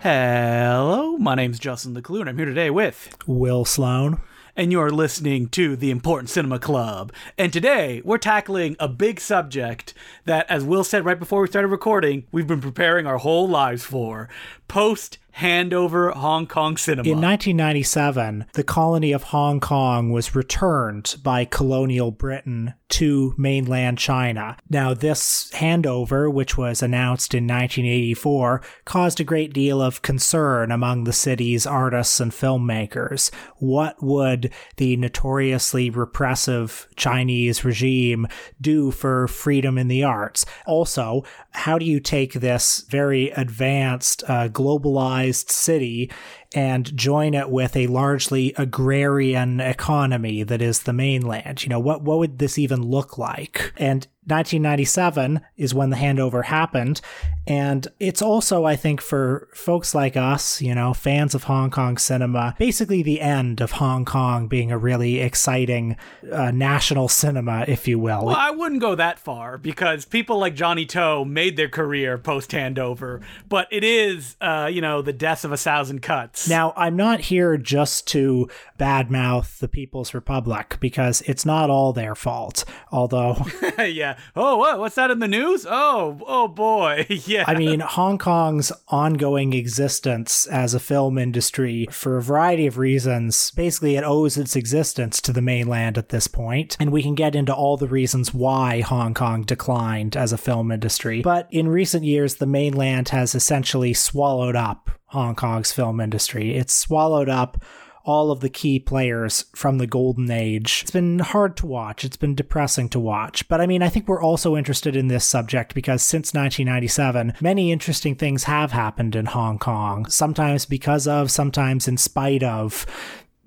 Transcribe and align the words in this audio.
Hello, 0.00 1.18
my 1.18 1.34
name's 1.34 1.58
Justin 1.58 1.92
Decloux, 1.92 2.20
and 2.20 2.28
I'm 2.28 2.36
here 2.36 2.46
today 2.46 2.70
with 2.70 3.16
Will 3.26 3.64
Sloan. 3.64 4.20
and 4.58 4.72
you're 4.72 4.90
listening 4.90 5.48
to 5.48 5.76
the 5.76 5.92
Important 5.92 6.28
Cinema 6.28 6.58
Club. 6.58 7.12
And 7.38 7.52
today 7.52 8.02
we're 8.04 8.18
tackling 8.18 8.74
a 8.80 8.88
big 8.88 9.20
subject 9.20 9.94
that, 10.24 10.50
as 10.50 10.64
Will 10.64 10.82
said 10.82 11.04
right 11.04 11.18
before 11.18 11.42
we 11.42 11.46
started 11.46 11.68
recording, 11.68 12.26
we've 12.32 12.48
been 12.48 12.60
preparing 12.60 13.06
our 13.06 13.18
whole 13.18 13.48
lives 13.48 13.84
for 13.84 14.28
post 14.68 15.18
handover 15.38 16.12
Hong 16.14 16.46
Kong 16.46 16.76
cinema. 16.76 17.08
In 17.08 17.20
1997, 17.20 18.46
the 18.54 18.64
colony 18.64 19.12
of 19.12 19.24
Hong 19.24 19.60
Kong 19.60 20.10
was 20.10 20.34
returned 20.34 21.16
by 21.22 21.44
colonial 21.44 22.10
Britain 22.10 22.74
to 22.88 23.34
mainland 23.36 23.98
China. 23.98 24.56
Now, 24.68 24.94
this 24.94 25.50
handover, 25.54 26.32
which 26.32 26.56
was 26.56 26.82
announced 26.82 27.34
in 27.34 27.44
1984, 27.44 28.62
caused 28.84 29.20
a 29.20 29.24
great 29.24 29.52
deal 29.52 29.80
of 29.80 30.02
concern 30.02 30.72
among 30.72 31.04
the 31.04 31.12
city's 31.12 31.66
artists 31.66 32.18
and 32.18 32.32
filmmakers. 32.32 33.30
What 33.58 34.02
would 34.02 34.52
the 34.76 34.96
notoriously 34.96 35.90
repressive 35.90 36.88
Chinese 36.96 37.64
regime 37.64 38.26
do 38.60 38.90
for 38.90 39.28
freedom 39.28 39.78
in 39.78 39.88
the 39.88 40.02
arts? 40.02 40.46
Also, 40.66 41.24
how 41.58 41.76
do 41.76 41.84
you 41.84 41.98
take 41.98 42.34
this 42.34 42.84
very 42.88 43.30
advanced, 43.30 44.22
uh, 44.28 44.48
globalized 44.48 45.50
city 45.50 46.08
and 46.54 46.96
join 46.96 47.34
it 47.34 47.50
with 47.50 47.76
a 47.76 47.86
largely 47.88 48.54
agrarian 48.56 49.60
economy 49.60 50.42
that 50.42 50.62
is 50.62 50.82
the 50.82 50.92
mainland. 50.92 51.62
You 51.62 51.68
know, 51.68 51.80
what 51.80 52.02
what 52.02 52.18
would 52.18 52.38
this 52.38 52.58
even 52.58 52.82
look 52.82 53.18
like? 53.18 53.72
And 53.76 54.06
1997 54.28 55.40
is 55.56 55.72
when 55.72 55.88
the 55.88 55.96
handover 55.96 56.44
happened. 56.44 57.00
And 57.46 57.88
it's 57.98 58.20
also, 58.20 58.66
I 58.66 58.76
think, 58.76 59.00
for 59.00 59.48
folks 59.54 59.94
like 59.94 60.18
us, 60.18 60.60
you 60.60 60.74
know, 60.74 60.92
fans 60.92 61.34
of 61.34 61.44
Hong 61.44 61.70
Kong 61.70 61.96
cinema, 61.96 62.54
basically 62.58 63.02
the 63.02 63.22
end 63.22 63.62
of 63.62 63.72
Hong 63.72 64.04
Kong 64.04 64.46
being 64.46 64.70
a 64.70 64.76
really 64.76 65.20
exciting 65.20 65.96
uh, 66.30 66.50
national 66.50 67.08
cinema, 67.08 67.64
if 67.66 67.88
you 67.88 67.98
will. 67.98 68.26
well, 68.26 68.36
I 68.36 68.50
wouldn't 68.50 68.82
go 68.82 68.94
that 68.96 69.18
far 69.18 69.56
because 69.56 70.04
people 70.04 70.38
like 70.38 70.54
Johnny 70.54 70.84
To 70.86 71.24
made 71.24 71.56
their 71.56 71.70
career 71.70 72.18
post 72.18 72.50
handover, 72.50 73.22
but 73.48 73.66
it 73.70 73.82
is, 73.82 74.36
uh, 74.42 74.68
you 74.70 74.82
know, 74.82 75.00
the 75.00 75.14
death 75.14 75.46
of 75.46 75.52
a 75.52 75.56
thousand 75.56 76.02
cuts. 76.02 76.37
Now, 76.46 76.72
I'm 76.76 76.96
not 76.96 77.20
here 77.20 77.56
just 77.56 78.06
to 78.08 78.48
badmouth 78.78 79.58
the 79.58 79.68
People's 79.68 80.14
Republic 80.14 80.76
because 80.80 81.22
it's 81.22 81.44
not 81.44 81.70
all 81.70 81.92
their 81.92 82.14
fault. 82.14 82.64
Although, 82.92 83.44
yeah. 83.78 84.18
Oh, 84.36 84.56
what? 84.58 84.78
What's 84.78 84.94
that 84.96 85.10
in 85.10 85.18
the 85.18 85.28
news? 85.28 85.66
Oh, 85.68 86.20
oh 86.26 86.48
boy. 86.48 87.06
yeah. 87.08 87.44
I 87.46 87.54
mean, 87.54 87.80
Hong 87.80 88.18
Kong's 88.18 88.72
ongoing 88.88 89.52
existence 89.52 90.46
as 90.46 90.74
a 90.74 90.80
film 90.80 91.18
industry, 91.18 91.86
for 91.90 92.18
a 92.18 92.22
variety 92.22 92.66
of 92.66 92.78
reasons, 92.78 93.50
basically 93.52 93.96
it 93.96 94.04
owes 94.04 94.36
its 94.36 94.54
existence 94.56 95.20
to 95.22 95.32
the 95.32 95.42
mainland 95.42 95.98
at 95.98 96.10
this 96.10 96.28
point. 96.28 96.76
And 96.78 96.90
we 96.90 97.02
can 97.02 97.14
get 97.14 97.34
into 97.34 97.54
all 97.54 97.76
the 97.76 97.88
reasons 97.88 98.32
why 98.34 98.80
Hong 98.80 99.14
Kong 99.14 99.42
declined 99.42 100.16
as 100.16 100.32
a 100.32 100.38
film 100.38 100.70
industry. 100.70 101.22
But 101.22 101.48
in 101.50 101.68
recent 101.68 102.04
years, 102.04 102.36
the 102.36 102.46
mainland 102.46 103.10
has 103.10 103.34
essentially 103.34 103.94
swallowed 103.94 104.56
up 104.56 104.90
Hong 105.08 105.34
Kong's 105.34 105.72
film 105.72 106.00
industry. 106.00 106.54
It's 106.54 106.74
swallowed 106.74 107.28
up 107.28 107.62
all 108.08 108.30
of 108.30 108.40
the 108.40 108.48
key 108.48 108.78
players 108.78 109.44
from 109.54 109.76
the 109.76 109.86
golden 109.86 110.30
age. 110.30 110.80
It's 110.80 110.90
been 110.90 111.18
hard 111.18 111.58
to 111.58 111.66
watch. 111.66 112.06
It's 112.06 112.16
been 112.16 112.34
depressing 112.34 112.88
to 112.90 112.98
watch. 112.98 113.46
But 113.48 113.60
I 113.60 113.66
mean, 113.66 113.82
I 113.82 113.90
think 113.90 114.08
we're 114.08 114.22
also 114.22 114.56
interested 114.56 114.96
in 114.96 115.08
this 115.08 115.26
subject 115.26 115.74
because 115.74 116.02
since 116.02 116.32
1997, 116.32 117.34
many 117.42 117.70
interesting 117.70 118.14
things 118.14 118.44
have 118.44 118.72
happened 118.72 119.14
in 119.14 119.26
Hong 119.26 119.58
Kong, 119.58 120.06
sometimes 120.06 120.64
because 120.64 121.06
of, 121.06 121.30
sometimes 121.30 121.86
in 121.86 121.98
spite 121.98 122.42
of 122.42 122.86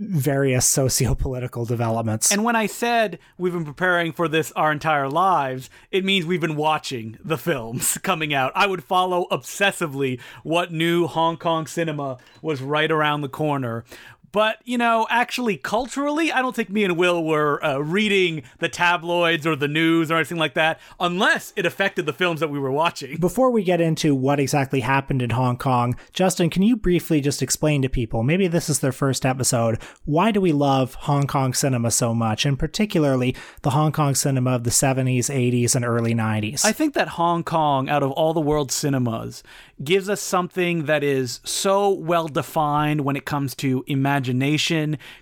various 0.01 0.65
socio-political 0.65 1.65
developments. 1.65 2.31
And 2.31 2.43
when 2.43 2.55
I 2.55 2.65
said 2.65 3.19
we've 3.37 3.53
been 3.53 3.65
preparing 3.65 4.11
for 4.11 4.27
this 4.27 4.51
our 4.53 4.71
entire 4.71 5.07
lives, 5.07 5.69
it 5.91 6.03
means 6.03 6.25
we've 6.25 6.41
been 6.41 6.55
watching 6.55 7.19
the 7.23 7.37
films 7.37 7.97
coming 8.03 8.33
out. 8.33 8.51
I 8.55 8.65
would 8.65 8.83
follow 8.83 9.27
obsessively 9.31 10.19
what 10.43 10.71
new 10.71 11.05
Hong 11.05 11.37
Kong 11.37 11.67
cinema 11.67 12.17
was 12.41 12.61
right 12.61 12.91
around 12.91 13.21
the 13.21 13.29
corner. 13.29 13.85
But, 14.31 14.57
you 14.63 14.77
know, 14.77 15.07
actually, 15.09 15.57
culturally, 15.57 16.31
I 16.31 16.41
don't 16.41 16.55
think 16.55 16.69
me 16.69 16.83
and 16.83 16.97
Will 16.97 17.23
were 17.23 17.63
uh, 17.63 17.79
reading 17.79 18.43
the 18.59 18.69
tabloids 18.69 19.45
or 19.45 19.55
the 19.55 19.67
news 19.67 20.09
or 20.09 20.15
anything 20.15 20.37
like 20.37 20.53
that, 20.53 20.79
unless 20.99 21.51
it 21.55 21.65
affected 21.65 22.05
the 22.05 22.13
films 22.13 22.39
that 22.39 22.49
we 22.49 22.59
were 22.59 22.71
watching. 22.71 23.17
Before 23.17 23.51
we 23.51 23.63
get 23.63 23.81
into 23.81 24.15
what 24.15 24.39
exactly 24.39 24.79
happened 24.79 25.21
in 25.21 25.31
Hong 25.31 25.57
Kong, 25.57 25.95
Justin, 26.13 26.49
can 26.49 26.63
you 26.63 26.77
briefly 26.77 27.19
just 27.21 27.41
explain 27.41 27.81
to 27.81 27.89
people, 27.89 28.23
maybe 28.23 28.47
this 28.47 28.69
is 28.69 28.79
their 28.79 28.91
first 28.91 29.25
episode, 29.25 29.81
why 30.05 30.31
do 30.31 30.39
we 30.39 30.53
love 30.53 30.93
Hong 30.95 31.27
Kong 31.27 31.53
cinema 31.53 31.91
so 31.91 32.13
much, 32.13 32.45
and 32.45 32.57
particularly 32.57 33.35
the 33.63 33.71
Hong 33.71 33.91
Kong 33.91 34.15
cinema 34.15 34.51
of 34.51 34.63
the 34.63 34.69
70s, 34.69 35.25
80s, 35.25 35.75
and 35.75 35.83
early 35.83 36.13
90s? 36.13 36.63
I 36.63 36.71
think 36.71 36.93
that 36.93 37.09
Hong 37.09 37.43
Kong, 37.43 37.89
out 37.89 38.03
of 38.03 38.11
all 38.11 38.33
the 38.33 38.39
world's 38.39 38.73
cinemas, 38.73 39.43
gives 39.83 40.09
us 40.09 40.21
something 40.21 40.85
that 40.85 41.03
is 41.03 41.39
so 41.43 41.89
well 41.89 42.27
defined 42.27 43.01
when 43.01 43.15
it 43.15 43.25
comes 43.25 43.55
to 43.55 43.83
imagination, 43.87 44.20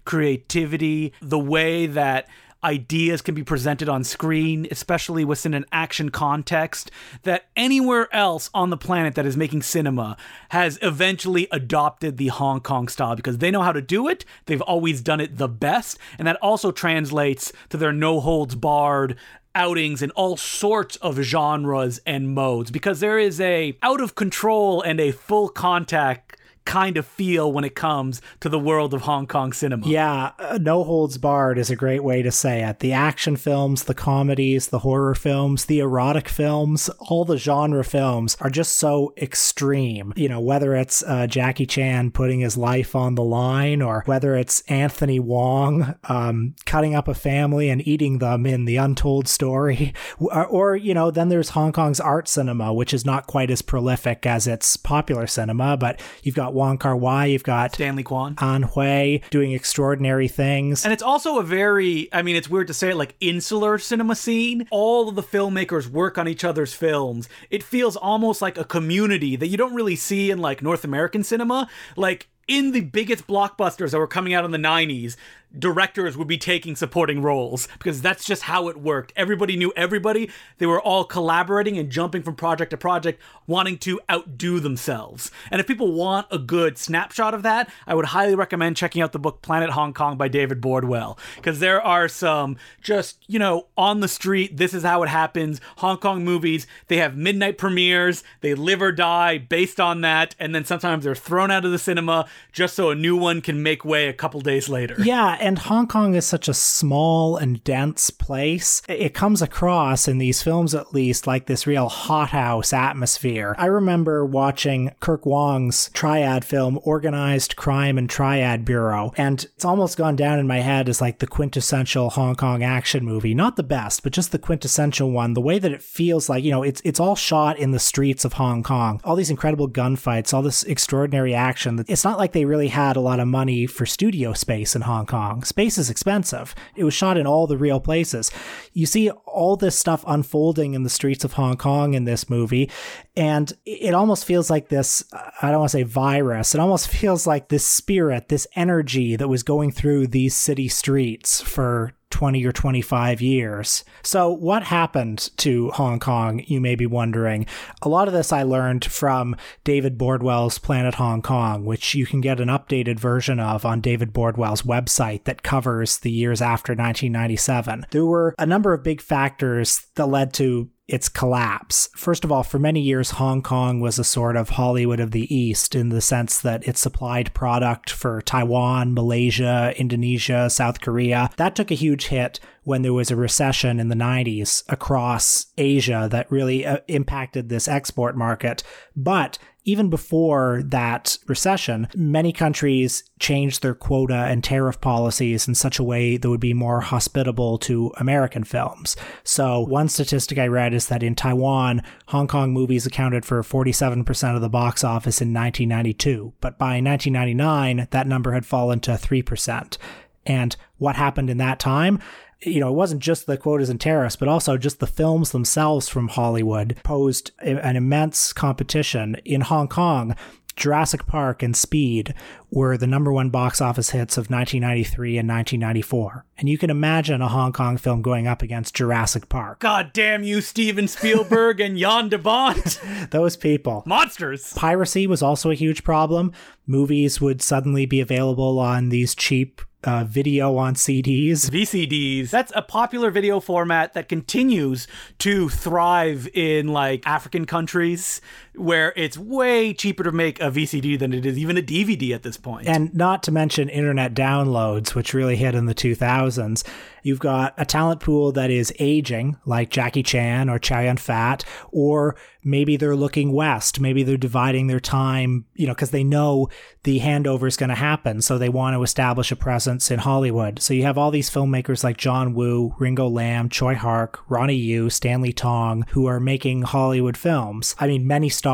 creativity, 0.05 1.13
the 1.21 1.39
way 1.39 1.85
that 1.85 2.27
ideas 2.63 3.21
can 3.21 3.35
be 3.35 3.43
presented 3.43 3.87
on 3.87 4.03
screen, 4.03 4.67
especially 4.69 5.23
within 5.23 5.53
an 5.53 5.65
action 5.71 6.09
context, 6.09 6.91
that 7.23 7.45
anywhere 7.55 8.13
else 8.13 8.49
on 8.53 8.69
the 8.69 8.77
planet 8.77 9.15
that 9.15 9.25
is 9.25 9.37
making 9.37 9.61
cinema 9.61 10.17
has 10.49 10.77
eventually 10.81 11.47
adopted 11.51 12.17
the 12.17 12.27
Hong 12.27 12.59
Kong 12.59 12.87
style 12.87 13.15
because 13.15 13.37
they 13.37 13.51
know 13.51 13.61
how 13.61 13.71
to 13.71 13.81
do 13.81 14.07
it. 14.07 14.25
They've 14.45 14.61
always 14.61 15.01
done 15.01 15.21
it 15.21 15.37
the 15.37 15.47
best. 15.47 15.97
And 16.17 16.27
that 16.27 16.37
also 16.41 16.71
translates 16.71 17.53
to 17.69 17.77
their 17.77 17.93
no 17.93 18.19
holds 18.19 18.55
barred 18.55 19.15
outings 19.55 20.01
in 20.01 20.11
all 20.11 20.37
sorts 20.37 20.95
of 20.97 21.17
genres 21.17 21.99
and 22.05 22.29
modes 22.29 22.71
because 22.71 22.99
there 22.99 23.17
is 23.17 23.41
a 23.41 23.77
out 23.81 23.99
of 23.99 24.15
control 24.15 24.81
and 24.81 24.99
a 24.99 25.11
full 25.11 25.49
contact 25.49 26.38
kind 26.65 26.97
of 26.97 27.05
feel 27.05 27.51
when 27.51 27.63
it 27.63 27.75
comes 27.75 28.21
to 28.39 28.49
the 28.49 28.59
world 28.59 28.93
of 28.93 29.01
Hong 29.01 29.27
Kong 29.27 29.53
cinema. 29.53 29.87
Yeah, 29.87 30.31
uh, 30.37 30.59
no 30.61 30.83
holds 30.83 31.17
barred 31.17 31.57
is 31.57 31.69
a 31.69 31.75
great 31.75 32.03
way 32.03 32.21
to 32.21 32.31
say 32.31 32.63
it. 32.63 32.79
The 32.79 32.93
action 32.93 33.35
films, 33.35 33.85
the 33.85 33.93
comedies, 33.93 34.67
the 34.67 34.79
horror 34.79 35.15
films, 35.15 35.65
the 35.65 35.79
erotic 35.79 36.29
films, 36.29 36.89
all 36.99 37.25
the 37.25 37.37
genre 37.37 37.83
films 37.83 38.37
are 38.39 38.49
just 38.49 38.77
so 38.77 39.13
extreme. 39.17 40.13
You 40.15 40.29
know, 40.29 40.39
whether 40.39 40.75
it's 40.75 41.03
uh, 41.03 41.27
Jackie 41.27 41.65
Chan 41.65 42.11
putting 42.11 42.39
his 42.39 42.57
life 42.57 42.95
on 42.95 43.15
the 43.15 43.23
line 43.23 43.81
or 43.81 44.03
whether 44.05 44.35
it's 44.35 44.61
Anthony 44.61 45.19
Wong 45.19 45.95
um, 46.05 46.55
cutting 46.65 46.95
up 46.95 47.07
a 47.07 47.13
family 47.13 47.69
and 47.69 47.85
eating 47.87 48.19
them 48.19 48.45
in 48.45 48.65
The 48.65 48.77
Untold 48.77 49.27
Story. 49.27 49.93
Or, 50.19 50.45
or, 50.45 50.75
you 50.75 50.93
know, 50.93 51.11
then 51.11 51.29
there's 51.29 51.49
Hong 51.49 51.71
Kong's 51.71 51.99
art 51.99 52.27
cinema, 52.27 52.73
which 52.73 52.93
is 52.93 53.05
not 53.05 53.27
quite 53.27 53.49
as 53.49 53.61
prolific 53.61 54.25
as 54.25 54.47
its 54.47 54.77
popular 54.77 55.27
cinema, 55.27 55.77
but 55.77 56.01
you've 56.23 56.35
got 56.35 56.48
Wong 56.53 56.77
Kar 56.77 56.95
Wai, 56.95 57.25
you've 57.25 57.43
got 57.43 57.73
Stanley 57.73 58.03
Kwan. 58.03 58.35
Ann 58.41 58.63
Hui 58.63 59.19
doing 59.29 59.51
extraordinary 59.51 60.27
things. 60.27 60.83
And 60.83 60.93
it's 60.93 61.03
also 61.03 61.39
a 61.39 61.43
very, 61.43 62.09
I 62.13 62.21
mean, 62.21 62.35
it's 62.35 62.49
weird 62.49 62.67
to 62.67 62.73
say 62.73 62.89
it, 62.89 62.95
like 62.95 63.15
insular 63.19 63.77
cinema 63.77 64.15
scene. 64.15 64.67
All 64.71 65.09
of 65.09 65.15
the 65.15 65.23
filmmakers 65.23 65.87
work 65.87 66.17
on 66.17 66.27
each 66.27 66.43
other's 66.43 66.73
films. 66.73 67.29
It 67.49 67.63
feels 67.63 67.95
almost 67.95 68.41
like 68.41 68.57
a 68.57 68.63
community 68.63 69.35
that 69.35 69.47
you 69.47 69.57
don't 69.57 69.75
really 69.75 69.95
see 69.95 70.31
in 70.31 70.39
like 70.39 70.61
North 70.61 70.83
American 70.83 71.23
cinema. 71.23 71.69
Like, 71.95 72.27
in 72.49 72.71
the 72.71 72.81
biggest 72.81 73.27
blockbusters 73.27 73.91
that 73.91 73.99
were 73.99 74.07
coming 74.07 74.33
out 74.33 74.43
in 74.43 74.49
the 74.49 74.57
90s, 74.57 75.15
directors 75.57 76.15
would 76.15 76.27
be 76.27 76.37
taking 76.37 76.75
supporting 76.75 77.21
roles 77.21 77.67
because 77.79 78.01
that's 78.01 78.23
just 78.23 78.43
how 78.43 78.67
it 78.67 78.77
worked. 78.77 79.11
Everybody 79.15 79.55
knew 79.55 79.73
everybody. 79.75 80.29
They 80.59 80.65
were 80.65 80.81
all 80.81 81.03
collaborating 81.03 81.77
and 81.77 81.89
jumping 81.89 82.21
from 82.21 82.35
project 82.35 82.71
to 82.71 82.77
project, 82.77 83.19
wanting 83.47 83.77
to 83.79 83.99
outdo 84.09 84.59
themselves. 84.59 85.31
And 85.49 85.59
if 85.59 85.67
people 85.67 85.93
want 85.93 86.27
a 86.29 86.37
good 86.37 86.77
snapshot 86.77 87.33
of 87.33 87.43
that, 87.43 87.69
I 87.87 87.95
would 87.95 88.05
highly 88.05 88.35
recommend 88.35 88.77
checking 88.77 89.01
out 89.01 89.11
the 89.11 89.19
book 89.19 89.41
Planet 89.41 89.71
Hong 89.71 89.93
Kong 89.93 90.17
by 90.17 90.27
David 90.27 90.61
Bordwell 90.61 91.17
because 91.35 91.59
there 91.59 91.81
are 91.81 92.07
some 92.07 92.57
just, 92.81 93.23
you 93.27 93.39
know, 93.39 93.67
on 93.77 94.01
the 94.01 94.07
street, 94.07 94.57
this 94.57 94.73
is 94.73 94.83
how 94.83 95.01
it 95.03 95.09
happens. 95.09 95.59
Hong 95.77 95.97
Kong 95.97 96.23
movies, 96.23 96.67
they 96.87 96.97
have 96.97 97.17
midnight 97.17 97.57
premieres, 97.57 98.23
they 98.41 98.53
live 98.53 98.81
or 98.81 98.91
die 98.91 99.37
based 99.39 99.79
on 99.79 100.01
that, 100.01 100.35
and 100.39 100.53
then 100.53 100.65
sometimes 100.65 101.03
they're 101.03 101.15
thrown 101.15 101.49
out 101.49 101.65
of 101.65 101.71
the 101.71 101.79
cinema 101.79 102.27
just 102.51 102.75
so 102.75 102.89
a 102.89 102.95
new 102.95 103.17
one 103.17 103.41
can 103.41 103.63
make 103.63 103.83
way 103.83 104.07
a 104.07 104.13
couple 104.13 104.41
days 104.41 104.69
later. 104.69 104.95
Yeah, 104.99 105.38
and 105.39 105.57
Hong 105.59 105.87
Kong 105.87 106.15
is 106.15 106.25
such 106.25 106.47
a 106.47 106.53
small 106.53 107.37
and 107.37 107.63
dense 107.63 108.09
place. 108.09 108.81
It 108.87 109.13
comes 109.13 109.41
across 109.41 110.07
in 110.07 110.17
these 110.17 110.41
films, 110.41 110.75
at 110.75 110.93
least, 110.93 111.27
like 111.27 111.45
this 111.45 111.65
real 111.65 111.89
hothouse 111.89 112.73
atmosphere. 112.73 113.55
I 113.57 113.65
remember 113.67 114.25
watching 114.25 114.91
Kirk 114.99 115.25
Wong's 115.25 115.89
triad 115.93 116.45
film, 116.45 116.79
Organized 116.83 117.55
Crime 117.55 117.97
and 117.97 118.09
Triad 118.09 118.65
Bureau, 118.65 119.13
and 119.17 119.43
it's 119.55 119.65
almost 119.65 119.97
gone 119.97 120.15
down 120.15 120.39
in 120.39 120.47
my 120.47 120.59
head 120.59 120.89
as 120.89 121.01
like 121.01 121.19
the 121.19 121.27
quintessential 121.27 122.09
Hong 122.11 122.35
Kong 122.35 122.63
action 122.63 123.05
movie. 123.05 123.33
Not 123.33 123.55
the 123.55 123.63
best, 123.63 124.03
but 124.03 124.13
just 124.13 124.31
the 124.31 124.39
quintessential 124.39 125.11
one. 125.11 125.33
The 125.33 125.41
way 125.41 125.59
that 125.59 125.71
it 125.71 125.81
feels 125.81 126.29
like, 126.29 126.43
you 126.43 126.51
know, 126.51 126.63
it's 126.63 126.81
it's 126.83 126.99
all 126.99 127.15
shot 127.15 127.57
in 127.57 127.71
the 127.71 127.79
streets 127.79 128.25
of 128.25 128.33
Hong 128.33 128.63
Kong. 128.63 129.01
All 129.03 129.15
these 129.15 129.29
incredible 129.29 129.69
gunfights, 129.69 130.33
all 130.33 130.41
this 130.41 130.63
extraordinary 130.63 131.33
action. 131.33 131.83
It's 131.87 132.03
not 132.03 132.17
like 132.17 132.33
they 132.33 132.45
really 132.45 132.69
had 132.69 132.95
a 132.95 133.01
lot 133.01 133.19
of 133.19 133.27
money 133.27 133.65
for 133.65 133.85
studio 133.85 134.33
space 134.33 134.75
in 134.75 134.81
Hong 134.81 135.05
Kong. 135.05 135.28
Space 135.43 135.77
is 135.77 135.89
expensive. 135.89 136.55
It 136.75 136.83
was 136.83 136.93
shot 136.93 137.17
in 137.17 137.27
all 137.27 137.47
the 137.47 137.57
real 137.57 137.79
places. 137.79 138.31
You 138.73 138.85
see 138.85 139.09
all 139.09 139.55
this 139.55 139.77
stuff 139.77 140.03
unfolding 140.07 140.73
in 140.73 140.83
the 140.83 140.89
streets 140.89 141.23
of 141.23 141.33
Hong 141.33 141.57
Kong 141.57 141.93
in 141.93 142.05
this 142.05 142.29
movie, 142.29 142.69
and 143.15 143.51
it 143.65 143.93
almost 143.93 144.25
feels 144.25 144.49
like 144.49 144.69
this 144.69 145.03
I 145.41 145.51
don't 145.51 145.59
want 145.59 145.71
to 145.71 145.77
say 145.77 145.83
virus. 145.83 146.53
It 146.53 146.61
almost 146.61 146.87
feels 146.99 147.25
like 147.27 147.49
this 147.49 147.65
spirit, 147.65 148.29
this 148.29 148.47
energy 148.55 149.15
that 149.15 149.27
was 149.27 149.43
going 149.43 149.71
through 149.71 150.07
these 150.07 150.35
city 150.35 150.67
streets 150.67 151.41
for 151.41 151.93
20 152.09 152.45
or 152.45 152.51
25 152.51 153.21
years. 153.21 153.83
So, 154.03 154.31
what 154.31 154.63
happened 154.63 155.29
to 155.37 155.69
Hong 155.71 155.99
Kong, 155.99 156.43
you 156.45 156.59
may 156.59 156.75
be 156.75 156.85
wondering? 156.85 157.45
A 157.81 157.89
lot 157.89 158.07
of 158.07 158.13
this 158.13 158.33
I 158.33 158.43
learned 158.43 158.85
from 158.85 159.35
David 159.63 159.97
Bordwell's 159.97 160.59
Planet 160.59 160.95
Hong 160.95 161.21
Kong, 161.21 161.65
which 161.65 161.95
you 161.95 162.05
can 162.05 162.21
get 162.21 162.39
an 162.39 162.49
updated 162.49 162.99
version 162.99 163.39
of 163.39 163.65
on 163.65 163.81
David 163.81 164.13
Bordwell's 164.13 164.63
website 164.63 165.25
that 165.25 165.43
covers 165.43 165.99
the 165.99 166.11
years 166.11 166.41
after 166.41 166.73
1997. 166.73 167.85
There 167.91 168.05
were 168.05 168.35
a 168.37 168.45
number 168.45 168.73
of 168.73 168.83
big 168.83 169.01
factors 169.01 169.87
that 169.95 170.07
led 170.07 170.33
to 170.33 170.69
its 170.89 171.07
collapse. 171.07 171.89
First 171.95 172.23
of 172.23 172.31
all, 172.31 172.43
for 172.43 172.59
many 172.59 172.81
years, 172.81 173.11
Hong 173.11 173.41
Kong 173.41 173.79
was 173.79 173.99
a 173.99 174.03
sort 174.03 174.35
of 174.35 174.49
Hollywood 174.49 174.99
of 174.99 175.11
the 175.11 175.33
East 175.33 175.75
in 175.75 175.89
the 175.89 176.01
sense 176.01 176.41
that 176.41 176.67
it 176.67 176.77
supplied 176.77 177.33
product 177.33 177.89
for 177.89 178.21
Taiwan, 178.21 178.93
Malaysia, 178.93 179.73
Indonesia, 179.77 180.49
South 180.49 180.81
Korea. 180.81 181.29
That 181.37 181.55
took 181.55 181.71
a 181.71 181.75
huge 181.75 182.07
hit 182.07 182.39
when 182.63 182.81
there 182.81 182.93
was 182.93 183.11
a 183.11 183.15
recession 183.15 183.79
in 183.79 183.89
the 183.89 183.95
90s 183.95 184.63
across 184.67 185.47
Asia 185.57 186.07
that 186.11 186.31
really 186.31 186.65
uh, 186.65 186.79
impacted 186.87 187.49
this 187.49 187.67
export 187.67 188.17
market. 188.17 188.63
But 188.95 189.37
even 189.69 189.89
before 189.89 190.63
that 190.65 191.19
recession, 191.27 191.87
many 191.95 192.33
countries 192.33 193.03
changed 193.19 193.61
their 193.61 193.75
quota 193.75 194.15
and 194.15 194.43
tariff 194.43 194.81
policies 194.81 195.47
in 195.47 195.53
such 195.53 195.77
a 195.77 195.83
way 195.83 196.17
that 196.17 196.27
would 196.27 196.39
be 196.39 196.55
more 196.55 196.81
hospitable 196.81 197.59
to 197.59 197.93
American 197.97 198.43
films. 198.43 198.95
So, 199.23 199.59
one 199.59 199.87
statistic 199.87 200.39
I 200.39 200.47
read 200.47 200.73
is 200.73 200.87
that 200.87 201.03
in 201.03 201.13
Taiwan, 201.13 201.83
Hong 202.07 202.27
Kong 202.27 202.51
movies 202.51 202.87
accounted 202.87 203.25
for 203.25 203.43
47% 203.43 204.35
of 204.35 204.41
the 204.41 204.49
box 204.49 204.83
office 204.83 205.21
in 205.21 205.33
1992, 205.33 206.33
but 206.41 206.57
by 206.57 206.81
1999, 206.81 207.87
that 207.91 208.07
number 208.07 208.31
had 208.31 208.47
fallen 208.47 208.79
to 208.79 208.91
3%. 208.91 209.77
And 210.25 210.55
what 210.77 210.95
happened 210.95 211.29
in 211.29 211.37
that 211.37 211.59
time? 211.59 211.99
You 212.41 212.59
know, 212.59 212.69
it 212.69 212.75
wasn't 212.75 213.01
just 213.01 213.25
the 213.25 213.37
quotas 213.37 213.69
and 213.69 213.81
tariffs, 213.81 214.15
but 214.15 214.27
also 214.27 214.57
just 214.57 214.79
the 214.79 214.87
films 214.87 215.31
themselves 215.31 215.89
from 215.89 216.07
Hollywood 216.07 216.77
posed 216.83 217.31
an 217.39 217.75
immense 217.75 218.31
competition. 218.31 219.17
In 219.25 219.41
Hong 219.41 219.67
Kong, 219.67 220.15
Jurassic 220.59 221.05
Park 221.07 221.41
and 221.41 221.55
Speed 221.55 222.13
were 222.51 222.77
the 222.77 222.87
number 222.87 223.13
one 223.13 223.29
box 223.29 223.61
office 223.61 223.91
hits 223.91 224.17
of 224.17 224.29
1993 224.29 225.17
and 225.17 225.27
1994. 225.29 226.25
And 226.37 226.49
you 226.49 226.57
can 226.57 226.69
imagine 226.69 227.21
a 227.21 227.29
Hong 227.29 227.53
Kong 227.53 227.77
film 227.77 228.01
going 228.01 228.27
up 228.27 228.41
against 228.41 228.75
Jurassic 228.75 229.29
Park. 229.29 229.59
God 229.59 229.91
damn 229.93 230.23
you, 230.23 230.41
Steven 230.41 230.87
Spielberg 230.87 231.61
and 231.61 231.77
Jan 231.77 232.09
de 232.09 232.17
Bont. 232.17 232.79
Those 233.11 233.37
people. 233.37 233.83
Monsters. 233.85 234.53
Piracy 234.53 235.07
was 235.07 235.23
also 235.23 235.49
a 235.49 235.55
huge 235.55 235.83
problem. 235.83 236.33
Movies 236.67 237.21
would 237.21 237.41
suddenly 237.41 237.85
be 237.85 238.01
available 238.01 238.59
on 238.59 238.89
these 238.89 239.15
cheap 239.15 239.61
uh, 239.83 240.03
video 240.03 240.57
on 240.57 240.75
CDs. 240.75 241.49
VCDs. 241.49 242.29
That's 242.29 242.51
a 242.55 242.61
popular 242.61 243.11
video 243.11 243.39
format 243.39 243.93
that 243.93 244.09
continues 244.09 244.87
to 245.19 245.49
thrive 245.49 246.27
in 246.33 246.67
like 246.67 247.05
African 247.07 247.45
countries 247.45 248.21
where 248.59 248.93
it's 248.95 249.17
way 249.17 249.73
cheaper 249.73 250.03
to 250.03 250.11
make 250.11 250.39
a 250.39 250.51
VCD 250.51 250.99
than 250.99 251.13
it 251.13 251.25
is 251.25 251.37
even 251.37 251.57
a 251.57 251.61
DVD 251.61 252.13
at 252.13 252.23
this 252.23 252.37
point. 252.37 252.67
And 252.67 252.93
not 252.93 253.23
to 253.23 253.31
mention 253.31 253.69
internet 253.69 254.13
downloads, 254.13 254.93
which 254.93 255.13
really 255.13 255.35
hit 255.35 255.55
in 255.55 255.65
the 255.65 255.75
2000s. 255.75 256.63
You've 257.01 257.19
got 257.19 257.53
a 257.57 257.65
talent 257.65 258.01
pool 258.01 258.33
that 258.33 258.51
is 258.51 258.73
aging, 258.77 259.37
like 259.45 259.69
Jackie 259.69 260.03
Chan 260.03 260.49
or 260.49 260.59
Chow 260.59 260.81
Yun 260.81 260.97
Fat, 260.97 261.45
or 261.71 262.17
maybe 262.43 262.75
they're 262.75 262.95
looking 262.95 263.31
west. 263.31 263.79
Maybe 263.79 264.03
they're 264.03 264.17
dividing 264.17 264.67
their 264.67 264.81
time, 264.81 265.45
you 265.55 265.65
know, 265.65 265.73
because 265.73 265.91
they 265.91 266.03
know 266.03 266.49
the 266.83 266.99
handover 266.99 267.47
is 267.47 267.55
going 267.55 267.69
to 267.69 267.75
happen. 267.75 268.21
So 268.21 268.37
they 268.37 268.49
want 268.49 268.75
to 268.75 268.83
establish 268.83 269.31
a 269.31 269.37
presence 269.37 269.89
in 269.91 269.99
Hollywood. 269.99 270.61
So 270.61 270.73
you 270.73 270.83
have 270.83 270.97
all 270.97 271.11
these 271.11 271.29
filmmakers 271.29 271.83
like 271.83 271.95
John 271.95 272.33
Woo, 272.33 272.75
Ringo 272.79 273.07
Lam, 273.07 273.47
Tsui 273.47 273.75
Hark, 273.75 274.19
Ronnie 274.27 274.55
Yu, 274.55 274.89
Stanley 274.89 275.31
Tong, 275.31 275.85
who 275.91 276.05
are 276.05 276.19
making 276.19 276.63
Hollywood 276.63 277.15
films. 277.15 277.75
I 277.79 277.87
mean, 277.87 278.05
many 278.05 278.27
stars 278.27 278.48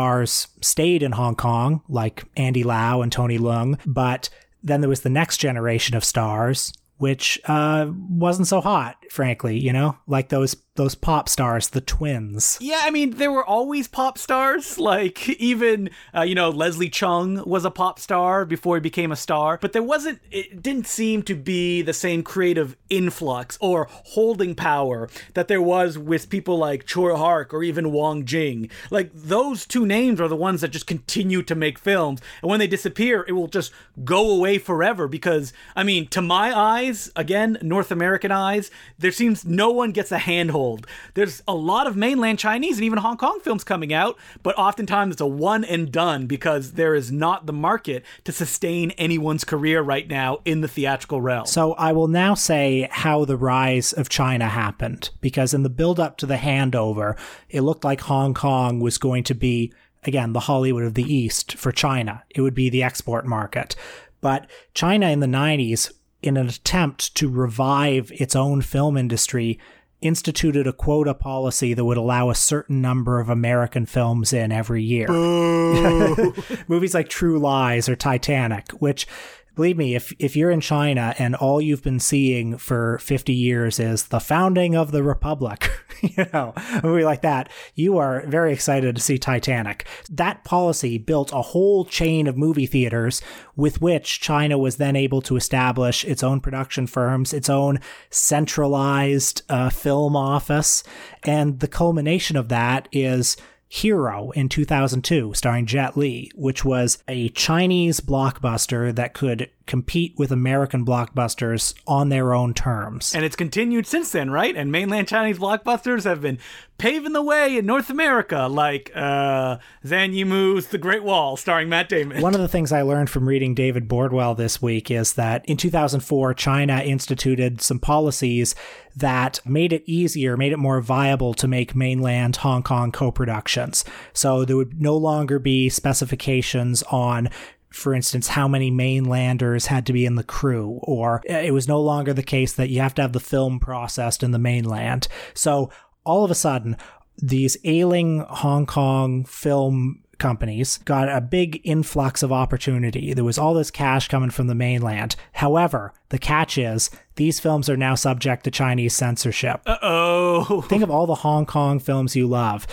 stayed 0.61 1.03
in 1.03 1.13
Hong 1.13 1.35
Kong, 1.35 1.81
like 1.87 2.23
Andy 2.35 2.63
Lau 2.63 3.01
and 3.01 3.11
Tony 3.11 3.37
Leung, 3.37 3.79
but 3.85 4.29
then 4.63 4.81
there 4.81 4.89
was 4.89 5.01
the 5.01 5.09
next 5.09 5.37
generation 5.37 5.95
of 5.95 6.03
stars 6.03 6.73
which 6.97 7.39
uh, 7.45 7.91
wasn't 8.09 8.47
so 8.47 8.61
hot, 8.61 8.95
frankly. 9.09 9.57
You 9.59 9.73
know, 9.73 9.97
like 10.07 10.29
those 10.29 10.55
those 10.75 10.95
pop 10.95 11.29
stars, 11.29 11.69
the 11.69 11.81
twins. 11.81 12.57
Yeah, 12.59 12.81
I 12.83 12.91
mean, 12.91 13.11
there 13.11 13.31
were 13.31 13.45
always 13.45 13.87
pop 13.87 14.17
stars. 14.17 14.77
Like 14.85 15.27
even 15.29 15.89
uh, 16.13 16.21
you 16.21 16.35
know 16.35 16.49
Leslie 16.49 16.91
Cheung 16.91 17.45
was 17.47 17.65
a 17.65 17.71
pop 17.71 17.97
star 17.99 18.45
before 18.45 18.75
he 18.75 18.81
became 18.81 19.11
a 19.11 19.15
star, 19.15 19.57
but 19.59 19.73
there 19.73 19.81
wasn't. 19.81 20.19
It 20.29 20.61
didn't 20.61 20.85
seem 20.85 21.23
to 21.23 21.33
be 21.33 21.81
the 21.81 21.93
same 21.93 22.21
creative 22.21 22.77
influx 22.89 23.57
or 23.61 23.87
holding 23.89 24.53
power 24.53 25.09
that 25.33 25.47
there 25.47 25.61
was 25.61 25.97
with 25.97 26.29
people 26.29 26.57
like 26.57 26.85
Tsui 26.85 27.17
Hark 27.17 27.51
or 27.51 27.63
even 27.63 27.91
Wong 27.91 28.25
Jing. 28.25 28.69
Like 28.91 29.11
those 29.13 29.65
two 29.65 29.87
names 29.87 30.21
are 30.21 30.27
the 30.27 30.35
ones 30.35 30.61
that 30.61 30.69
just 30.69 30.87
continue 30.87 31.41
to 31.43 31.55
make 31.55 31.79
films, 31.79 32.21
and 32.43 32.49
when 32.51 32.59
they 32.59 32.67
disappear, 32.67 33.25
it 33.27 33.31
will 33.31 33.47
just 33.47 33.71
go 34.03 34.29
away 34.29 34.59
forever. 34.59 35.07
Because 35.07 35.51
I 35.75 35.83
mean, 35.83 36.07
to 36.09 36.21
my 36.21 36.55
eyes, 36.55 37.11
again, 37.15 37.57
North 37.61 37.91
American 37.91 38.31
eyes, 38.31 38.69
there 38.97 39.11
seems 39.11 39.45
no 39.45 39.71
one 39.71 39.91
gets 39.91 40.11
a 40.11 40.17
handhold 40.17 40.87
there's 41.13 41.41
a 41.47 41.55
lot 41.55 41.87
of 41.87 41.95
mainland 41.95 42.39
Chinese 42.39 42.77
and 42.77 42.85
even 42.85 42.99
Hong 42.99 43.17
Kong 43.17 43.39
films 43.41 43.63
coming 43.63 43.93
out, 43.93 44.17
but 44.43 44.57
oftentimes 44.57 45.13
it's 45.13 45.21
a 45.21 45.25
one 45.25 45.63
and 45.63 45.91
done 45.91 46.27
because 46.27 46.73
there 46.73 46.95
is 46.95 47.11
not 47.11 47.45
the 47.45 47.53
market 47.53 48.03
to 48.23 48.31
sustain 48.31 48.91
anyone's 48.91 49.43
career 49.43 49.81
right 49.81 50.07
now 50.07 50.39
in 50.45 50.61
the 50.61 50.67
theatrical 50.67 51.21
realm. 51.21 51.45
So 51.45 51.73
I 51.73 51.91
will 51.91 52.07
now 52.07 52.33
say 52.33 52.87
how 52.91 53.25
the 53.25 53.37
rise 53.37 53.93
of 53.93 54.09
China 54.09 54.47
happened 54.47 55.09
because 55.21 55.53
in 55.53 55.63
the 55.63 55.69
build 55.69 55.99
up 55.99 56.17
to 56.17 56.25
the 56.25 56.35
handover, 56.35 57.17
it 57.49 57.61
looked 57.61 57.83
like 57.83 58.01
Hong 58.01 58.33
Kong 58.33 58.79
was 58.79 58.97
going 58.97 59.23
to 59.25 59.33
be 59.33 59.73
again 60.03 60.33
the 60.33 60.41
Hollywood 60.41 60.83
of 60.83 60.93
the 60.93 61.03
East 61.03 61.57
for 61.57 61.71
China. 61.71 62.23
It 62.29 62.41
would 62.41 62.55
be 62.55 62.69
the 62.69 62.83
export 62.83 63.25
market. 63.25 63.75
But 64.21 64.49
China 64.73 65.09
in 65.09 65.19
the 65.19 65.27
90s 65.27 65.91
in 66.25 66.37
an 66.37 66.47
attempt 66.47 67.15
to 67.15 67.29
revive 67.29 68.11
its 68.15 68.35
own 68.35 68.61
film 68.61 68.97
industry 68.97 69.59
instituted 70.01 70.67
a 70.67 70.73
quota 70.73 71.13
policy 71.13 71.73
that 71.73 71.85
would 71.85 71.97
allow 71.97 72.29
a 72.29 72.35
certain 72.35 72.81
number 72.81 73.19
of 73.19 73.29
American 73.29 73.85
films 73.85 74.33
in 74.33 74.51
every 74.51 74.83
year. 74.83 75.07
Movies 76.67 76.93
like 76.93 77.09
True 77.09 77.39
Lies 77.39 77.89
or 77.89 77.95
Titanic, 77.95 78.71
which 78.73 79.07
believe 79.55 79.77
me, 79.77 79.95
if 79.95 80.13
if 80.19 80.35
you're 80.35 80.51
in 80.51 80.61
China 80.61 81.15
and 81.17 81.35
all 81.35 81.61
you've 81.61 81.83
been 81.83 81.99
seeing 81.99 82.57
for 82.57 82.99
50 82.99 83.33
years 83.33 83.79
is 83.79 84.07
the 84.07 84.19
founding 84.19 84.75
of 84.75 84.91
the 84.91 85.03
republic, 85.03 85.71
you 86.01 86.25
know, 86.33 86.53
a 86.55 86.81
movie 86.83 87.03
like 87.03 87.21
that, 87.21 87.49
you 87.73 87.97
are 87.97 88.25
very 88.27 88.53
excited 88.53 88.95
to 88.95 89.01
see 89.01 89.17
Titanic. 89.17 89.87
That 90.09 90.43
policy 90.43 90.97
built 90.97 91.31
a 91.31 91.41
whole 91.41 91.85
chain 91.85 92.27
of 92.27 92.37
movie 92.37 92.65
theaters 92.65 93.21
with 93.55 93.81
which 93.81 94.19
China 94.19 94.57
was 94.57 94.77
then 94.77 94.95
able 94.95 95.21
to 95.23 95.37
establish 95.37 96.03
its 96.03 96.23
own 96.23 96.41
production 96.41 96.87
firms, 96.87 97.33
its 97.33 97.49
own 97.49 97.79
centralized 98.09 99.41
uh, 99.49 99.69
film 99.69 100.15
office, 100.15 100.83
and 101.23 101.59
the 101.59 101.67
culmination 101.67 102.35
of 102.35 102.49
that 102.49 102.87
is 102.91 103.37
Hero 103.75 104.31
in 104.31 104.47
2002, 104.47 105.33
starring 105.33 105.65
Jet 105.65 105.97
Li, 105.97 106.31
which 106.33 106.63
was 106.63 107.03
a 107.09 107.27
Chinese 107.29 107.99
blockbuster 107.99 108.95
that 108.95 109.13
could 109.13 109.49
compete 109.65 110.13
with 110.17 110.31
American 110.31 110.85
blockbusters 110.85 111.73
on 111.87 112.09
their 112.09 112.33
own 112.33 112.53
terms. 112.53 113.13
And 113.15 113.25
it's 113.25 113.35
continued 113.35 113.87
since 113.87 114.11
then, 114.11 114.29
right? 114.29 114.55
And 114.55 114.71
mainland 114.71 115.07
Chinese 115.07 115.39
blockbusters 115.39 116.03
have 116.03 116.21
been 116.21 116.37
paving 116.77 117.13
the 117.13 117.21
way 117.21 117.57
in 117.57 117.65
North 117.65 117.89
America, 117.89 118.47
like 118.49 118.91
uh, 118.93 119.57
Zhang 119.83 120.13
Yimou's 120.13 120.67
The 120.67 120.77
Great 120.77 121.03
Wall, 121.03 121.37
starring 121.37 121.69
Matt 121.69 121.89
Damon. 121.89 122.21
One 122.21 122.35
of 122.35 122.41
the 122.41 122.47
things 122.55 122.71
I 122.71 122.81
learned 122.81 123.09
from 123.09 123.27
reading 123.27 123.55
David 123.55 123.87
Bordwell 123.87 124.35
this 124.35 124.61
week 124.61 124.91
is 124.91 125.13
that 125.13 125.45
in 125.45 125.57
2004, 125.57 126.33
China 126.33 126.79
instituted 126.79 127.61
some 127.61 127.79
policies 127.79 128.55
that 128.95 129.39
made 129.45 129.73
it 129.73 129.83
easier, 129.85 130.37
made 130.37 130.53
it 130.53 130.59
more 130.59 130.79
viable 130.79 131.33
to 131.33 131.47
make 131.47 131.75
mainland 131.75 132.37
Hong 132.37 132.63
Kong 132.63 132.91
co 132.91 133.11
productions. 133.11 133.83
So 134.13 134.45
there 134.45 134.55
would 134.55 134.81
no 134.81 134.95
longer 134.95 135.39
be 135.39 135.69
specifications 135.69 136.83
on 136.83 137.29
for 137.75 137.93
instance, 137.93 138.29
how 138.29 138.47
many 138.47 138.71
mainlanders 138.71 139.67
had 139.67 139.85
to 139.85 139.93
be 139.93 140.05
in 140.05 140.15
the 140.15 140.23
crew, 140.23 140.79
or 140.83 141.21
it 141.25 141.53
was 141.53 141.67
no 141.67 141.81
longer 141.81 142.13
the 142.13 142.23
case 142.23 142.53
that 142.53 142.69
you 142.69 142.79
have 142.81 142.95
to 142.95 143.01
have 143.01 143.13
the 143.13 143.19
film 143.19 143.59
processed 143.59 144.23
in 144.23 144.31
the 144.31 144.39
mainland. 144.39 145.07
So 145.33 145.69
all 146.03 146.23
of 146.23 146.31
a 146.31 146.35
sudden, 146.35 146.77
these 147.17 147.57
ailing 147.63 148.19
Hong 148.27 148.65
Kong 148.65 149.25
film 149.25 150.01
companies 150.17 150.77
got 150.79 151.09
a 151.09 151.19
big 151.19 151.59
influx 151.65 152.23
of 152.23 152.31
opportunity. 152.31 153.13
There 153.13 153.23
was 153.23 153.37
all 153.37 153.53
this 153.53 153.71
cash 153.71 154.07
coming 154.07 154.29
from 154.29 154.47
the 154.47 154.55
mainland. 154.55 155.15
However, 155.33 155.93
the 156.09 156.19
catch 156.19 156.57
is 156.57 156.89
these 157.15 157.39
films 157.39 157.69
are 157.69 157.77
now 157.77 157.95
subject 157.95 158.45
to 158.45 158.51
Chinese 158.51 158.95
censorship. 158.95 159.61
Uh 159.65 159.77
oh. 159.81 160.61
Think 160.61 160.83
of 160.83 160.91
all 160.91 161.05
the 161.05 161.15
Hong 161.15 161.45
Kong 161.45 161.79
films 161.79 162.15
you 162.15 162.27
love. 162.27 162.65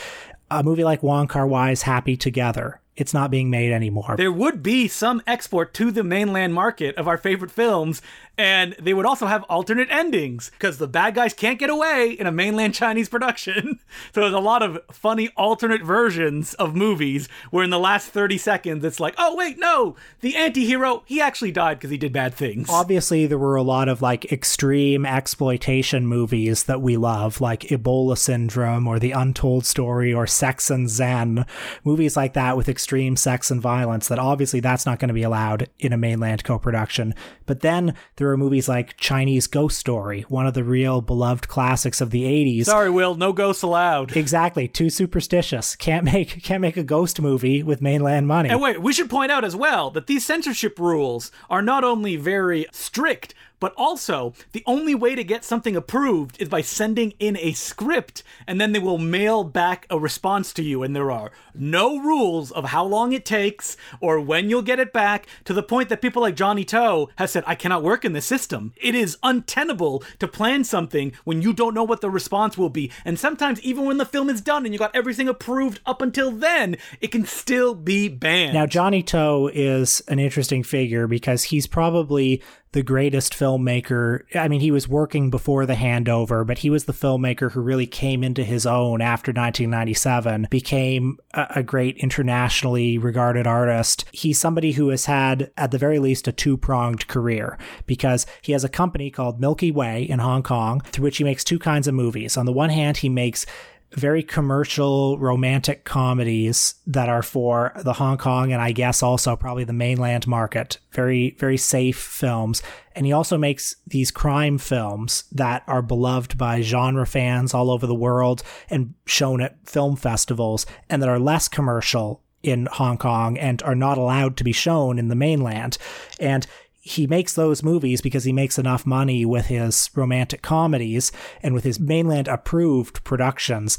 A 0.50 0.62
movie 0.62 0.84
like 0.84 1.02
Wong 1.02 1.26
Kar 1.26 1.46
Wai's 1.46 1.82
Happy 1.82 2.16
Together 2.16 2.81
it's 2.96 3.14
not 3.14 3.30
being 3.30 3.48
made 3.48 3.72
anymore. 3.72 4.14
There 4.16 4.32
would 4.32 4.62
be 4.62 4.86
some 4.86 5.22
export 5.26 5.72
to 5.74 5.90
the 5.90 6.04
mainland 6.04 6.52
market 6.52 6.94
of 6.96 7.08
our 7.08 7.16
favorite 7.16 7.50
films, 7.50 8.02
and 8.36 8.74
they 8.78 8.92
would 8.92 9.06
also 9.06 9.26
have 9.26 9.44
alternate 9.44 9.90
endings 9.90 10.50
because 10.50 10.78
the 10.78 10.88
bad 10.88 11.14
guys 11.14 11.32
can't 11.32 11.58
get 11.58 11.70
away 11.70 12.10
in 12.10 12.26
a 12.26 12.32
mainland 12.32 12.74
Chinese 12.82 13.08
production. 13.08 13.78
so 14.14 14.20
there's 14.20 14.34
a 14.34 14.38
lot 14.38 14.62
of 14.62 14.78
funny 14.90 15.30
alternate 15.36 15.82
versions 15.82 16.52
of 16.54 16.74
movies 16.74 17.28
where 17.50 17.64
in 17.64 17.70
the 17.70 17.78
last 17.78 18.08
30 18.08 18.36
seconds 18.36 18.84
it's 18.84 19.00
like, 19.00 19.14
oh, 19.16 19.36
wait, 19.36 19.58
no, 19.58 19.96
the 20.20 20.36
anti 20.36 20.66
hero, 20.66 21.02
he 21.06 21.20
actually 21.20 21.52
died 21.52 21.78
because 21.78 21.90
he 21.90 21.98
did 21.98 22.12
bad 22.12 22.34
things. 22.34 22.68
Obviously, 22.68 23.26
there 23.26 23.38
were 23.38 23.56
a 23.56 23.62
lot 23.62 23.88
of 23.88 24.02
like 24.02 24.30
extreme 24.30 25.06
exploitation 25.06 26.06
movies 26.06 26.64
that 26.64 26.82
we 26.82 26.98
love, 26.98 27.40
like 27.40 27.60
Ebola 27.62 28.18
Syndrome 28.18 28.86
or 28.86 28.98
The 28.98 29.12
Untold 29.12 29.64
Story 29.64 30.12
or 30.12 30.26
Sex 30.26 30.70
and 30.70 30.90
Zen, 30.90 31.46
movies 31.84 32.16
like 32.16 32.34
that 32.34 32.56
with 32.56 32.68
extreme 32.82 33.14
sex 33.14 33.48
and 33.48 33.62
violence 33.62 34.08
that 34.08 34.18
obviously 34.18 34.58
that's 34.58 34.84
not 34.84 34.98
going 34.98 35.06
to 35.06 35.14
be 35.14 35.22
allowed 35.22 35.68
in 35.78 35.92
a 35.92 35.96
mainland 35.96 36.42
co-production. 36.42 37.14
But 37.46 37.60
then 37.60 37.94
there 38.16 38.28
are 38.28 38.36
movies 38.36 38.68
like 38.68 38.96
Chinese 38.96 39.46
Ghost 39.46 39.78
Story, 39.78 40.22
one 40.22 40.48
of 40.48 40.54
the 40.54 40.64
real 40.64 41.00
beloved 41.00 41.46
classics 41.46 42.00
of 42.00 42.10
the 42.10 42.24
80s. 42.24 42.64
Sorry, 42.64 42.90
Will, 42.90 43.14
no 43.14 43.32
ghosts 43.32 43.62
allowed. 43.62 44.16
Exactly, 44.16 44.66
too 44.66 44.90
superstitious. 44.90 45.76
Can't 45.76 46.04
make 46.04 46.42
can't 46.42 46.60
make 46.60 46.76
a 46.76 46.82
ghost 46.82 47.20
movie 47.20 47.62
with 47.62 47.80
mainland 47.80 48.26
money. 48.26 48.48
And 48.48 48.60
wait, 48.60 48.82
we 48.82 48.92
should 48.92 49.08
point 49.08 49.30
out 49.30 49.44
as 49.44 49.54
well 49.54 49.90
that 49.90 50.08
these 50.08 50.26
censorship 50.26 50.76
rules 50.80 51.30
are 51.48 51.62
not 51.62 51.84
only 51.84 52.16
very 52.16 52.66
strict, 52.72 53.32
but 53.62 53.72
also, 53.76 54.34
the 54.50 54.64
only 54.66 54.92
way 54.92 55.14
to 55.14 55.22
get 55.22 55.44
something 55.44 55.76
approved 55.76 56.36
is 56.42 56.48
by 56.48 56.62
sending 56.62 57.12
in 57.20 57.36
a 57.36 57.52
script, 57.52 58.24
and 58.44 58.60
then 58.60 58.72
they 58.72 58.80
will 58.80 58.98
mail 58.98 59.44
back 59.44 59.86
a 59.88 60.00
response 60.00 60.52
to 60.54 60.64
you. 60.64 60.82
And 60.82 60.96
there 60.96 61.12
are 61.12 61.30
no 61.54 61.96
rules 61.96 62.50
of 62.50 62.64
how 62.64 62.84
long 62.84 63.12
it 63.12 63.24
takes 63.24 63.76
or 64.00 64.18
when 64.18 64.50
you'll 64.50 64.62
get 64.62 64.80
it 64.80 64.92
back, 64.92 65.28
to 65.44 65.52
the 65.52 65.62
point 65.62 65.90
that 65.90 66.02
people 66.02 66.22
like 66.22 66.34
Johnny 66.34 66.64
To 66.64 67.06
have 67.14 67.30
said, 67.30 67.44
I 67.46 67.54
cannot 67.54 67.84
work 67.84 68.04
in 68.04 68.14
this 68.14 68.26
system. 68.26 68.72
It 68.82 68.96
is 68.96 69.16
untenable 69.22 70.02
to 70.18 70.26
plan 70.26 70.64
something 70.64 71.12
when 71.22 71.40
you 71.40 71.52
don't 71.52 71.72
know 71.72 71.84
what 71.84 72.00
the 72.00 72.10
response 72.10 72.58
will 72.58 72.68
be. 72.68 72.90
And 73.04 73.16
sometimes, 73.16 73.60
even 73.60 73.84
when 73.84 73.98
the 73.98 74.04
film 74.04 74.28
is 74.28 74.40
done 74.40 74.64
and 74.64 74.74
you 74.74 74.78
got 74.80 74.96
everything 74.96 75.28
approved 75.28 75.78
up 75.86 76.02
until 76.02 76.32
then, 76.32 76.78
it 77.00 77.12
can 77.12 77.26
still 77.26 77.76
be 77.76 78.08
banned. 78.08 78.54
Now, 78.54 78.66
Johnny 78.66 79.04
To 79.04 79.52
is 79.54 80.02
an 80.08 80.18
interesting 80.18 80.64
figure 80.64 81.06
because 81.06 81.44
he's 81.44 81.68
probably 81.68 82.42
the 82.72 82.82
greatest 82.82 83.34
filmmaker. 83.34 84.22
I 84.34 84.48
mean, 84.48 84.60
he 84.60 84.70
was 84.70 84.88
working 84.88 85.30
before 85.30 85.66
the 85.66 85.74
handover, 85.74 86.46
but 86.46 86.58
he 86.58 86.70
was 86.70 86.84
the 86.84 86.92
filmmaker 86.92 87.52
who 87.52 87.60
really 87.60 87.86
came 87.86 88.24
into 88.24 88.44
his 88.44 88.66
own 88.66 89.00
after 89.00 89.30
1997, 89.30 90.48
became 90.50 91.18
a, 91.34 91.46
a 91.56 91.62
great 91.62 91.96
internationally 91.98 92.98
regarded 92.98 93.46
artist. 93.46 94.04
He's 94.12 94.40
somebody 94.40 94.72
who 94.72 94.88
has 94.88 95.04
had, 95.04 95.50
at 95.56 95.70
the 95.70 95.78
very 95.78 95.98
least, 95.98 96.26
a 96.28 96.32
two 96.32 96.56
pronged 96.56 97.06
career 97.08 97.58
because 97.86 98.26
he 98.40 98.52
has 98.52 98.64
a 98.64 98.68
company 98.68 99.10
called 99.10 99.40
Milky 99.40 99.70
Way 99.70 100.02
in 100.02 100.18
Hong 100.18 100.42
Kong, 100.42 100.80
through 100.80 101.04
which 101.04 101.18
he 101.18 101.24
makes 101.24 101.44
two 101.44 101.58
kinds 101.58 101.86
of 101.86 101.94
movies. 101.94 102.36
On 102.36 102.46
the 102.46 102.52
one 102.52 102.70
hand, 102.70 102.98
he 102.98 103.08
makes 103.08 103.44
very 103.94 104.22
commercial 104.22 105.18
romantic 105.18 105.84
comedies 105.84 106.74
that 106.86 107.08
are 107.08 107.22
for 107.22 107.72
the 107.84 107.94
Hong 107.94 108.18
Kong 108.18 108.52
and 108.52 108.62
I 108.62 108.72
guess 108.72 109.02
also 109.02 109.36
probably 109.36 109.64
the 109.64 109.72
mainland 109.72 110.26
market. 110.26 110.78
Very, 110.92 111.36
very 111.38 111.56
safe 111.56 111.98
films. 111.98 112.62
And 112.94 113.06
he 113.06 113.12
also 113.12 113.38
makes 113.38 113.76
these 113.86 114.10
crime 114.10 114.58
films 114.58 115.24
that 115.32 115.62
are 115.66 115.82
beloved 115.82 116.36
by 116.38 116.60
genre 116.62 117.06
fans 117.06 117.54
all 117.54 117.70
over 117.70 117.86
the 117.86 117.94
world 117.94 118.42
and 118.70 118.94
shown 119.06 119.40
at 119.40 119.68
film 119.68 119.96
festivals 119.96 120.66
and 120.88 121.02
that 121.02 121.08
are 121.08 121.18
less 121.18 121.48
commercial 121.48 122.22
in 122.42 122.66
Hong 122.72 122.98
Kong 122.98 123.38
and 123.38 123.62
are 123.62 123.74
not 123.74 123.98
allowed 123.98 124.36
to 124.36 124.44
be 124.44 124.52
shown 124.52 124.98
in 124.98 125.08
the 125.08 125.14
mainland. 125.14 125.78
And 126.18 126.46
he 126.84 127.06
makes 127.06 127.32
those 127.34 127.62
movies 127.62 128.00
because 128.00 128.24
he 128.24 128.32
makes 128.32 128.58
enough 128.58 128.84
money 128.84 129.24
with 129.24 129.46
his 129.46 129.88
romantic 129.94 130.42
comedies 130.42 131.12
and 131.40 131.54
with 131.54 131.62
his 131.62 131.78
mainland 131.78 132.26
approved 132.26 133.04
productions 133.04 133.78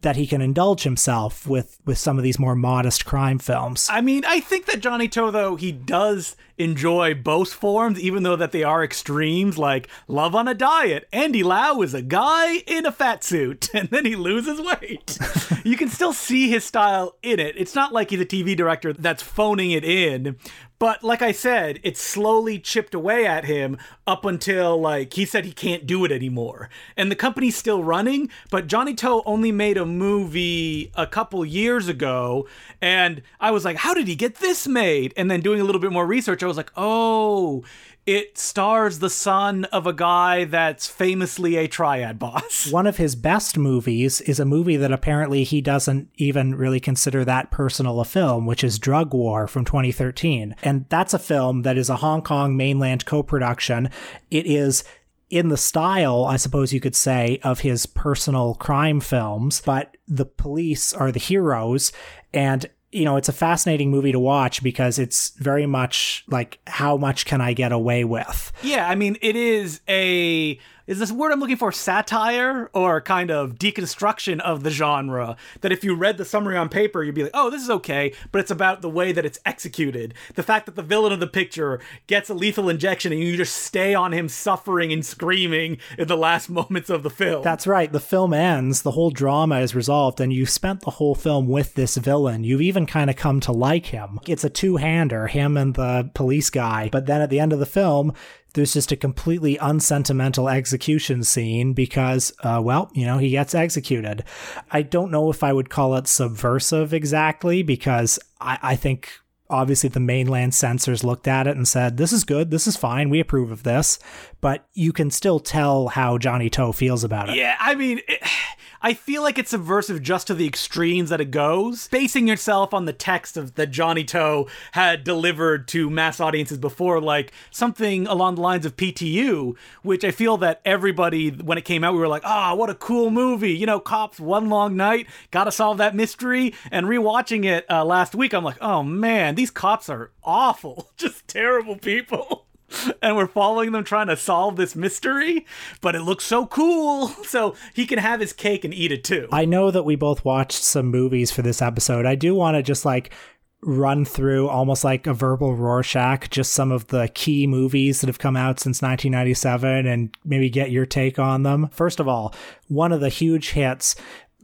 that 0.00 0.16
he 0.16 0.26
can 0.26 0.40
indulge 0.40 0.84
himself 0.84 1.46
with 1.46 1.78
with 1.84 1.98
some 1.98 2.16
of 2.16 2.24
these 2.24 2.38
more 2.38 2.54
modest 2.54 3.04
crime 3.04 3.38
films. 3.38 3.88
I 3.90 4.00
mean, 4.00 4.24
I 4.24 4.40
think 4.40 4.66
that 4.66 4.80
Johnny 4.80 5.08
To 5.08 5.30
though 5.30 5.56
he 5.56 5.72
does 5.72 6.36
enjoy 6.56 7.14
both 7.14 7.52
forms, 7.52 8.00
even 8.00 8.22
though 8.22 8.36
that 8.36 8.52
they 8.52 8.62
are 8.62 8.82
extremes. 8.82 9.58
Like 9.58 9.88
Love 10.06 10.34
on 10.34 10.48
a 10.48 10.54
Diet, 10.54 11.08
Andy 11.12 11.42
Lau 11.42 11.82
is 11.82 11.94
a 11.94 12.02
guy 12.02 12.58
in 12.66 12.86
a 12.86 12.92
fat 12.92 13.24
suit, 13.24 13.68
and 13.74 13.88
then 13.90 14.04
he 14.04 14.16
loses 14.16 14.60
weight. 14.60 15.18
you 15.64 15.76
can 15.76 15.88
still 15.88 16.12
see 16.12 16.48
his 16.48 16.64
style 16.64 17.16
in 17.22 17.40
it. 17.40 17.56
It's 17.58 17.74
not 17.74 17.92
like 17.92 18.10
he's 18.10 18.20
a 18.20 18.26
TV 18.26 18.56
director 18.56 18.92
that's 18.92 19.22
phoning 19.22 19.72
it 19.72 19.84
in, 19.84 20.36
but 20.78 21.02
like 21.02 21.22
I 21.22 21.32
said, 21.32 21.80
it 21.82 21.96
slowly 21.96 22.58
chipped 22.58 22.94
away 22.94 23.26
at 23.26 23.44
him 23.44 23.78
up 24.06 24.24
until 24.24 24.80
like 24.80 25.14
he 25.14 25.24
said 25.24 25.44
he 25.44 25.52
can't 25.52 25.86
do 25.86 26.04
it 26.04 26.12
anymore. 26.12 26.70
And 26.96 27.10
the 27.10 27.16
company's 27.16 27.56
still 27.56 27.82
running, 27.82 28.30
but 28.50 28.66
Johnny 28.66 28.94
To 28.94 29.22
only 29.26 29.52
made 29.52 29.76
a 29.76 29.86
movie 29.86 30.92
a 30.94 31.06
couple 31.06 31.44
years 31.44 31.88
ago 31.88 32.46
and 32.80 33.22
I 33.40 33.50
was 33.50 33.64
like, 33.64 33.78
"How 33.78 33.94
did 33.94 34.06
he 34.06 34.14
get 34.14 34.36
this 34.36 34.66
made?" 34.68 35.12
And 35.16 35.30
then 35.30 35.40
doing 35.40 35.60
a 35.60 35.64
little 35.64 35.80
bit 35.80 35.92
more 35.92 36.06
research, 36.06 36.42
I 36.42 36.46
was 36.46 36.56
like, 36.56 36.72
"Oh, 36.76 37.64
it 38.08 38.38
stars 38.38 39.00
the 39.00 39.10
son 39.10 39.66
of 39.66 39.86
a 39.86 39.92
guy 39.92 40.46
that's 40.46 40.86
famously 40.86 41.56
a 41.56 41.68
triad 41.68 42.18
boss. 42.18 42.72
One 42.72 42.86
of 42.86 42.96
his 42.96 43.14
best 43.14 43.58
movies 43.58 44.22
is 44.22 44.40
a 44.40 44.46
movie 44.46 44.78
that 44.78 44.90
apparently 44.90 45.44
he 45.44 45.60
doesn't 45.60 46.08
even 46.16 46.54
really 46.54 46.80
consider 46.80 47.22
that 47.26 47.50
personal 47.50 48.00
a 48.00 48.06
film, 48.06 48.46
which 48.46 48.64
is 48.64 48.78
Drug 48.78 49.12
War 49.12 49.46
from 49.46 49.66
2013. 49.66 50.56
And 50.62 50.86
that's 50.88 51.12
a 51.12 51.18
film 51.18 51.62
that 51.62 51.76
is 51.76 51.90
a 51.90 51.96
Hong 51.96 52.22
Kong 52.22 52.56
mainland 52.56 53.04
co 53.04 53.22
production. 53.22 53.90
It 54.30 54.46
is 54.46 54.84
in 55.28 55.50
the 55.50 55.58
style, 55.58 56.24
I 56.24 56.36
suppose 56.36 56.72
you 56.72 56.80
could 56.80 56.96
say, 56.96 57.38
of 57.42 57.60
his 57.60 57.84
personal 57.84 58.54
crime 58.54 59.00
films, 59.00 59.60
but 59.60 59.98
the 60.06 60.24
police 60.24 60.94
are 60.94 61.12
the 61.12 61.20
heroes. 61.20 61.92
And 62.32 62.70
you 62.90 63.04
know, 63.04 63.16
it's 63.16 63.28
a 63.28 63.32
fascinating 63.32 63.90
movie 63.90 64.12
to 64.12 64.18
watch 64.18 64.62
because 64.62 64.98
it's 64.98 65.30
very 65.30 65.66
much 65.66 66.24
like 66.28 66.58
how 66.66 66.96
much 66.96 67.26
can 67.26 67.40
I 67.40 67.52
get 67.52 67.72
away 67.72 68.04
with? 68.04 68.52
Yeah, 68.62 68.88
I 68.88 68.94
mean, 68.94 69.16
it 69.20 69.36
is 69.36 69.80
a 69.88 70.58
is 70.88 70.98
this 70.98 71.12
word 71.12 71.32
I'm 71.32 71.38
looking 71.38 71.58
for 71.58 71.70
satire 71.70 72.70
or 72.72 73.02
kind 73.02 73.30
of 73.30 73.56
deconstruction 73.56 74.40
of 74.40 74.62
the 74.62 74.70
genre? 74.70 75.36
That 75.60 75.70
if 75.70 75.84
you 75.84 75.94
read 75.94 76.16
the 76.16 76.24
summary 76.24 76.56
on 76.56 76.70
paper, 76.70 77.04
you'd 77.04 77.14
be 77.14 77.24
like, 77.24 77.32
oh, 77.34 77.50
this 77.50 77.62
is 77.62 77.68
okay, 77.68 78.14
but 78.32 78.40
it's 78.40 78.50
about 78.50 78.80
the 78.80 78.88
way 78.88 79.12
that 79.12 79.26
it's 79.26 79.38
executed. 79.44 80.14
The 80.34 80.42
fact 80.42 80.64
that 80.64 80.76
the 80.76 80.82
villain 80.82 81.12
of 81.12 81.20
the 81.20 81.26
picture 81.26 81.78
gets 82.06 82.30
a 82.30 82.34
lethal 82.34 82.70
injection 82.70 83.12
and 83.12 83.22
you 83.22 83.36
just 83.36 83.54
stay 83.54 83.94
on 83.94 84.12
him 84.12 84.30
suffering 84.30 84.90
and 84.90 85.04
screaming 85.04 85.76
in 85.98 86.08
the 86.08 86.16
last 86.16 86.48
moments 86.50 86.88
of 86.88 87.02
the 87.02 87.10
film. 87.10 87.42
That's 87.42 87.66
right. 87.66 87.92
The 87.92 88.00
film 88.00 88.32
ends, 88.32 88.80
the 88.80 88.92
whole 88.92 89.10
drama 89.10 89.60
is 89.60 89.74
resolved, 89.74 90.22
and 90.22 90.32
you've 90.32 90.48
spent 90.48 90.80
the 90.80 90.92
whole 90.92 91.14
film 91.14 91.48
with 91.48 91.74
this 91.74 91.98
villain. 91.98 92.44
You've 92.44 92.62
even 92.62 92.86
kind 92.86 93.10
of 93.10 93.16
come 93.16 93.40
to 93.40 93.52
like 93.52 93.86
him. 93.86 94.20
It's 94.26 94.44
a 94.44 94.48
two 94.48 94.76
hander, 94.76 95.26
him 95.26 95.58
and 95.58 95.74
the 95.74 96.10
police 96.14 96.48
guy. 96.48 96.88
But 96.90 97.04
then 97.04 97.20
at 97.20 97.28
the 97.28 97.40
end 97.40 97.52
of 97.52 97.58
the 97.58 97.66
film, 97.66 98.14
there's 98.54 98.72
just 98.72 98.92
a 98.92 98.96
completely 98.96 99.56
unsentimental 99.58 100.48
execution 100.48 101.22
scene 101.22 101.72
because, 101.72 102.32
uh, 102.42 102.60
well, 102.62 102.90
you 102.94 103.06
know, 103.06 103.18
he 103.18 103.30
gets 103.30 103.54
executed. 103.54 104.24
I 104.70 104.82
don't 104.82 105.10
know 105.10 105.30
if 105.30 105.42
I 105.42 105.52
would 105.52 105.70
call 105.70 105.94
it 105.96 106.06
subversive 106.06 106.92
exactly 106.92 107.62
because 107.62 108.18
I, 108.40 108.58
I 108.62 108.76
think 108.76 109.10
obviously 109.50 109.88
the 109.88 110.00
mainland 110.00 110.54
censors 110.54 111.04
looked 111.04 111.28
at 111.28 111.46
it 111.46 111.56
and 111.56 111.66
said, 111.66 111.96
This 111.96 112.12
is 112.12 112.24
good, 112.24 112.50
this 112.50 112.66
is 112.66 112.76
fine, 112.76 113.10
we 113.10 113.20
approve 113.20 113.50
of 113.50 113.62
this. 113.62 113.98
But 114.40 114.66
you 114.72 114.92
can 114.92 115.10
still 115.10 115.40
tell 115.40 115.88
how 115.88 116.18
Johnny 116.18 116.50
To 116.50 116.72
feels 116.72 117.04
about 117.04 117.30
it. 117.30 117.36
Yeah, 117.36 117.56
I 117.58 117.74
mean, 117.74 118.00
it, 118.06 118.22
I 118.80 118.94
feel 118.94 119.22
like 119.22 119.40
it's 119.40 119.50
subversive 119.50 120.02
just 120.02 120.28
to 120.28 120.34
the 120.34 120.46
extremes 120.46 121.10
that 121.10 121.20
it 121.20 121.32
goes. 121.32 121.88
Basing 121.88 122.28
yourself 122.28 122.72
on 122.72 122.84
the 122.84 122.92
text 122.92 123.36
of 123.36 123.56
that 123.56 123.72
Johnny 123.72 124.04
To 124.04 124.46
had 124.72 125.02
delivered 125.02 125.66
to 125.68 125.90
mass 125.90 126.20
audiences 126.20 126.58
before, 126.58 127.00
like 127.00 127.32
something 127.50 128.06
along 128.06 128.36
the 128.36 128.40
lines 128.40 128.64
of 128.64 128.76
PTU, 128.76 129.56
which 129.82 130.04
I 130.04 130.12
feel 130.12 130.36
that 130.38 130.60
everybody, 130.64 131.30
when 131.30 131.58
it 131.58 131.64
came 131.64 131.82
out, 131.82 131.92
we 131.92 131.98
were 131.98 132.06
like, 132.06 132.22
ah, 132.24 132.52
oh, 132.52 132.54
what 132.54 132.70
a 132.70 132.74
cool 132.74 133.10
movie. 133.10 133.56
You 133.56 133.66
know, 133.66 133.80
cops, 133.80 134.20
one 134.20 134.48
long 134.48 134.76
night, 134.76 135.08
gotta 135.32 135.50
solve 135.50 135.78
that 135.78 135.96
mystery. 135.96 136.54
And 136.70 136.86
rewatching 136.86 137.44
it 137.44 137.66
uh, 137.68 137.84
last 137.84 138.14
week, 138.14 138.32
I'm 138.32 138.44
like, 138.44 138.58
oh 138.60 138.84
man, 138.84 139.34
these 139.34 139.50
cops 139.50 139.88
are 139.88 140.12
awful, 140.22 140.90
just 140.96 141.26
terrible 141.26 141.76
people. 141.76 142.47
and 143.02 143.16
we're 143.16 143.26
following 143.26 143.72
them 143.72 143.84
trying 143.84 144.08
to 144.08 144.16
solve 144.16 144.56
this 144.56 144.76
mystery, 144.76 145.46
but 145.80 145.94
it 145.94 146.02
looks 146.02 146.24
so 146.24 146.46
cool. 146.46 147.08
So 147.28 147.54
he 147.74 147.86
can 147.86 147.98
have 147.98 148.20
his 148.20 148.32
cake 148.32 148.64
and 148.64 148.72
eat 148.72 148.90
it 148.90 149.04
too. 149.04 149.28
I 149.30 149.44
know 149.44 149.70
that 149.70 149.82
we 149.82 149.96
both 149.96 150.24
watched 150.24 150.62
some 150.62 150.86
movies 150.86 151.30
for 151.30 151.42
this 151.42 151.60
episode. 151.60 152.06
I 152.06 152.14
do 152.14 152.34
want 152.34 152.56
to 152.56 152.62
just 152.62 152.86
like 152.86 153.12
run 153.60 154.04
through 154.04 154.48
almost 154.48 154.82
like 154.82 155.06
a 155.06 155.12
verbal 155.12 155.54
Rorschach, 155.54 156.30
just 156.30 156.54
some 156.54 156.72
of 156.72 156.86
the 156.86 157.08
key 157.08 157.46
movies 157.46 158.00
that 158.00 158.06
have 158.06 158.18
come 158.18 158.36
out 158.36 158.60
since 158.60 158.80
1997 158.80 159.86
and 159.86 160.16
maybe 160.24 160.48
get 160.48 160.70
your 160.70 160.86
take 160.86 161.18
on 161.18 161.42
them. 161.42 161.68
First 161.72 162.00
of 162.00 162.08
all, 162.08 162.34
one 162.68 162.92
of 162.92 163.00
the 163.00 163.08
huge 163.08 163.50
hits 163.50 163.94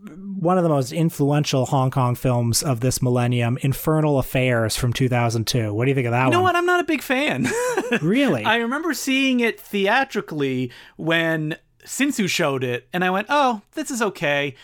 one 0.09 0.59
of 0.59 0.65
the 0.65 0.69
most 0.69 0.93
influential 0.93 1.67
Hong 1.67 1.91
Kong 1.91 2.15
films 2.15 2.63
of 2.63 2.81
this 2.81 3.01
millennium, 3.01 3.59
Infernal 3.63 4.19
Affairs 4.19 4.77
from 4.77 4.93
2002. 4.93 5.73
What 5.73 5.85
do 5.85 5.91
you 5.91 5.95
think 5.95 6.07
of 6.07 6.13
that 6.13 6.19
you 6.19 6.25
one? 6.25 6.33
You 6.33 6.39
know 6.39 6.43
what? 6.43 6.57
I'm 6.57 6.67
not 6.67 6.81
a 6.81 6.85
big 6.85 7.03
fan. 7.03 7.49
really? 8.03 8.45
I 8.45 8.57
remember 8.57 8.95
seeing 8.95 9.41
it 9.41 9.59
theatrically 9.61 10.71
when 10.97 11.57
Hsinchu 11.85 12.29
showed 12.29 12.65
it, 12.65 12.89
and 12.93 13.05
I 13.05 13.11
went, 13.11 13.29
oh, 13.31 13.63
this 13.73 13.91
is 13.91 14.03
okay. 14.03 14.55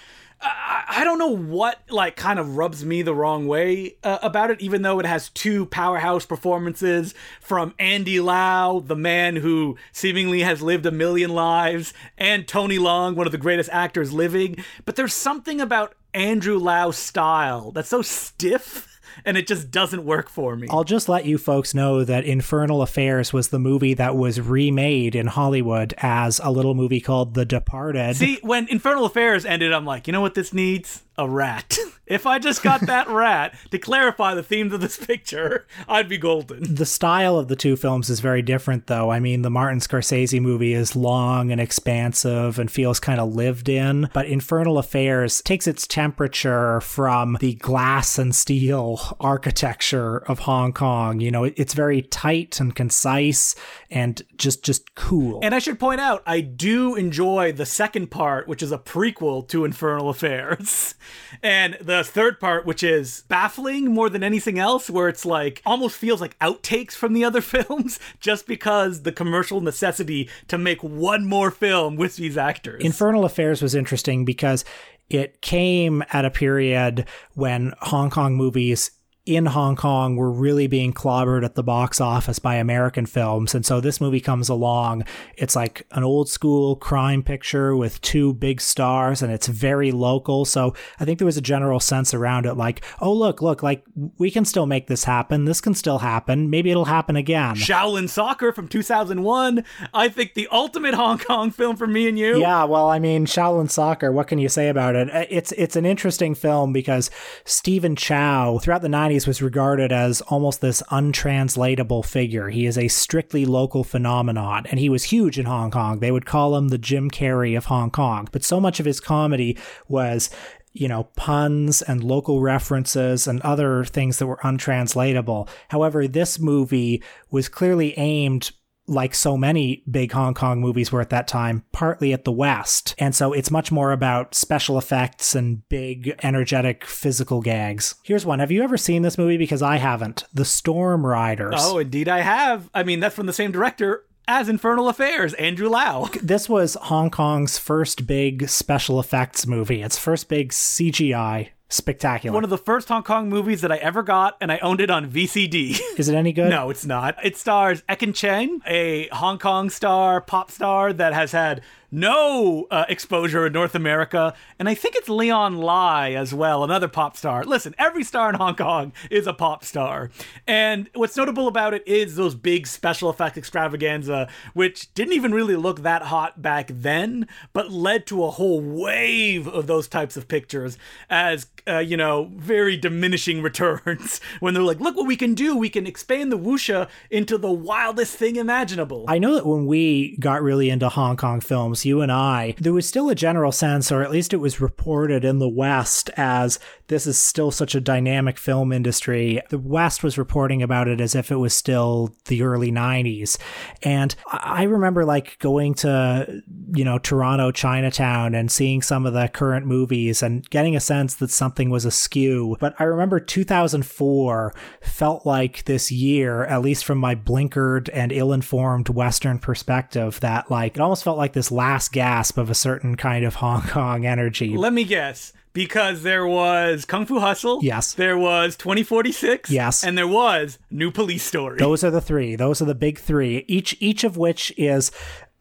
I, 0.42 1.02
don't 1.04 1.18
know 1.18 1.36
what 1.36 1.80
like 1.90 2.16
kind 2.16 2.38
of 2.38 2.56
rubs 2.56 2.84
me 2.84 3.02
the 3.02 3.14
wrong 3.14 3.46
way 3.46 3.96
uh, 4.02 4.18
about 4.22 4.50
it, 4.50 4.60
even 4.60 4.82
though 4.82 4.98
it 4.98 5.06
has 5.06 5.28
two 5.28 5.66
powerhouse 5.66 6.24
performances 6.24 7.14
from 7.40 7.74
Andy 7.78 8.20
Lau, 8.20 8.80
the 8.80 8.96
man 8.96 9.36
who 9.36 9.76
seemingly 9.92 10.40
has 10.40 10.62
lived 10.62 10.86
a 10.86 10.90
million 10.90 11.30
lives, 11.34 11.92
and 12.16 12.48
Tony 12.48 12.78
Leung, 12.78 13.16
one 13.16 13.26
of 13.26 13.32
the 13.32 13.38
greatest 13.38 13.70
actors 13.70 14.12
living. 14.12 14.64
But 14.84 14.96
there's 14.96 15.14
something 15.14 15.60
about 15.60 15.94
Andrew 16.14 16.58
Lau's 16.58 16.96
style 16.96 17.70
that's 17.70 17.90
so 17.90 18.02
stiff 18.02 18.89
and 19.24 19.36
it 19.36 19.46
just 19.46 19.70
doesn't 19.70 20.04
work 20.04 20.28
for 20.28 20.56
me. 20.56 20.68
I'll 20.70 20.84
just 20.84 21.08
let 21.08 21.24
you 21.24 21.38
folks 21.38 21.74
know 21.74 22.04
that 22.04 22.24
Infernal 22.24 22.82
Affairs 22.82 23.32
was 23.32 23.48
the 23.48 23.58
movie 23.58 23.94
that 23.94 24.16
was 24.16 24.40
remade 24.40 25.14
in 25.14 25.26
Hollywood 25.26 25.94
as 25.98 26.40
a 26.42 26.50
little 26.50 26.74
movie 26.74 27.00
called 27.00 27.34
The 27.34 27.44
Departed. 27.44 28.16
See, 28.16 28.38
when 28.42 28.68
Infernal 28.68 29.04
Affairs 29.04 29.44
ended, 29.44 29.72
I'm 29.72 29.84
like, 29.84 30.06
you 30.06 30.12
know 30.12 30.20
what 30.20 30.34
this 30.34 30.52
needs? 30.52 31.02
A 31.16 31.28
rat. 31.28 31.76
if 32.10 32.26
I 32.26 32.38
just 32.38 32.62
got 32.62 32.80
that 32.82 33.08
rat 33.10 33.54
to 33.70 33.78
clarify 33.78 34.34
the 34.34 34.42
themes 34.42 34.72
of 34.72 34.80
this 34.80 34.96
picture, 34.96 35.66
I'd 35.88 36.08
be 36.08 36.18
golden. 36.18 36.74
The 36.74 36.86
style 36.86 37.38
of 37.38 37.48
the 37.48 37.56
two 37.56 37.76
films 37.76 38.10
is 38.10 38.20
very 38.20 38.42
different, 38.42 38.88
though. 38.88 39.10
I 39.10 39.20
mean, 39.20 39.42
the 39.42 39.50
Martin 39.50 39.78
Scorsese 39.78 40.40
movie 40.40 40.74
is 40.74 40.96
long 40.96 41.52
and 41.52 41.60
expansive 41.60 42.58
and 42.58 42.70
feels 42.70 43.00
kind 43.00 43.20
of 43.20 43.34
lived 43.34 43.68
in, 43.68 44.10
but 44.12 44.26
Infernal 44.26 44.78
Affairs 44.78 45.40
takes 45.42 45.66
its 45.66 45.86
temperature 45.86 46.80
from 46.80 47.36
the 47.40 47.54
glass 47.54 48.18
and 48.18 48.34
steel 48.34 48.99
architecture 49.20 50.18
of 50.18 50.40
Hong 50.40 50.72
Kong. 50.72 51.20
You 51.20 51.30
know, 51.30 51.44
it's 51.44 51.74
very 51.74 52.02
tight 52.02 52.60
and 52.60 52.74
concise 52.74 53.54
and 53.90 54.22
just 54.36 54.64
just 54.64 54.94
cool. 54.94 55.40
And 55.42 55.54
I 55.54 55.58
should 55.58 55.78
point 55.78 56.00
out, 56.00 56.22
I 56.26 56.40
do 56.40 56.94
enjoy 56.94 57.52
the 57.52 57.66
second 57.66 58.10
part, 58.10 58.48
which 58.48 58.62
is 58.62 58.72
a 58.72 58.78
prequel 58.78 59.46
to 59.48 59.64
Infernal 59.64 60.08
Affairs, 60.08 60.94
and 61.42 61.76
the 61.80 62.04
third 62.04 62.40
part, 62.40 62.66
which 62.66 62.82
is 62.82 63.24
baffling 63.28 63.92
more 63.92 64.08
than 64.08 64.22
anything 64.22 64.58
else, 64.58 64.90
where 64.90 65.08
it's 65.08 65.24
like 65.24 65.62
almost 65.64 65.96
feels 65.96 66.20
like 66.20 66.38
outtakes 66.38 66.92
from 66.92 67.12
the 67.12 67.24
other 67.24 67.40
films, 67.40 67.98
just 68.20 68.46
because 68.46 69.02
the 69.02 69.12
commercial 69.12 69.60
necessity 69.60 70.28
to 70.48 70.58
make 70.58 70.82
one 70.82 71.24
more 71.24 71.50
film 71.50 71.96
with 71.96 72.16
these 72.16 72.36
actors. 72.36 72.82
Infernal 72.84 73.24
Affairs 73.24 73.62
was 73.62 73.74
interesting 73.74 74.24
because 74.24 74.64
it 75.10 75.42
came 75.42 76.02
at 76.12 76.24
a 76.24 76.30
period 76.30 77.06
when 77.34 77.74
Hong 77.80 78.10
Kong 78.10 78.36
movies 78.36 78.92
in 79.26 79.46
Hong 79.46 79.76
Kong 79.76 80.16
were 80.16 80.30
really 80.30 80.66
being 80.66 80.92
clobbered 80.92 81.44
at 81.44 81.54
the 81.54 81.62
box 81.62 82.00
office 82.00 82.38
by 82.38 82.54
American 82.54 83.04
films. 83.04 83.54
And 83.54 83.66
so 83.66 83.80
this 83.80 84.00
movie 84.00 84.20
comes 84.20 84.48
along. 84.48 85.04
It's 85.36 85.54
like 85.54 85.86
an 85.92 86.02
old 86.02 86.28
school 86.28 86.76
crime 86.76 87.22
picture 87.22 87.76
with 87.76 88.00
two 88.00 88.32
big 88.34 88.60
stars 88.60 89.22
and 89.22 89.30
it's 89.30 89.46
very 89.46 89.92
local. 89.92 90.46
So 90.46 90.74
I 90.98 91.04
think 91.04 91.18
there 91.18 91.26
was 91.26 91.36
a 91.36 91.42
general 91.42 91.80
sense 91.80 92.14
around 92.14 92.46
it 92.46 92.54
like, 92.54 92.82
oh, 93.00 93.12
look, 93.12 93.42
look, 93.42 93.62
like 93.62 93.84
we 94.18 94.30
can 94.30 94.46
still 94.46 94.66
make 94.66 94.86
this 94.86 95.04
happen. 95.04 95.44
This 95.44 95.60
can 95.60 95.74
still 95.74 95.98
happen. 95.98 96.48
Maybe 96.48 96.70
it'll 96.70 96.86
happen 96.86 97.16
again. 97.16 97.56
Shaolin 97.56 98.08
Soccer 98.08 98.52
from 98.52 98.68
2001. 98.68 99.64
I 99.92 100.08
think 100.08 100.32
the 100.32 100.48
ultimate 100.50 100.94
Hong 100.94 101.18
Kong 101.18 101.50
film 101.50 101.76
for 101.76 101.86
me 101.86 102.08
and 102.08 102.18
you. 102.18 102.40
Yeah, 102.40 102.64
well, 102.64 102.88
I 102.88 102.98
mean, 102.98 103.26
Shaolin 103.26 103.70
Soccer, 103.70 104.10
what 104.10 104.28
can 104.28 104.38
you 104.38 104.48
say 104.48 104.68
about 104.68 104.96
it? 104.96 105.10
Uh, 105.10 105.26
it's, 105.28 105.52
it's 105.52 105.76
an 105.76 105.84
interesting 105.84 106.34
film 106.34 106.72
because 106.72 107.10
Stephen 107.44 107.96
Chow, 107.96 108.58
throughout 108.58 108.82
the 108.82 108.88
90s, 108.88 109.09
was 109.26 109.42
regarded 109.42 109.92
as 109.92 110.20
almost 110.22 110.60
this 110.60 110.82
untranslatable 110.90 112.02
figure. 112.02 112.48
He 112.48 112.66
is 112.66 112.78
a 112.78 112.88
strictly 112.88 113.44
local 113.44 113.84
phenomenon, 113.84 114.66
and 114.70 114.78
he 114.78 114.88
was 114.88 115.04
huge 115.04 115.38
in 115.38 115.46
Hong 115.46 115.70
Kong. 115.70 116.00
They 116.00 116.10
would 116.10 116.26
call 116.26 116.56
him 116.56 116.68
the 116.68 116.78
Jim 116.78 117.10
Carrey 117.10 117.56
of 117.56 117.66
Hong 117.66 117.90
Kong. 117.90 118.28
But 118.30 118.44
so 118.44 118.60
much 118.60 118.78
of 118.78 118.86
his 118.86 119.00
comedy 119.00 119.58
was 119.88 120.30
you 120.72 120.86
know, 120.86 121.04
puns 121.16 121.82
and 121.82 122.04
local 122.04 122.40
references 122.40 123.26
and 123.26 123.40
other 123.42 123.84
things 123.84 124.18
that 124.18 124.26
were 124.26 124.38
untranslatable. 124.44 125.48
However, 125.68 126.06
this 126.06 126.38
movie 126.38 127.02
was 127.30 127.48
clearly 127.48 127.92
aimed 127.98 128.52
like 128.90 129.14
so 129.14 129.36
many 129.36 129.82
big 129.90 130.12
Hong 130.12 130.34
Kong 130.34 130.60
movies 130.60 130.90
were 130.92 131.00
at 131.00 131.10
that 131.10 131.28
time, 131.28 131.64
partly 131.72 132.12
at 132.12 132.24
the 132.24 132.32
West. 132.32 132.94
And 132.98 133.14
so 133.14 133.32
it's 133.32 133.50
much 133.50 133.70
more 133.72 133.92
about 133.92 134.34
special 134.34 134.76
effects 134.76 135.34
and 135.34 135.66
big, 135.68 136.14
energetic 136.22 136.84
physical 136.84 137.40
gags. 137.40 137.94
Here's 138.02 138.26
one. 138.26 138.40
Have 138.40 138.50
you 138.50 138.62
ever 138.62 138.76
seen 138.76 139.02
this 139.02 139.16
movie? 139.18 139.36
Because 139.36 139.62
I 139.62 139.76
haven't. 139.76 140.24
The 140.34 140.44
Storm 140.44 141.06
Riders. 141.06 141.54
Oh, 141.56 141.78
indeed 141.78 142.08
I 142.08 142.20
have. 142.20 142.68
I 142.74 142.82
mean, 142.82 143.00
that's 143.00 143.14
from 143.14 143.26
the 143.26 143.32
same 143.32 143.52
director 143.52 144.04
as 144.28 144.48
Infernal 144.48 144.88
Affairs, 144.88 145.34
Andrew 145.34 145.68
Lau. 145.68 146.08
This 146.22 146.48
was 146.48 146.76
Hong 146.82 147.10
Kong's 147.10 147.58
first 147.58 148.06
big 148.06 148.48
special 148.48 149.00
effects 149.00 149.46
movie. 149.46 149.82
Its 149.82 149.98
first 149.98 150.28
big 150.28 150.50
CGI 150.50 151.50
spectacular. 151.70 152.34
One 152.34 152.44
of 152.44 152.50
the 152.50 152.58
first 152.58 152.88
Hong 152.88 153.02
Kong 153.02 153.28
movies 153.28 153.62
that 153.62 153.72
I 153.72 153.76
ever 153.76 154.02
got, 154.02 154.36
and 154.40 154.52
I 154.52 154.58
owned 154.58 154.80
it 154.80 154.90
on 154.90 155.10
VCD. 155.10 155.80
Is 155.98 156.08
it 156.08 156.14
any 156.14 156.32
good? 156.32 156.50
no, 156.50 156.70
it's 156.70 156.84
not. 156.84 157.16
It 157.24 157.36
stars 157.36 157.82
Ekin 157.88 158.14
Cheng, 158.14 158.60
a 158.66 159.08
Hong 159.08 159.38
Kong 159.38 159.70
star, 159.70 160.20
pop 160.20 160.50
star 160.50 160.92
that 160.92 161.14
has 161.14 161.32
had 161.32 161.62
no 161.90 162.66
uh, 162.70 162.84
exposure 162.88 163.46
in 163.46 163.52
North 163.52 163.74
America. 163.74 164.34
And 164.58 164.68
I 164.68 164.74
think 164.74 164.96
it's 164.96 165.08
Leon 165.08 165.58
Lai 165.58 166.12
as 166.12 166.32
well, 166.32 166.62
another 166.62 166.88
pop 166.88 167.16
star. 167.16 167.44
Listen, 167.44 167.74
every 167.78 168.04
star 168.04 168.30
in 168.30 168.36
Hong 168.36 168.54
Kong 168.54 168.92
is 169.10 169.26
a 169.26 169.32
pop 169.32 169.64
star. 169.64 170.10
And 170.46 170.88
what's 170.94 171.16
notable 171.16 171.48
about 171.48 171.74
it 171.74 171.86
is 171.86 172.16
those 172.16 172.34
big 172.34 172.66
special 172.66 173.08
effect 173.08 173.36
extravaganza, 173.36 174.28
which 174.54 174.92
didn't 174.94 175.14
even 175.14 175.32
really 175.32 175.56
look 175.56 175.82
that 175.82 176.02
hot 176.02 176.40
back 176.40 176.70
then, 176.72 177.26
but 177.52 177.70
led 177.70 178.06
to 178.06 178.24
a 178.24 178.30
whole 178.30 178.60
wave 178.60 179.48
of 179.48 179.66
those 179.66 179.88
types 179.88 180.16
of 180.16 180.28
pictures 180.28 180.78
as, 181.08 181.46
uh, 181.66 181.78
you 181.78 181.96
know, 181.96 182.30
very 182.36 182.76
diminishing 182.76 183.42
returns 183.50 184.20
when 184.40 184.54
they're 184.54 184.62
like, 184.62 184.80
look 184.80 184.96
what 184.96 185.06
we 185.06 185.16
can 185.16 185.34
do. 185.34 185.56
We 185.56 185.68
can 185.68 185.86
expand 185.86 186.30
the 186.30 186.38
wuxia 186.38 186.88
into 187.10 187.36
the 187.38 187.50
wildest 187.50 188.16
thing 188.16 188.36
imaginable. 188.36 189.04
I 189.08 189.18
know 189.18 189.34
that 189.34 189.46
when 189.46 189.66
we 189.66 190.16
got 190.18 190.42
really 190.42 190.70
into 190.70 190.88
Hong 190.88 191.16
Kong 191.16 191.40
films, 191.40 191.79
you 191.84 192.00
and 192.00 192.12
I, 192.12 192.54
there 192.58 192.72
was 192.72 192.88
still 192.88 193.08
a 193.08 193.14
general 193.14 193.52
sense, 193.52 193.90
or 193.90 194.02
at 194.02 194.10
least 194.10 194.32
it 194.32 194.38
was 194.38 194.60
reported 194.60 195.24
in 195.24 195.38
the 195.38 195.48
West 195.48 196.10
as 196.16 196.58
this 196.90 197.06
is 197.06 197.18
still 197.18 197.50
such 197.52 197.74
a 197.76 197.80
dynamic 197.80 198.36
film 198.36 198.72
industry. 198.72 199.40
The 199.48 199.58
West 199.58 200.02
was 200.02 200.18
reporting 200.18 200.60
about 200.60 200.88
it 200.88 201.00
as 201.00 201.14
if 201.14 201.30
it 201.30 201.36
was 201.36 201.54
still 201.54 202.14
the 202.26 202.42
early 202.42 202.72
90s. 202.72 203.38
And 203.82 204.14
I 204.26 204.64
remember 204.64 205.04
like 205.04 205.38
going 205.38 205.74
to, 205.74 206.42
you 206.74 206.84
know, 206.84 206.98
Toronto, 206.98 207.52
Chinatown 207.52 208.34
and 208.34 208.50
seeing 208.50 208.82
some 208.82 209.06
of 209.06 209.12
the 209.12 209.28
current 209.28 209.66
movies 209.66 210.20
and 210.20 210.48
getting 210.50 210.74
a 210.74 210.80
sense 210.80 211.14
that 211.14 211.30
something 211.30 211.70
was 211.70 211.84
askew. 211.84 212.56
But 212.58 212.74
I 212.80 212.84
remember 212.84 213.20
2004 213.20 214.52
felt 214.82 215.24
like 215.24 215.64
this 215.66 215.92
year, 215.92 216.44
at 216.44 216.62
least 216.62 216.84
from 216.84 216.98
my 216.98 217.14
blinkered 217.14 217.88
and 217.92 218.10
ill 218.10 218.32
informed 218.32 218.88
Western 218.88 219.38
perspective, 219.38 220.18
that 220.20 220.50
like 220.50 220.74
it 220.74 220.80
almost 220.80 221.04
felt 221.04 221.18
like 221.18 221.34
this 221.34 221.52
last 221.52 221.69
last 221.70 221.92
gasp 221.92 222.36
of 222.36 222.50
a 222.50 222.54
certain 222.54 222.96
kind 222.96 223.24
of 223.24 223.36
Hong 223.36 223.62
Kong 223.62 224.04
energy. 224.04 224.56
Let 224.56 224.72
me 224.72 224.82
guess. 224.82 225.32
because 225.52 226.02
there 226.02 226.26
was 226.26 226.84
Kung 226.84 227.06
Fu 227.06 227.20
Hustle. 227.20 227.60
Yes. 227.62 227.92
There 227.94 228.18
was 228.18 228.56
2046. 228.56 229.50
Yes. 229.50 229.84
And 229.84 229.96
there 229.96 230.08
was 230.08 230.58
New 230.70 230.90
Police 230.90 231.22
Story. 231.22 231.58
Those 231.58 231.84
are 231.84 231.90
the 231.90 232.00
three. 232.00 232.34
Those 232.34 232.60
are 232.60 232.64
the 232.64 232.74
big 232.74 232.98
three. 232.98 233.44
Each 233.46 233.76
each 233.80 234.02
of 234.04 234.16
which 234.16 234.52
is 234.56 234.90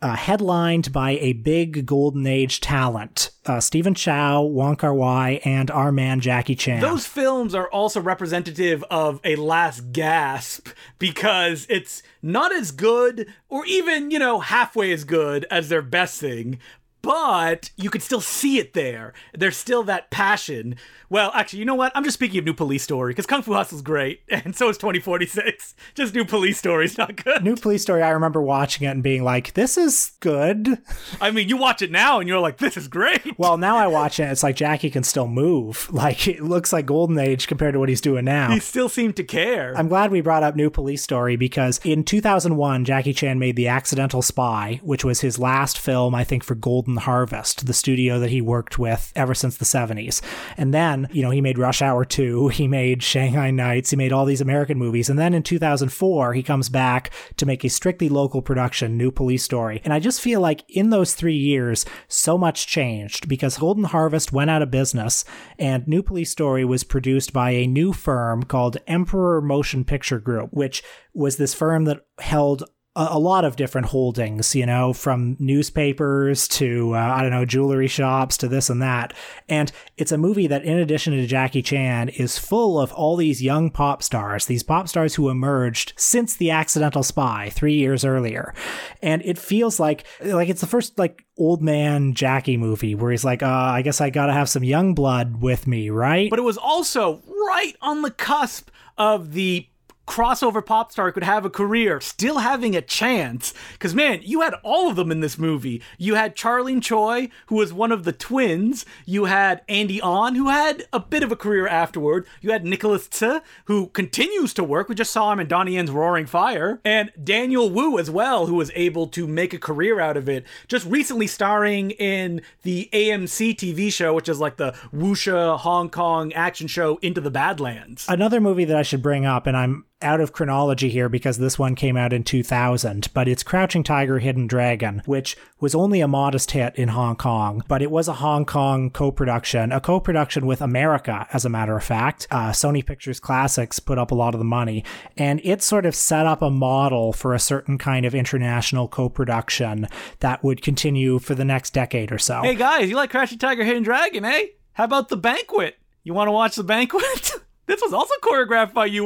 uh, 0.01 0.15
headlined 0.15 0.91
by 0.93 1.11
a 1.11 1.33
big 1.33 1.85
golden 1.85 2.25
age 2.25 2.61
talent: 2.61 3.31
uh, 3.45 3.59
Stephen 3.59 3.93
Chow, 3.93 4.41
Wong 4.41 4.75
Kar 4.75 4.93
Wai, 4.93 5.41
and 5.43 5.69
our 5.71 5.91
man 5.91 6.19
Jackie 6.19 6.55
Chan. 6.55 6.81
Those 6.81 7.05
films 7.05 7.53
are 7.53 7.69
also 7.69 7.99
representative 7.99 8.83
of 8.89 9.19
a 9.23 9.35
last 9.35 9.91
gasp 9.91 10.69
because 10.97 11.65
it's 11.69 12.03
not 12.21 12.53
as 12.53 12.71
good 12.71 13.27
or 13.49 13.65
even, 13.65 14.11
you 14.11 14.19
know, 14.19 14.39
halfway 14.39 14.91
as 14.91 15.03
good 15.03 15.45
as 15.49 15.69
their 15.69 15.81
best 15.81 16.19
thing, 16.19 16.59
but 17.01 17.71
you 17.75 17.89
could 17.89 18.03
still 18.03 18.21
see 18.21 18.59
it 18.59 18.73
there. 18.73 19.13
There's 19.33 19.57
still 19.57 19.83
that 19.83 20.09
passion. 20.09 20.75
Well, 21.09 21.31
actually, 21.33 21.59
you 21.59 21.65
know 21.65 21.75
what? 21.75 21.91
I'm 21.95 22.03
just 22.03 22.13
speaking 22.15 22.39
of 22.39 22.45
New 22.45 22.53
Police 22.53 22.83
Story 22.83 23.11
because 23.11 23.25
Kung 23.25 23.41
Fu 23.41 23.53
Hustle's 23.53 23.81
great, 23.81 24.21
and 24.29 24.55
so 24.55 24.69
is 24.69 24.77
2046. 24.77 25.75
Just 25.95 26.13
New 26.13 26.25
Police 26.25 26.57
Story's 26.59 26.97
not 26.97 27.23
good. 27.23 27.43
New 27.43 27.55
Police 27.55 27.81
Story. 27.81 28.03
I 28.03 28.09
remember 28.09 28.41
watching 28.41 28.87
it 28.87 28.91
and 28.91 29.03
being 29.03 29.23
like, 29.23 29.53
"This 29.53 29.77
is 29.77 30.11
good." 30.19 30.77
I 31.19 31.31
mean, 31.31 31.49
you 31.49 31.57
watch 31.57 31.81
it 31.81 31.91
now 31.91 32.19
and 32.19 32.27
you're 32.27 32.39
like, 32.39 32.57
"This 32.57 32.77
is 32.77 32.87
great." 32.87 33.37
Well, 33.39 33.57
now 33.57 33.77
I 33.77 33.87
watch 33.87 34.19
it. 34.19 34.23
It's 34.29 34.43
like 34.43 34.55
Jackie 34.55 34.89
can 34.89 35.03
still 35.03 35.27
move. 35.27 35.89
Like 35.99 36.29
it 36.29 36.41
looks 36.41 36.71
like 36.71 36.85
Golden 36.85 37.19
Age 37.19 37.47
compared 37.47 37.73
to 37.73 37.79
what 37.79 37.89
he's 37.89 37.99
doing 37.99 38.23
now. 38.23 38.51
He 38.51 38.59
still 38.61 38.87
seemed 38.87 39.17
to 39.17 39.23
care. 39.23 39.73
I'm 39.75 39.89
glad 39.89 40.11
we 40.11 40.21
brought 40.21 40.43
up 40.43 40.55
New 40.55 40.69
Police 40.69 41.01
Story 41.03 41.35
because 41.35 41.81
in 41.83 42.05
2001, 42.05 42.85
Jackie 42.85 43.11
Chan 43.11 43.37
made 43.37 43.57
The 43.57 43.67
Accidental 43.67 44.21
Spy, 44.21 44.79
which 44.81 45.03
was 45.03 45.19
his 45.19 45.37
last 45.37 45.77
film, 45.77 46.15
I 46.15 46.23
think, 46.23 46.45
for 46.45 46.55
Golden 46.55 46.88
Harvest, 46.97 47.65
the 47.65 47.73
studio 47.73 48.19
that 48.19 48.29
he 48.29 48.41
worked 48.41 48.79
with 48.79 49.11
ever 49.15 49.33
since 49.33 49.57
the 49.57 49.65
70s. 49.65 50.21
And 50.57 50.73
then, 50.73 51.07
you 51.11 51.21
know, 51.21 51.29
he 51.29 51.41
made 51.41 51.57
Rush 51.57 51.81
Hour 51.81 52.05
2, 52.05 52.47
he 52.49 52.67
made 52.67 53.03
Shanghai 53.03 53.51
Nights, 53.51 53.89
he 53.89 53.95
made 53.95 54.13
all 54.13 54.25
these 54.25 54.41
American 54.41 54.77
movies. 54.77 55.09
And 55.09 55.17
then 55.17 55.33
in 55.33 55.43
2004, 55.43 56.33
he 56.33 56.43
comes 56.43 56.69
back 56.69 57.11
to 57.37 57.45
make 57.45 57.63
a 57.63 57.69
strictly 57.69 58.09
local 58.09 58.41
production, 58.41 58.97
New 58.97 59.11
Police 59.11 59.43
Story. 59.43 59.81
And 59.83 59.93
I 59.93 59.99
just 59.99 60.21
feel 60.21 60.41
like 60.41 60.63
in 60.69 60.89
those 60.89 61.13
three 61.13 61.37
years, 61.37 61.85
so 62.07 62.37
much 62.37 62.67
changed 62.67 63.27
because 63.27 63.57
Golden 63.57 63.85
Harvest 63.85 64.31
went 64.31 64.49
out 64.49 64.61
of 64.61 64.71
business 64.71 65.25
and 65.57 65.87
New 65.87 66.03
Police 66.03 66.31
Story 66.31 66.65
was 66.65 66.83
produced 66.83 67.33
by 67.33 67.51
a 67.51 67.67
new 67.67 67.93
firm 67.93 68.43
called 68.43 68.77
Emperor 68.87 69.41
Motion 69.41 69.83
Picture 69.83 70.19
Group, 70.19 70.49
which 70.51 70.83
was 71.13 71.37
this 71.37 71.53
firm 71.53 71.85
that 71.85 72.05
held 72.19 72.63
a, 72.99 73.15
a 73.15 73.19
lot 73.19 73.45
of 73.45 73.55
different 73.55 73.87
holdings, 73.87 74.53
you 74.55 74.65
know, 74.65 74.91
from 74.91 75.37
newspapers 75.39 76.47
to, 76.49 76.93
uh, 76.93 76.97
I 76.99 77.21
don't 77.21 77.31
know, 77.31 77.45
jewelry 77.45 77.87
shops 77.87 78.35
to 78.37 78.47
this 78.47 78.69
and 78.69 78.81
that. 78.81 79.13
And 79.47 79.71
it's 79.97 80.11
a 80.11 80.17
movie 80.17 80.47
that, 80.47 80.63
in 80.63 80.77
addition 80.77 81.13
to 81.13 81.25
Jackie 81.25 81.61
Chan, 81.61 82.09
is 82.09 82.37
full 82.37 82.79
of 82.79 82.91
all 82.93 83.15
these 83.15 83.41
young 83.41 83.71
pop 83.71 84.03
stars, 84.03 84.45
these 84.45 84.63
pop 84.63 84.89
stars 84.89 85.15
who 85.15 85.29
emerged 85.29 85.93
since 85.95 86.35
The 86.35 86.51
Accidental 86.51 87.03
Spy 87.03 87.49
three 87.49 87.75
years 87.75 88.03
earlier. 88.03 88.53
And 89.01 89.21
it 89.23 89.37
feels 89.37 89.79
like, 89.79 90.05
like 90.23 90.49
it's 90.49 90.61
the 90.61 90.67
first, 90.67 90.99
like, 90.99 91.25
old 91.37 91.61
man 91.61 92.13
Jackie 92.13 92.57
movie 92.57 92.95
where 92.95 93.11
he's 93.11 93.23
like, 93.23 93.41
uh, 93.41 93.47
I 93.47 93.81
guess 93.81 94.01
I 94.01 94.09
gotta 94.09 94.33
have 94.33 94.49
some 94.49 94.63
young 94.63 94.93
blood 94.93 95.41
with 95.41 95.67
me, 95.67 95.89
right? 95.89 96.29
but 96.29 96.37
it 96.37 96.41
was 96.41 96.57
also 96.57 97.23
right 97.25 97.73
on 97.81 98.01
the 98.01 98.11
cusp 98.11 98.69
of 98.97 99.31
the 99.31 99.68
crossover 100.09 100.65
pop 100.65 100.91
star 100.91 101.11
could 101.11 101.23
have 101.23 101.45
a 101.45 101.49
career, 101.49 102.01
still 102.01 102.39
having 102.39 102.75
a 102.75 102.81
chance. 102.81 103.53
Because, 103.73 103.93
man, 103.93 104.21
you 104.23 104.41
had 104.41 104.55
all 104.63 104.89
of 104.89 104.95
them 104.95 105.11
in 105.11 105.19
this 105.19 105.37
movie. 105.37 105.83
You 105.99 106.15
had 106.15 106.35
Charlene 106.35 106.81
Choi, 106.81 107.29
who 107.45 107.55
was 107.55 107.71
one 107.71 107.91
of 107.91 108.03
the 108.03 108.11
twins. 108.11 108.85
You 109.05 109.25
had 109.25 109.61
Andy 109.69 110.01
On, 110.01 110.33
who 110.33 110.49
had 110.49 110.85
a 110.91 110.99
bit 110.99 111.21
of 111.21 111.31
a 111.31 111.35
career 111.35 111.67
afterward. 111.67 112.25
You 112.41 112.51
had 112.51 112.65
Nicholas 112.65 113.07
Tse, 113.07 113.41
who 113.65 113.87
continues 113.87 114.53
to 114.55 114.63
work. 114.63 114.89
We 114.89 114.95
just 114.95 115.13
saw 115.13 115.31
him 115.31 115.39
in 115.39 115.47
Donnie 115.47 115.75
Yen's 115.75 115.91
Roaring 115.91 116.25
Fire. 116.25 116.81
And 116.83 117.11
Daniel 117.23 117.69
Wu 117.69 117.99
as 117.99 118.09
well, 118.09 118.47
who 118.47 118.55
was 118.55 118.71
able 118.73 119.07
to 119.09 119.27
make 119.27 119.53
a 119.53 119.59
career 119.59 119.99
out 119.99 120.17
of 120.17 120.27
it. 120.27 120.43
Just 120.67 120.87
recently 120.87 121.27
starring 121.27 121.91
in 121.91 122.41
the 122.63 122.89
AMC 122.91 123.55
TV 123.55 123.93
show, 123.93 124.15
which 124.15 124.27
is 124.27 124.39
like 124.39 124.57
the 124.57 124.71
wuxia 124.91 125.59
Hong 125.59 125.89
Kong 125.91 126.33
action 126.33 126.67
show 126.67 126.97
Into 127.03 127.21
the 127.21 127.29
Badlands. 127.29 128.07
Another 128.09 128.41
movie 128.41 128.65
that 128.65 128.75
I 128.75 128.81
should 128.81 129.03
bring 129.03 129.25
up, 129.27 129.45
and 129.45 129.55
I'm 129.55 129.85
out 130.01 130.21
of 130.21 130.31
chronology 130.31 130.89
here 130.89 131.09
because 131.09 131.37
this 131.37 131.59
one 131.59 131.75
came 131.75 131.97
out 131.97 132.13
in 132.13 132.23
2000, 132.23 133.09
but 133.13 133.27
it's 133.27 133.43
Crouching 133.43 133.83
Tiger, 133.83 134.19
Hidden 134.19 134.47
Dragon, 134.47 135.01
which 135.05 135.35
was 135.59 135.75
only 135.75 135.99
a 135.99 136.07
modest 136.07 136.51
hit 136.51 136.75
in 136.75 136.89
Hong 136.89 137.15
Kong, 137.15 137.63
but 137.67 137.81
it 137.81 137.91
was 137.91 138.07
a 138.07 138.13
Hong 138.13 138.45
Kong 138.45 138.89
co 138.89 139.11
production, 139.11 139.71
a 139.71 139.81
co 139.81 139.99
production 139.99 140.45
with 140.45 140.61
America, 140.61 141.27
as 141.33 141.45
a 141.45 141.49
matter 141.49 141.75
of 141.75 141.83
fact. 141.83 142.27
Uh, 142.31 142.49
Sony 142.51 142.85
Pictures 142.85 143.19
Classics 143.19 143.79
put 143.79 143.97
up 143.97 144.11
a 144.11 144.15
lot 144.15 144.33
of 144.33 144.39
the 144.39 144.45
money, 144.45 144.85
and 145.17 145.41
it 145.43 145.61
sort 145.61 145.85
of 145.85 145.95
set 145.95 146.25
up 146.25 146.41
a 146.41 146.49
model 146.49 147.11
for 147.11 147.33
a 147.33 147.39
certain 147.39 147.77
kind 147.77 148.05
of 148.05 148.15
international 148.15 148.87
co 148.87 149.09
production 149.09 149.87
that 150.19 150.43
would 150.43 150.61
continue 150.61 151.19
for 151.19 151.35
the 151.35 151.45
next 151.45 151.73
decade 151.73 152.11
or 152.11 152.17
so. 152.17 152.41
Hey 152.41 152.55
guys, 152.55 152.89
you 152.89 152.95
like 152.95 153.11
Crouching 153.11 153.39
Tiger, 153.39 153.63
Hidden 153.63 153.83
Dragon, 153.83 154.23
eh? 154.23 154.45
How 154.73 154.85
about 154.85 155.09
The 155.09 155.17
Banquet? 155.17 155.77
You 156.03 156.13
want 156.13 156.29
to 156.29 156.31
watch 156.31 156.55
The 156.55 156.63
Banquet? 156.63 157.33
this 157.69 157.81
was 157.81 157.93
also 157.93 158.13
choreographed 158.23 158.73
by 158.73 158.87
you. 158.87 158.99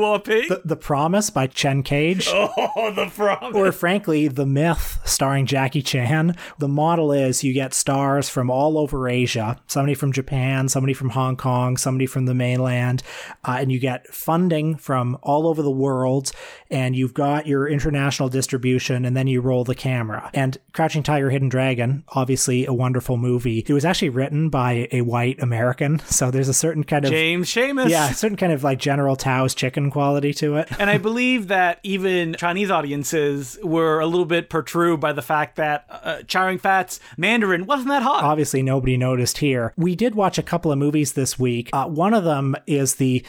The, 0.48 0.62
the 0.64 0.78
Promise 0.78 1.30
by 1.32 1.48
Chen 1.48 1.84
Kaige. 1.84 2.28
oh, 2.32 2.94
The 2.96 3.12
Promise. 3.14 3.56
Or 3.56 3.72
frankly, 3.74 4.30
The 4.30 4.46
Myth 4.46 5.00
starring 5.04 5.46
Jackie 5.46 5.82
Chan. 5.82 6.38
The 6.60 6.68
model 6.70 7.12
is 7.12 7.44
you 7.44 7.52
get 7.52 7.74
stars 7.74 8.30
from 8.30 8.50
all 8.50 8.78
over 8.78 9.10
Asia, 9.10 9.60
somebody 9.68 9.96
from 9.96 10.14
Japan, 10.14 10.70
somebody 10.70 10.94
from 10.94 11.10
Hong 11.10 11.36
Kong, 11.36 11.76
somebody 11.76 12.06
from 12.06 12.26
the 12.26 12.34
mainland, 12.34 13.04
uh, 13.44 13.58
and 13.60 13.70
you 13.70 13.80
get 13.80 14.08
funding 14.08 14.78
from 14.78 15.18
all 15.22 15.46
over 15.46 15.62
the 15.62 15.70
world, 15.70 16.32
and 16.72 16.96
you've 16.96 17.14
got 17.14 17.46
your 17.46 17.68
international 17.68 18.30
distribution, 18.30 19.04
and 19.04 19.18
then 19.18 19.28
you 19.28 19.42
roll 19.42 19.66
the 19.66 19.76
camera. 19.76 20.30
And 20.34 20.58
Crouching 20.72 21.04
Tiger, 21.04 21.30
Hidden 21.30 21.50
Dragon, 21.50 22.06
obviously 22.10 22.66
a 22.66 22.74
wonderful 22.74 23.18
movie. 23.18 23.66
It 23.68 23.74
was 23.74 23.84
actually 23.84 24.10
written 24.10 24.50
by 24.50 24.88
a 24.92 25.02
white 25.02 25.42
American, 25.42 26.00
so 26.06 26.32
there's 26.32 26.50
a 26.50 26.54
certain 26.54 26.86
kind 26.86 27.04
of 27.04 27.12
James 27.12 27.50
Schamus. 27.50 27.90
yeah, 27.90 28.10
a 28.10 28.14
certain 28.14 28.38
kind 28.38 28.53
of 28.53 28.53
like 28.62 28.78
General 28.78 29.16
Tao's 29.16 29.56
chicken 29.56 29.90
quality 29.90 30.34
to 30.34 30.58
it. 30.58 30.68
And 30.78 30.90
I 30.90 30.98
believe 30.98 31.48
that 31.48 31.80
even 31.84 32.36
Chinese 32.38 32.70
audiences 32.70 33.58
were 33.64 34.02
a 34.02 34.06
little 34.06 34.26
bit 34.26 34.50
perturbed 34.50 35.00
by 35.00 35.14
the 35.14 35.22
fact 35.22 35.56
that 35.56 35.86
uh, 35.90 36.24
Chow 36.24 36.50
Yun 36.50 36.58
Fat's 36.58 37.00
Mandarin 37.16 37.66
wasn't 37.66 37.88
that 37.88 38.04
hot. 38.04 38.26
obviously 38.26 38.62
nobody 38.62 38.98
noticed 38.98 39.38
here. 39.38 39.74
We 39.78 39.96
did 39.96 40.14
watch 40.14 40.38
a 40.38 40.44
couple 40.44 40.74
of 40.74 40.78
movies 40.78 41.14
this 41.14 41.40
week. 41.40 41.70
Uh, 41.72 41.86
one 41.88 42.14
of 42.14 42.26
them 42.26 42.58
is 42.68 42.96
the 42.96 43.26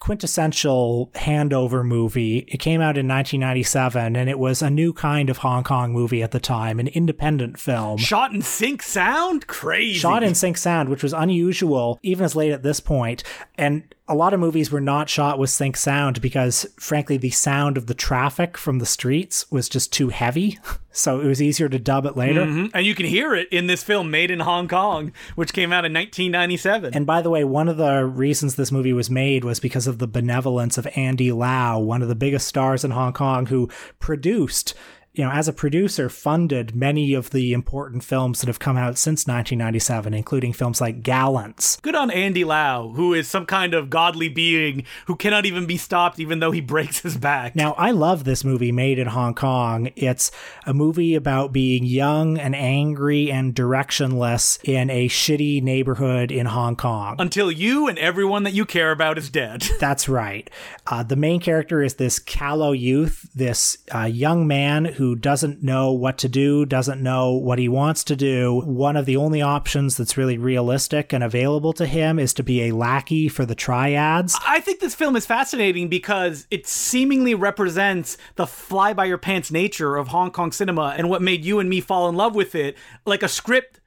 quintessential 0.00 1.10
handover 1.14 1.84
movie. 1.84 2.38
It 2.48 2.58
came 2.58 2.80
out 2.80 2.96
in 2.96 3.06
1997 3.06 4.16
and 4.16 4.28
it 4.30 4.38
was 4.38 4.62
a 4.62 4.70
new 4.70 4.92
kind 4.92 5.30
of 5.30 5.38
Hong 5.38 5.62
Kong 5.62 5.92
movie 5.92 6.22
at 6.22 6.32
the 6.32 6.40
time, 6.40 6.80
an 6.80 6.88
independent 6.88 7.58
film. 7.60 7.98
Shot 7.98 8.32
in 8.32 8.42
sync 8.42 8.82
sound? 8.82 9.46
Crazy. 9.46 9.98
Shot 9.98 10.22
in 10.22 10.34
sync 10.34 10.56
sound, 10.56 10.88
which 10.88 11.02
was 11.02 11.12
unusual 11.12 11.98
even 12.02 12.24
as 12.24 12.34
late 12.34 12.50
at 12.50 12.62
this 12.62 12.80
point. 12.80 13.22
And 13.56 13.94
a 14.10 14.14
lot 14.14 14.34
of 14.34 14.40
movies 14.40 14.70
were 14.72 14.80
not 14.80 15.08
shot 15.08 15.38
with 15.38 15.48
sync 15.50 15.76
sound 15.76 16.20
because, 16.20 16.66
frankly, 16.78 17.16
the 17.16 17.30
sound 17.30 17.76
of 17.76 17.86
the 17.86 17.94
traffic 17.94 18.58
from 18.58 18.78
the 18.80 18.84
streets 18.86 19.50
was 19.50 19.68
just 19.68 19.92
too 19.92 20.08
heavy. 20.08 20.58
So 20.92 21.20
it 21.20 21.26
was 21.26 21.40
easier 21.40 21.68
to 21.68 21.78
dub 21.78 22.04
it 22.04 22.16
later. 22.16 22.44
Mhm. 22.44 22.72
And 22.74 22.84
you 22.84 22.96
can 22.96 23.06
hear 23.06 23.32
it 23.32 23.46
in 23.52 23.68
this 23.68 23.80
film 23.80 24.10
made 24.10 24.28
in 24.28 24.40
Hong 24.40 24.66
Kong, 24.66 25.12
which 25.36 25.52
came 25.52 25.72
out 25.72 25.84
in 25.84 25.92
1997. 25.92 26.92
And 26.94 27.06
by 27.06 27.22
the 27.22 27.30
way, 27.30 27.44
one 27.44 27.68
of 27.68 27.76
the 27.76 28.04
reasons 28.04 28.56
this 28.56 28.72
movie 28.72 28.92
was 28.92 29.08
made 29.08 29.44
was 29.44 29.60
because 29.60 29.86
of 29.86 29.98
the 29.98 30.08
benevolence 30.08 30.78
of 30.78 30.88
Andy 30.96 31.30
Lau, 31.30 31.78
one 31.78 32.02
of 32.02 32.08
the 32.08 32.16
biggest 32.16 32.48
stars 32.48 32.82
in 32.84 32.90
Hong 32.90 33.12
Kong, 33.12 33.46
who 33.46 33.68
produced, 34.00 34.74
you 35.12 35.24
know, 35.24 35.30
as 35.30 35.48
a 35.48 35.52
producer, 35.52 36.08
funded 36.08 36.74
many 36.74 37.14
of 37.14 37.30
the 37.30 37.52
important 37.52 38.04
films 38.04 38.40
that 38.40 38.46
have 38.46 38.60
come 38.60 38.76
out 38.76 38.96
since 38.96 39.26
1997, 39.26 40.14
including 40.14 40.52
films 40.52 40.80
like 40.80 41.02
Gallants. 41.02 41.80
Good 41.82 41.96
on 41.96 42.12
Andy 42.12 42.44
Lau, 42.44 42.90
who 42.90 43.12
is 43.12 43.26
some 43.26 43.44
kind 43.44 43.74
of 43.74 43.90
godly 43.90 44.28
being 44.28 44.84
who 45.06 45.16
cannot 45.16 45.46
even 45.46 45.66
be 45.66 45.76
stopped 45.76 46.20
even 46.20 46.38
though 46.38 46.52
he 46.52 46.60
breaks 46.70 47.00
his 47.00 47.16
back. 47.16 47.56
Now, 47.56 47.72
I 47.72 47.90
love 47.90 48.22
this 48.22 48.44
movie 48.44 48.70
made 48.70 49.00
in 49.00 49.08
Hong 49.08 49.34
Kong. 49.34 49.90
It's 49.96 50.30
a 50.64 50.72
movie 50.72 51.16
about 51.16 51.52
being 51.52 51.84
young 51.84 52.38
and 52.38 52.54
angry 52.54 53.32
and 53.32 53.52
directionless 53.52 54.62
in 54.62 54.90
a 54.90 55.08
shitty 55.08 55.60
neighborhood 55.60 56.30
in 56.30 56.46
Hong 56.46 56.76
Kong. 56.76 57.16
Until 57.18 57.50
you 57.50 57.88
and 57.88 57.98
everyone 57.98 58.44
that 58.44 58.54
you 58.54 58.64
care 58.64 58.92
about 58.92 59.18
is 59.18 59.28
dead. 59.28 59.62
That's 59.80 60.08
right. 60.08 60.48
Uh, 60.86 61.02
the 61.02 61.16
main 61.16 61.40
character 61.40 61.82
is 61.82 61.94
this 61.94 62.20
callow 62.20 62.70
youth, 62.70 63.28
this 63.34 63.76
uh, 63.92 64.04
young 64.04 64.46
man 64.46 64.84
who 64.84 65.09
doesn't 65.16 65.62
know 65.62 65.92
what 65.92 66.18
to 66.18 66.28
do, 66.28 66.64
doesn't 66.64 67.02
know 67.02 67.32
what 67.32 67.58
he 67.58 67.68
wants 67.68 68.04
to 68.04 68.16
do. 68.16 68.60
One 68.64 68.96
of 68.96 69.06
the 69.06 69.16
only 69.16 69.42
options 69.42 69.96
that's 69.96 70.16
really 70.16 70.38
realistic 70.38 71.12
and 71.12 71.24
available 71.24 71.72
to 71.74 71.86
him 71.86 72.18
is 72.18 72.34
to 72.34 72.42
be 72.42 72.62
a 72.62 72.74
lackey 72.74 73.28
for 73.28 73.44
the 73.44 73.54
triads. 73.54 74.38
I 74.46 74.60
think 74.60 74.80
this 74.80 74.94
film 74.94 75.16
is 75.16 75.26
fascinating 75.26 75.88
because 75.88 76.46
it 76.50 76.66
seemingly 76.66 77.34
represents 77.34 78.16
the 78.36 78.46
fly 78.46 78.92
by 78.92 79.06
your 79.06 79.18
pants 79.18 79.50
nature 79.50 79.96
of 79.96 80.08
Hong 80.08 80.30
Kong 80.30 80.52
cinema 80.52 80.94
and 80.96 81.08
what 81.08 81.22
made 81.22 81.44
you 81.44 81.58
and 81.58 81.68
me 81.68 81.80
fall 81.80 82.08
in 82.08 82.14
love 82.14 82.34
with 82.34 82.54
it. 82.54 82.76
Like 83.04 83.22
a 83.22 83.28
script 83.28 83.79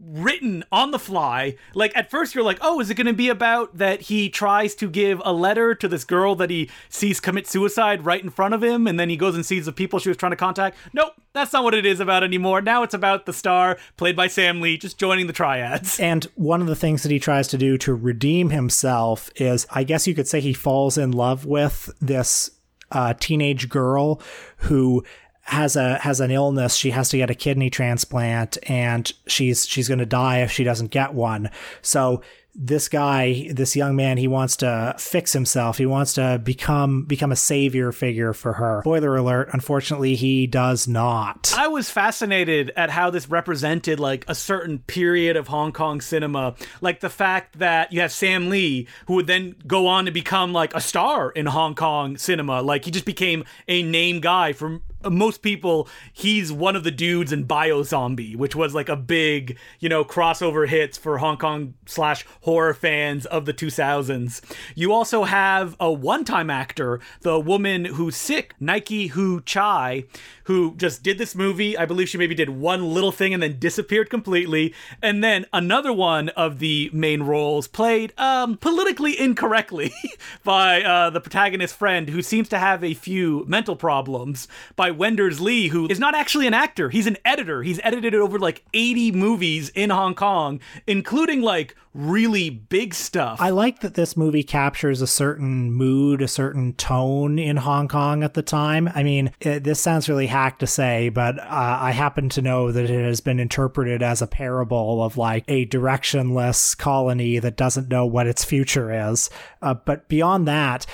written 0.00 0.64
on 0.70 0.90
the 0.90 0.98
fly. 0.98 1.56
Like 1.74 1.96
at 1.96 2.10
first 2.10 2.34
you're 2.34 2.44
like, 2.44 2.58
"Oh, 2.60 2.80
is 2.80 2.90
it 2.90 2.94
going 2.94 3.06
to 3.06 3.12
be 3.12 3.28
about 3.28 3.76
that 3.78 4.02
he 4.02 4.28
tries 4.28 4.74
to 4.76 4.88
give 4.88 5.20
a 5.24 5.32
letter 5.32 5.74
to 5.74 5.88
this 5.88 6.04
girl 6.04 6.34
that 6.36 6.50
he 6.50 6.70
sees 6.88 7.20
commit 7.20 7.46
suicide 7.46 8.04
right 8.04 8.22
in 8.22 8.30
front 8.30 8.54
of 8.54 8.62
him 8.62 8.86
and 8.86 8.98
then 8.98 9.08
he 9.08 9.16
goes 9.16 9.34
and 9.34 9.44
sees 9.44 9.66
the 9.66 9.72
people 9.72 9.98
she 9.98 10.08
was 10.08 10.16
trying 10.16 10.32
to 10.32 10.36
contact?" 10.36 10.76
Nope, 10.92 11.14
that's 11.32 11.52
not 11.52 11.64
what 11.64 11.74
it 11.74 11.86
is 11.86 12.00
about 12.00 12.24
anymore. 12.24 12.60
Now 12.60 12.82
it's 12.82 12.94
about 12.94 13.26
the 13.26 13.32
star 13.32 13.78
played 13.96 14.16
by 14.16 14.26
Sam 14.26 14.60
Lee 14.60 14.78
just 14.78 14.98
joining 14.98 15.26
the 15.26 15.32
triads. 15.32 16.00
And 16.06 16.24
one 16.36 16.60
of 16.60 16.68
the 16.68 16.76
things 16.76 17.02
that 17.02 17.10
he 17.10 17.18
tries 17.18 17.48
to 17.48 17.58
do 17.58 17.76
to 17.78 17.92
redeem 17.92 18.50
himself 18.50 19.28
is 19.36 19.66
I 19.70 19.82
guess 19.82 20.06
you 20.06 20.14
could 20.14 20.28
say 20.28 20.40
he 20.40 20.52
falls 20.52 20.96
in 20.96 21.10
love 21.10 21.44
with 21.44 21.90
this 22.00 22.50
uh, 22.92 23.14
teenage 23.18 23.68
girl 23.68 24.20
who 24.58 25.04
has 25.46 25.76
a 25.76 25.98
has 25.98 26.20
an 26.20 26.30
illness 26.30 26.74
she 26.74 26.90
has 26.90 27.08
to 27.08 27.16
get 27.16 27.30
a 27.30 27.34
kidney 27.34 27.70
transplant 27.70 28.58
and 28.68 29.12
she's 29.26 29.66
she's 29.66 29.88
going 29.88 29.98
to 29.98 30.06
die 30.06 30.38
if 30.38 30.50
she 30.50 30.64
doesn't 30.64 30.90
get 30.90 31.14
one 31.14 31.50
so 31.82 32.22
this 32.58 32.88
guy, 32.88 33.48
this 33.52 33.76
young 33.76 33.96
man, 33.96 34.16
he 34.16 34.28
wants 34.28 34.56
to 34.56 34.94
fix 34.98 35.32
himself. 35.32 35.76
He 35.76 35.84
wants 35.84 36.14
to 36.14 36.40
become 36.42 37.04
become 37.04 37.30
a 37.30 37.36
savior 37.36 37.92
figure 37.92 38.32
for 38.32 38.54
her. 38.54 38.80
Spoiler 38.82 39.16
alert, 39.16 39.50
unfortunately 39.52 40.16
he 40.16 40.46
does 40.46 40.88
not. 40.88 41.54
I 41.56 41.68
was 41.68 41.90
fascinated 41.90 42.72
at 42.74 42.90
how 42.90 43.10
this 43.10 43.28
represented 43.28 44.00
like 44.00 44.24
a 44.26 44.34
certain 44.34 44.78
period 44.80 45.36
of 45.36 45.48
Hong 45.48 45.72
Kong 45.72 46.00
cinema. 46.00 46.54
Like 46.80 47.00
the 47.00 47.10
fact 47.10 47.58
that 47.58 47.92
you 47.92 48.00
have 48.00 48.12
Sam 48.12 48.48
Lee 48.48 48.88
who 49.06 49.14
would 49.14 49.26
then 49.26 49.54
go 49.66 49.86
on 49.86 50.06
to 50.06 50.10
become 50.10 50.52
like 50.52 50.74
a 50.74 50.80
star 50.80 51.30
in 51.30 51.46
Hong 51.46 51.74
Kong 51.74 52.16
cinema. 52.16 52.62
Like 52.62 52.86
he 52.86 52.90
just 52.90 53.04
became 53.04 53.44
a 53.68 53.82
name 53.82 54.20
guy 54.20 54.54
for 54.54 54.80
most 55.04 55.42
people, 55.42 55.88
he's 56.12 56.52
one 56.52 56.76
of 56.76 56.84
the 56.84 56.90
dudes 56.90 57.32
in 57.32 57.44
Bio 57.44 57.82
Zombie, 57.82 58.34
which 58.34 58.56
was 58.56 58.74
like 58.74 58.88
a 58.88 58.96
big, 58.96 59.58
you 59.78 59.88
know, 59.88 60.04
crossover 60.04 60.68
hits 60.68 60.98
for 60.98 61.18
Hong 61.18 61.36
Kong 61.36 61.74
slash 61.86 62.24
horror 62.42 62.74
fans 62.74 63.26
of 63.26 63.44
the 63.46 63.54
2000s. 63.54 64.42
You 64.74 64.92
also 64.92 65.24
have 65.24 65.76
a 65.78 65.92
one 65.92 66.24
time 66.24 66.50
actor, 66.50 67.00
the 67.20 67.38
woman 67.38 67.84
who's 67.84 68.16
sick, 68.16 68.54
Nike 68.58 69.08
Hu 69.08 69.40
Chai, 69.42 70.04
who 70.44 70.74
just 70.76 71.02
did 71.02 71.18
this 71.18 71.34
movie. 71.34 71.76
I 71.76 71.86
believe 71.86 72.08
she 72.08 72.18
maybe 72.18 72.34
did 72.34 72.50
one 72.50 72.92
little 72.92 73.12
thing 73.12 73.34
and 73.34 73.42
then 73.42 73.58
disappeared 73.58 74.10
completely. 74.10 74.74
And 75.02 75.22
then 75.22 75.46
another 75.52 75.92
one 75.92 76.30
of 76.30 76.58
the 76.58 76.90
main 76.92 77.22
roles 77.22 77.68
played 77.68 78.12
um, 78.18 78.56
politically 78.56 79.18
incorrectly 79.18 79.92
by 80.44 80.82
uh, 80.82 81.10
the 81.10 81.20
protagonist's 81.20 81.76
friend 81.76 82.08
who 82.08 82.22
seems 82.22 82.48
to 82.48 82.58
have 82.58 82.82
a 82.82 82.94
few 82.94 83.44
mental 83.46 83.76
problems 83.76 84.48
by 84.74 84.85
Wenders 84.90 85.40
Li, 85.40 85.68
who 85.68 85.88
is 85.88 85.98
not 85.98 86.14
actually 86.14 86.46
an 86.46 86.54
actor. 86.54 86.90
He's 86.90 87.06
an 87.06 87.16
editor. 87.24 87.62
He's 87.62 87.80
edited 87.82 88.14
over 88.14 88.38
like 88.38 88.64
80 88.74 89.12
movies 89.12 89.70
in 89.70 89.90
Hong 89.90 90.14
Kong, 90.14 90.60
including 90.86 91.42
like 91.42 91.74
really 91.96 92.50
big 92.50 92.92
stuff. 92.94 93.40
I 93.40 93.50
like 93.50 93.80
that 93.80 93.94
this 93.94 94.16
movie 94.16 94.42
captures 94.42 95.00
a 95.00 95.06
certain 95.06 95.72
mood, 95.72 96.20
a 96.20 96.28
certain 96.28 96.74
tone 96.74 97.38
in 97.38 97.56
Hong 97.56 97.88
Kong 97.88 98.22
at 98.22 98.34
the 98.34 98.42
time. 98.42 98.90
I 98.94 99.02
mean, 99.02 99.32
it, 99.40 99.64
this 99.64 99.80
sounds 99.80 100.08
really 100.08 100.26
hack 100.26 100.58
to 100.58 100.66
say, 100.66 101.08
but 101.08 101.38
uh, 101.38 101.78
I 101.80 101.92
happen 101.92 102.28
to 102.30 102.42
know 102.42 102.70
that 102.70 102.90
it 102.90 103.04
has 103.04 103.20
been 103.20 103.40
interpreted 103.40 104.02
as 104.02 104.20
a 104.20 104.26
parable 104.26 105.02
of 105.02 105.16
like 105.16 105.44
a 105.48 105.66
directionless 105.66 106.76
colony 106.76 107.38
that 107.38 107.56
doesn't 107.56 107.88
know 107.88 108.04
what 108.04 108.26
its 108.26 108.44
future 108.44 109.10
is. 109.10 109.30
Uh, 109.62 109.74
but 109.74 110.08
beyond 110.08 110.46
that, 110.46 110.86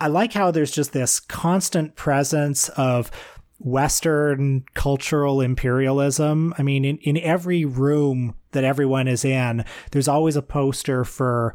I 0.00 0.08
like 0.08 0.32
how 0.32 0.50
there's 0.50 0.70
just 0.70 0.92
this 0.92 1.18
constant 1.18 1.96
presence 1.96 2.68
of 2.70 3.10
Western 3.58 4.64
cultural 4.74 5.40
imperialism. 5.40 6.54
I 6.58 6.62
mean, 6.62 6.84
in, 6.84 6.98
in 6.98 7.16
every 7.18 7.64
room 7.64 8.34
that 8.52 8.64
everyone 8.64 9.08
is 9.08 9.24
in, 9.24 9.64
there's 9.90 10.08
always 10.08 10.36
a 10.36 10.42
poster 10.42 11.04
for 11.04 11.54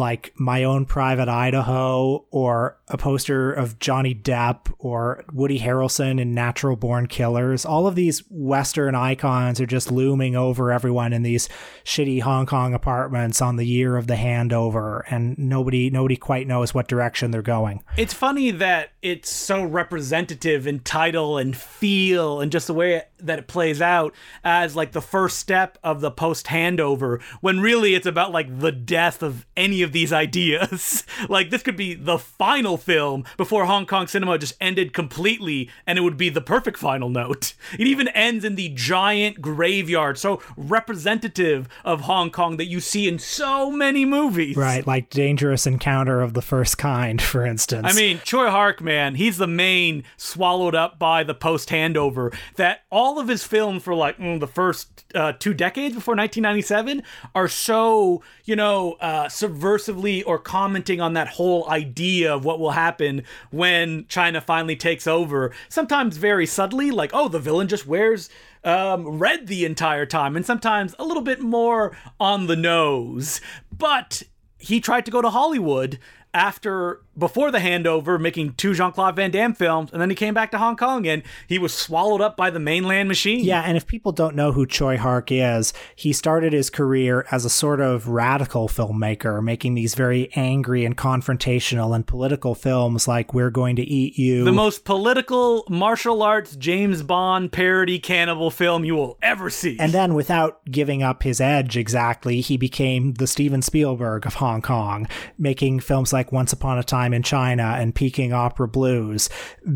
like 0.00 0.32
my 0.36 0.64
own 0.64 0.84
private 0.86 1.28
Idaho 1.28 2.26
or 2.30 2.78
a 2.88 2.98
poster 2.98 3.52
of 3.52 3.78
Johnny 3.78 4.14
Depp 4.14 4.72
or 4.78 5.24
Woody 5.32 5.60
Harrelson 5.60 6.20
in 6.20 6.34
Natural 6.34 6.74
Born 6.74 7.06
Killers. 7.06 7.64
All 7.64 7.86
of 7.86 7.94
these 7.94 8.24
Western 8.30 8.96
icons 8.96 9.60
are 9.60 9.66
just 9.66 9.92
looming 9.92 10.34
over 10.34 10.72
everyone 10.72 11.12
in 11.12 11.22
these 11.22 11.48
shitty 11.84 12.22
Hong 12.22 12.46
Kong 12.46 12.74
apartments 12.74 13.40
on 13.40 13.56
the 13.56 13.66
year 13.66 13.96
of 13.96 14.08
the 14.08 14.14
handover, 14.14 15.02
and 15.08 15.38
nobody 15.38 15.90
nobody 15.90 16.16
quite 16.16 16.48
knows 16.48 16.74
what 16.74 16.88
direction 16.88 17.30
they're 17.30 17.42
going. 17.42 17.84
It's 17.96 18.14
funny 18.14 18.50
that 18.50 18.90
it's 19.02 19.30
so 19.30 19.62
representative 19.62 20.66
in 20.66 20.80
title 20.80 21.38
and 21.38 21.56
feel 21.56 22.40
and 22.40 22.50
just 22.50 22.66
the 22.66 22.74
way 22.74 23.02
that 23.18 23.38
it 23.38 23.46
plays 23.46 23.80
out 23.80 24.14
as 24.42 24.74
like 24.74 24.92
the 24.92 25.00
first 25.00 25.38
step 25.38 25.78
of 25.84 26.00
the 26.00 26.10
post 26.10 26.46
handover 26.46 27.22
when 27.40 27.60
really 27.60 27.94
it's 27.94 28.06
about 28.06 28.32
like 28.32 28.60
the 28.60 28.72
death 28.72 29.22
of 29.22 29.46
any 29.56 29.82
of 29.82 29.89
these 29.92 30.12
ideas. 30.12 31.04
like 31.28 31.50
this 31.50 31.62
could 31.62 31.76
be 31.76 31.94
the 31.94 32.18
final 32.18 32.76
film 32.76 33.24
before 33.36 33.66
Hong 33.66 33.86
Kong 33.86 34.06
cinema 34.06 34.38
just 34.38 34.54
ended 34.60 34.92
completely 34.92 35.70
and 35.86 35.98
it 35.98 36.02
would 36.02 36.16
be 36.16 36.28
the 36.28 36.40
perfect 36.40 36.78
final 36.78 37.08
note. 37.08 37.54
It 37.78 37.86
even 37.86 38.08
ends 38.08 38.44
in 38.44 38.56
the 38.56 38.68
giant 38.70 39.40
graveyard, 39.40 40.18
so 40.18 40.42
representative 40.56 41.68
of 41.84 42.02
Hong 42.02 42.30
Kong 42.30 42.56
that 42.56 42.66
you 42.66 42.80
see 42.80 43.08
in 43.08 43.18
so 43.18 43.70
many 43.70 44.04
movies. 44.04 44.56
Right, 44.56 44.86
like 44.86 45.08
Dangerous 45.08 45.66
Encounter 45.66 46.20
of 46.20 46.34
the 46.34 46.42
First 46.42 46.78
Kind, 46.78 47.22
for 47.32 47.46
instance. 47.46 47.86
I 47.88 47.92
mean, 47.92 48.18
Tsui 48.18 48.50
Hark, 48.50 48.80
man, 48.80 49.14
he's 49.14 49.38
the 49.38 49.46
main 49.46 50.04
swallowed 50.16 50.74
up 50.74 50.98
by 50.98 51.22
the 51.22 51.34
post 51.34 51.68
handover 51.68 52.34
that 52.56 52.82
all 52.90 53.18
of 53.18 53.28
his 53.28 53.44
films 53.44 53.82
for 53.82 53.94
like 53.94 54.18
mm, 54.18 54.40
the 54.40 54.46
first 54.46 55.04
uh, 55.14 55.32
two 55.32 55.54
decades 55.54 55.94
before 55.94 56.14
1997 56.14 57.02
are 57.34 57.48
so, 57.48 58.22
you 58.44 58.56
know, 58.56 58.92
uh, 59.00 59.28
subversively 59.78 60.22
or 60.26 60.38
commenting 60.38 61.00
on 61.00 61.14
that 61.14 61.28
whole 61.28 61.68
idea 61.68 62.34
of 62.34 62.44
what 62.44 62.58
will 62.58 62.72
happen 62.72 63.22
when 63.50 64.06
China 64.08 64.40
finally 64.40 64.76
takes 64.76 65.06
over. 65.06 65.52
Sometimes 65.68 66.16
very 66.16 66.46
subtly, 66.46 66.90
like, 66.90 67.10
oh, 67.12 67.28
the 67.28 67.38
villain 67.38 67.68
just 67.68 67.86
wears 67.86 68.30
um, 68.64 69.18
red 69.18 69.46
the 69.46 69.64
entire 69.64 70.06
time, 70.06 70.36
and 70.36 70.44
sometimes 70.44 70.94
a 70.98 71.04
little 71.04 71.22
bit 71.22 71.40
more 71.40 71.96
on 72.18 72.46
the 72.46 72.56
nose. 72.56 73.40
But 73.76 74.22
he 74.60 74.80
tried 74.80 75.04
to 75.06 75.10
go 75.10 75.22
to 75.22 75.30
Hollywood 75.30 75.98
after 76.32 77.02
before 77.18 77.50
the 77.50 77.58
handover 77.58 78.18
making 78.18 78.54
two 78.54 78.72
Jean-Claude 78.72 79.16
Van 79.16 79.30
Damme 79.30 79.52
films 79.52 79.90
and 79.92 80.00
then 80.00 80.08
he 80.08 80.16
came 80.16 80.32
back 80.32 80.50
to 80.52 80.58
Hong 80.58 80.76
Kong 80.76 81.06
and 81.06 81.22
he 81.48 81.58
was 81.58 81.74
swallowed 81.74 82.20
up 82.20 82.36
by 82.36 82.50
the 82.50 82.60
mainland 82.60 83.08
machine. 83.08 83.44
Yeah, 83.44 83.62
and 83.62 83.76
if 83.76 83.86
people 83.86 84.12
don't 84.12 84.36
know 84.36 84.52
who 84.52 84.66
Tsui 84.66 84.96
Hark 84.96 85.30
is, 85.30 85.72
he 85.96 86.12
started 86.12 86.52
his 86.52 86.70
career 86.70 87.26
as 87.30 87.44
a 87.44 87.50
sort 87.50 87.80
of 87.80 88.08
radical 88.08 88.68
filmmaker, 88.68 89.42
making 89.42 89.74
these 89.74 89.94
very 89.94 90.30
angry 90.34 90.84
and 90.84 90.96
confrontational 90.96 91.94
and 91.94 92.06
political 92.06 92.54
films 92.54 93.08
like 93.08 93.34
We're 93.34 93.50
Going 93.50 93.76
to 93.76 93.82
Eat 93.82 94.16
You. 94.16 94.44
The 94.44 94.52
most 94.52 94.84
political 94.84 95.64
martial 95.68 96.22
arts 96.22 96.56
James 96.56 97.02
Bond 97.02 97.52
parody 97.52 97.98
cannibal 97.98 98.50
film 98.50 98.84
you 98.84 98.94
will 98.94 99.18
ever 99.20 99.50
see. 99.50 99.76
And 99.78 99.92
then 99.92 100.14
without 100.14 100.64
giving 100.70 101.02
up 101.02 101.22
his 101.22 101.40
edge 101.40 101.76
exactly, 101.76 102.40
he 102.40 102.56
became 102.56 103.14
the 103.14 103.26
Steven 103.26 103.62
Spielberg 103.62 104.26
of 104.26 104.34
Hong 104.34 104.49
Kong, 104.60 105.06
making 105.38 105.80
films 105.80 106.12
like 106.12 106.32
Once 106.32 106.52
Upon 106.52 106.78
a 106.78 106.82
Time 106.82 107.14
in 107.14 107.22
China 107.22 107.76
and 107.78 107.94
Peking 107.94 108.32
Opera 108.32 108.68
Blues, 108.68 109.28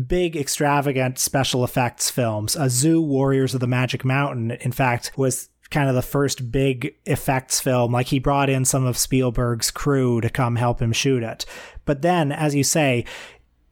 big 0.07 0.35
extravagant 0.35 1.17
special 1.19 1.63
effects 1.63 2.09
films. 2.09 2.55
A 2.55 2.69
Zu 2.69 3.01
Warriors 3.01 3.53
of 3.53 3.59
the 3.61 3.67
Magic 3.67 4.03
Mountain, 4.03 4.51
in 4.51 4.71
fact, 4.71 5.11
was 5.15 5.49
kind 5.69 5.89
of 5.89 5.95
the 5.95 6.01
first 6.01 6.51
big 6.51 6.95
effects 7.05 7.59
film. 7.59 7.91
Like 7.91 8.07
he 8.07 8.19
brought 8.19 8.49
in 8.49 8.65
some 8.65 8.85
of 8.85 8.97
Spielberg's 8.97 9.71
crew 9.71 10.21
to 10.21 10.29
come 10.29 10.55
help 10.55 10.81
him 10.81 10.91
shoot 10.91 11.23
it. 11.23 11.45
But 11.85 12.01
then, 12.01 12.31
as 12.31 12.55
you 12.55 12.63
say, 12.63 13.05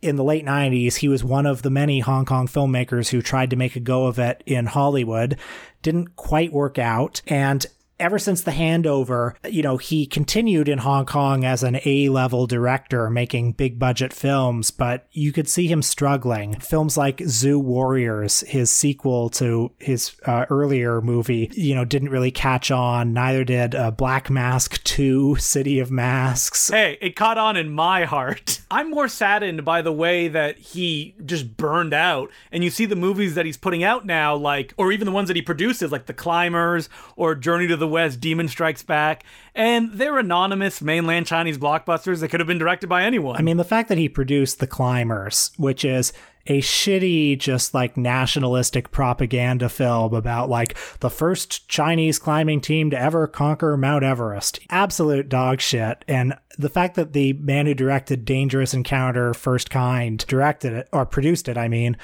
in 0.02 0.18
the 0.18 0.24
late 0.24 0.46
90s, 0.46 0.96
he 0.96 1.08
was 1.08 1.24
one 1.24 1.46
of 1.46 1.62
the 1.62 1.70
many 1.70 2.02
Hong 2.02 2.26
Kong 2.26 2.48
filmmakers 2.48 3.10
who 3.10 3.22
tried 3.22 3.50
to 3.52 3.56
make 3.56 3.76
a 3.76 3.80
go 3.80 4.06
of 4.06 4.20
it 4.20 4.44
in 4.46 4.66
Hollywood. 4.66 5.38
Didn't 5.82 6.16
quite 6.16 6.52
work 6.52 6.78
out. 6.78 7.22
And 7.28 7.66
ever 8.00 8.20
since 8.20 8.42
the 8.42 8.52
handover, 8.52 9.34
you 9.50 9.62
know, 9.62 9.78
he 9.78 10.06
continued 10.06 10.68
in 10.68 10.80
Hong 10.80 11.06
Kong 11.06 11.46
as 11.46 11.64
an 11.64 11.80
A 11.86 12.10
level 12.10 12.48
director, 12.48 13.10
making 13.10 13.54
big 13.54 13.80
budget 13.80 14.14
films, 14.14 14.72
but 14.72 15.08
you 15.12 15.32
could 15.32 15.48
see 15.48 15.68
him 15.68 15.82
struggling. 15.82 16.60
Films 16.60 16.98
like 16.98 17.22
Zu 17.26 17.60
Warriors, 17.60 18.42
his 18.42 18.72
sequel 18.72 19.30
to 19.32 19.72
his 19.80 20.16
uh, 20.26 20.46
earlier 20.50 21.02
movie, 21.02 21.50
you 21.54 21.76
know, 21.76 21.86
didn't 21.86 22.10
really 22.10 22.32
catch 22.32 22.72
on. 22.72 23.14
Neither 23.14 23.44
did 23.44 23.76
uh, 23.76 23.92
Black 23.92 24.30
Mask 24.30 24.84
2, 24.84 25.36
City 25.36 25.80
of 25.80 25.92
Masks. 25.92 26.70
Hey, 26.70 26.98
it 27.02 27.16
caught 27.16 27.38
on 27.38 27.56
in 27.56 27.72
my 27.72 28.06
heart. 28.06 28.62
I'm 28.72 28.90
more 28.90 29.08
saddened 29.08 29.64
by 29.64 29.82
the 29.82 29.94
way 29.94 30.28
that 30.28 30.58
he 30.58 31.16
just 31.26 31.56
burned 31.58 31.94
out. 31.94 32.32
And 32.52 32.64
you 32.64 32.70
see 32.70 32.86
the 32.86 32.96
movies 32.96 33.36
that 33.36 33.46
he's 33.46 33.58
putting 33.58 33.84
out 33.84 34.06
now, 34.06 34.36
like, 34.36 34.74
or 34.78 34.92
even 34.92 35.06
the 35.06 35.12
ones 35.12 35.28
that 35.28 35.36
he 35.36 35.42
produces, 35.42 35.92
like 35.92 36.08
The 36.08 36.14
Climbers 36.14 36.90
or 37.16 37.36
Journey 37.36 37.68
to 37.68 37.78
the 37.78 37.83
West, 37.88 38.20
Demon 38.20 38.48
Strikes 38.48 38.84
Back, 38.84 39.24
and 39.56 39.92
they're 39.94 40.18
anonymous 40.18 40.82
mainland 40.82 41.28
Chinese 41.28 41.58
blockbusters 41.58 42.20
that 42.20 42.30
could 42.30 42.40
have 42.40 42.48
been 42.48 42.58
directed 42.58 42.88
by 42.88 43.04
anyone. 43.04 43.38
I 43.38 43.42
mean, 43.42 43.58
the 43.58 43.64
fact 43.64 43.90
that 43.90 43.98
he 43.98 44.10
produced 44.10 44.60
The 44.60 44.68
Climbers, 44.68 45.52
which 45.58 45.86
is 45.86 46.14
a 46.46 46.60
shitty, 46.60 47.38
just 47.40 47.74
like 47.74 47.96
nationalistic 47.96 48.92
propaganda 48.92 49.70
film 49.70 50.14
about 50.14 50.50
like 50.50 50.78
the 51.00 51.10
first 51.10 51.70
Chinese 51.70 52.20
climbing 52.20 52.60
team 52.60 52.90
to 52.90 53.00
ever 53.00 53.28
conquer 53.28 53.78
Mount 53.78 54.04
Everest. 54.04 54.60
Absolute 54.70 55.30
dog 55.30 55.62
shit. 55.62 56.04
And 56.08 56.38
the 56.58 56.70
fact 56.70 56.96
that 56.96 57.14
the 57.14 57.34
man 57.34 57.66
who 57.66 57.74
directed 57.74 58.26
Dangerous 58.26 58.74
Encounter 58.74 59.34
First 59.34 59.70
Kind 59.70 60.26
directed 60.28 60.74
it, 60.74 60.90
or 60.92 61.06
produced 61.06 61.48
it, 61.48 61.58
I 61.58 61.68
mean, 61.68 61.96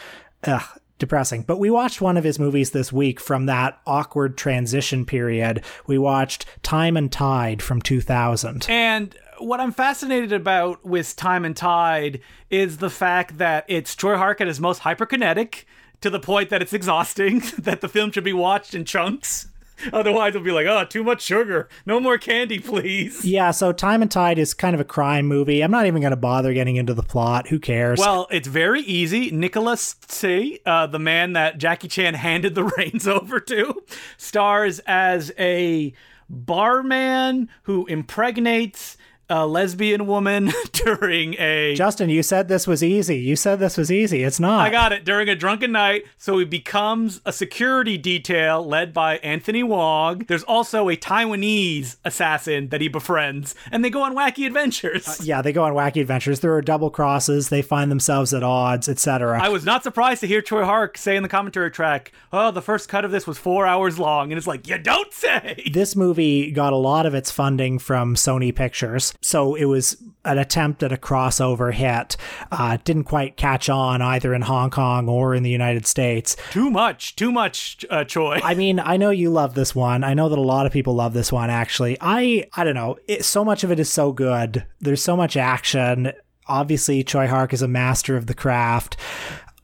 ugh, 0.46 0.79
depressing. 1.00 1.44
But 1.44 1.60
we 1.60 1.70
watched 1.70 2.02
one 2.02 2.18
of 2.18 2.24
his 2.24 2.38
movies 2.38 2.72
this 2.72 2.94
week 2.94 3.20
from 3.20 3.48
that 3.48 3.80
awkward 3.88 4.38
transition 4.38 5.06
period. 5.06 5.64
We 5.88 5.98
watched 5.98 6.46
Time 6.62 6.96
and 6.96 7.12
Tide 7.12 7.62
from 7.62 7.82
2000. 7.82 8.68
And 8.70 9.16
what 9.40 9.60
I'm 9.60 9.72
fascinated 9.72 10.34
about 10.34 10.86
with 10.86 11.16
Time 11.16 11.46
and 11.46 11.56
Tide 11.56 12.22
is 12.50 12.78
the 12.78 12.90
fact 12.90 13.38
that 13.38 13.66
it's 13.68 13.96
Tsui 13.96 14.18
Hark 14.18 14.42
is 14.42 14.60
most 14.60 14.82
hyperkinetic 14.82 15.64
to 16.02 16.10
the 16.10 16.20
point 16.20 16.50
that 16.50 16.62
it's 16.62 16.74
exhausting, 16.74 17.40
that 17.58 17.82
the 17.82 17.90
film 17.90 18.12
should 18.12 18.24
be 18.24 18.34
watched 18.34 18.74
in 18.74 18.86
chunks. 18.86 19.49
Otherwise, 19.94 20.36
it'll 20.36 20.46
be 20.46 20.52
like, 20.52 20.68
oh, 20.68 20.86
too 20.86 21.04
much 21.04 21.22
sugar. 21.22 21.70
No 21.86 22.00
more 22.00 22.18
candy, 22.18 22.60
please. 22.60 23.24
Yeah, 23.26 23.52
so 23.52 23.72
Time 23.72 24.02
and 24.02 24.12
Tide 24.12 24.40
is 24.40 24.54
kind 24.54 24.74
of 24.74 24.80
a 24.80 24.86
crime 24.86 25.26
movie. 25.26 25.62
I'm 25.62 25.72
not 25.72 25.86
even 25.86 26.02
going 26.02 26.12
to 26.12 26.18
bother 26.18 26.54
getting 26.54 26.76
into 26.76 26.94
the 26.94 27.04
plot. 27.04 27.48
Who 27.48 27.60
cares? 27.60 28.00
Well, 28.00 28.28
it's 28.32 28.48
very 28.48 28.82
easy. 28.82 29.32
Nicholas 29.32 29.96
Tse, 30.08 30.60
uh, 30.66 30.88
the 30.88 31.00
man 31.00 31.34
that 31.34 31.58
Jackie 31.58 31.88
Chan 31.88 32.14
handed 32.16 32.56
the 32.56 32.64
reins 32.78 33.08
over 33.08 33.40
to, 33.40 33.84
stars 34.18 34.80
as 34.86 35.32
a 35.38 35.94
barman 36.30 37.50
who 37.64 37.86
impregnates 37.88 38.98
a 39.30 39.46
lesbian 39.46 40.08
woman 40.08 40.52
during 40.72 41.36
a 41.40 41.76
Justin, 41.76 42.10
you 42.10 42.24
said 42.24 42.48
this 42.48 42.66
was 42.68 42.84
easy. 42.84 43.18
You 43.18 43.36
said 43.36 43.60
this 43.60 43.78
was 43.78 43.92
easy. 43.92 44.24
It's 44.24 44.40
not. 44.40 44.62
I 44.62 44.70
got 44.70 44.92
it 44.92 45.06
during 45.06 45.30
a 45.30 45.36
drunken 45.36 45.72
night. 45.72 46.06
So 46.18 46.38
he 46.40 46.46
becomes 46.46 47.22
a 47.26 47.32
security 47.32 47.98
detail 47.98 48.66
led 48.66 48.94
by 48.94 49.18
Anthony 49.18 49.64
Wong. 49.64 50.20
There's 50.28 50.44
also 50.44 50.90
a 50.90 50.98
Taiwanese 50.98 51.98
assassin 52.04 52.70
that 52.70 52.82
he 52.82 52.88
befriends, 52.88 53.56
and 53.72 53.84
they 53.84 53.90
go 53.90 54.02
on 54.02 54.16
wacky 54.16 54.46
adventures. 54.48 55.08
Uh, 55.08 55.16
yeah, 55.24 55.42
they 55.42 55.54
go 55.54 55.64
on 55.64 55.74
wacky 55.74 56.02
adventures. 56.02 56.40
There 56.40 56.54
are 56.54 56.62
double 56.62 56.90
crosses. 56.90 57.50
They 57.50 57.62
find 57.62 57.92
themselves 57.92 58.34
at 58.34 58.44
odds, 58.44 58.90
etc. 58.90 59.42
I 59.42 59.50
was 59.50 59.66
not 59.66 59.84
surprised 59.84 60.22
to 60.22 60.28
hear 60.28 60.42
Tsui 60.42 60.64
Hark 60.66 60.98
say 60.98 61.16
in 61.16 61.24
the 61.24 61.30
commentary 61.30 61.72
track, 61.72 62.12
"Oh, 62.34 62.52
the 62.52 62.62
first 62.62 62.90
cut 62.90 63.06
of 63.06 63.12
this 63.12 63.28
was 63.28 63.38
four 63.38 63.68
hours 63.68 64.00
long," 64.00 64.32
and 64.32 64.38
it's 64.38 64.48
like, 64.48 64.68
you 64.68 64.78
don't 64.78 65.14
say. 65.14 65.64
This 65.72 65.96
movie 65.96 66.52
got 66.52 66.74
a 66.74 66.78
lot 66.78 67.06
of 67.06 67.14
its 67.14 67.32
funding 67.32 67.80
from 67.80 68.16
Sony 68.16 68.54
Pictures. 68.54 69.14
So 69.22 69.56
it 69.56 69.66
was 69.66 69.98
an 70.26 70.38
attempt 70.38 70.84
at 70.84 70.92
a 70.92 70.98
crossover 70.98 71.74
hit. 71.74 72.18
Uh, 72.52 72.78
didn't 72.84 73.06
quite 73.06 73.38
catch 73.38 73.70
on 73.70 74.02
either 74.02 74.34
in 74.34 74.42
Hong 74.42 74.70
Kong 74.70 75.10
or 75.10 75.36
in 75.36 75.44
the 75.44 75.50
United 75.50 75.86
States. 75.86 76.36
Too 76.52 76.70
much, 76.70 77.16
too 77.16 77.32
much, 77.32 77.86
uh, 77.90 78.04
Tsui. 78.04 78.40
I 78.44 78.54
mean, 78.54 78.80
I 78.80 78.98
know 78.98 79.10
you 79.10 79.30
love 79.30 79.56
this 79.56 79.76
one. 79.76 80.04
I 80.04 80.14
know 80.14 80.30
that 80.30 80.38
a 80.38 80.42
lot 80.42 80.66
of 80.66 80.72
people 80.72 80.96
love 80.96 81.14
this 81.14 81.32
one. 81.32 81.50
Actually, 81.50 81.98
I 82.02 82.46
I 82.54 82.64
don't 82.64 82.76
know. 82.76 82.98
It, 83.08 83.26
so 83.26 83.44
much 83.44 83.64
of 83.64 83.72
it 83.72 83.80
is 83.80 83.92
so 83.92 84.12
good. 84.12 84.66
There's 84.80 85.04
so 85.04 85.16
much 85.18 85.38
action 85.38 86.14
obviously 86.50 87.04
Tsui 87.04 87.28
Hark 87.28 87.54
is 87.54 87.62
a 87.62 87.68
master 87.68 88.18
of 88.18 88.26
the 88.26 88.34
craft. 88.34 88.98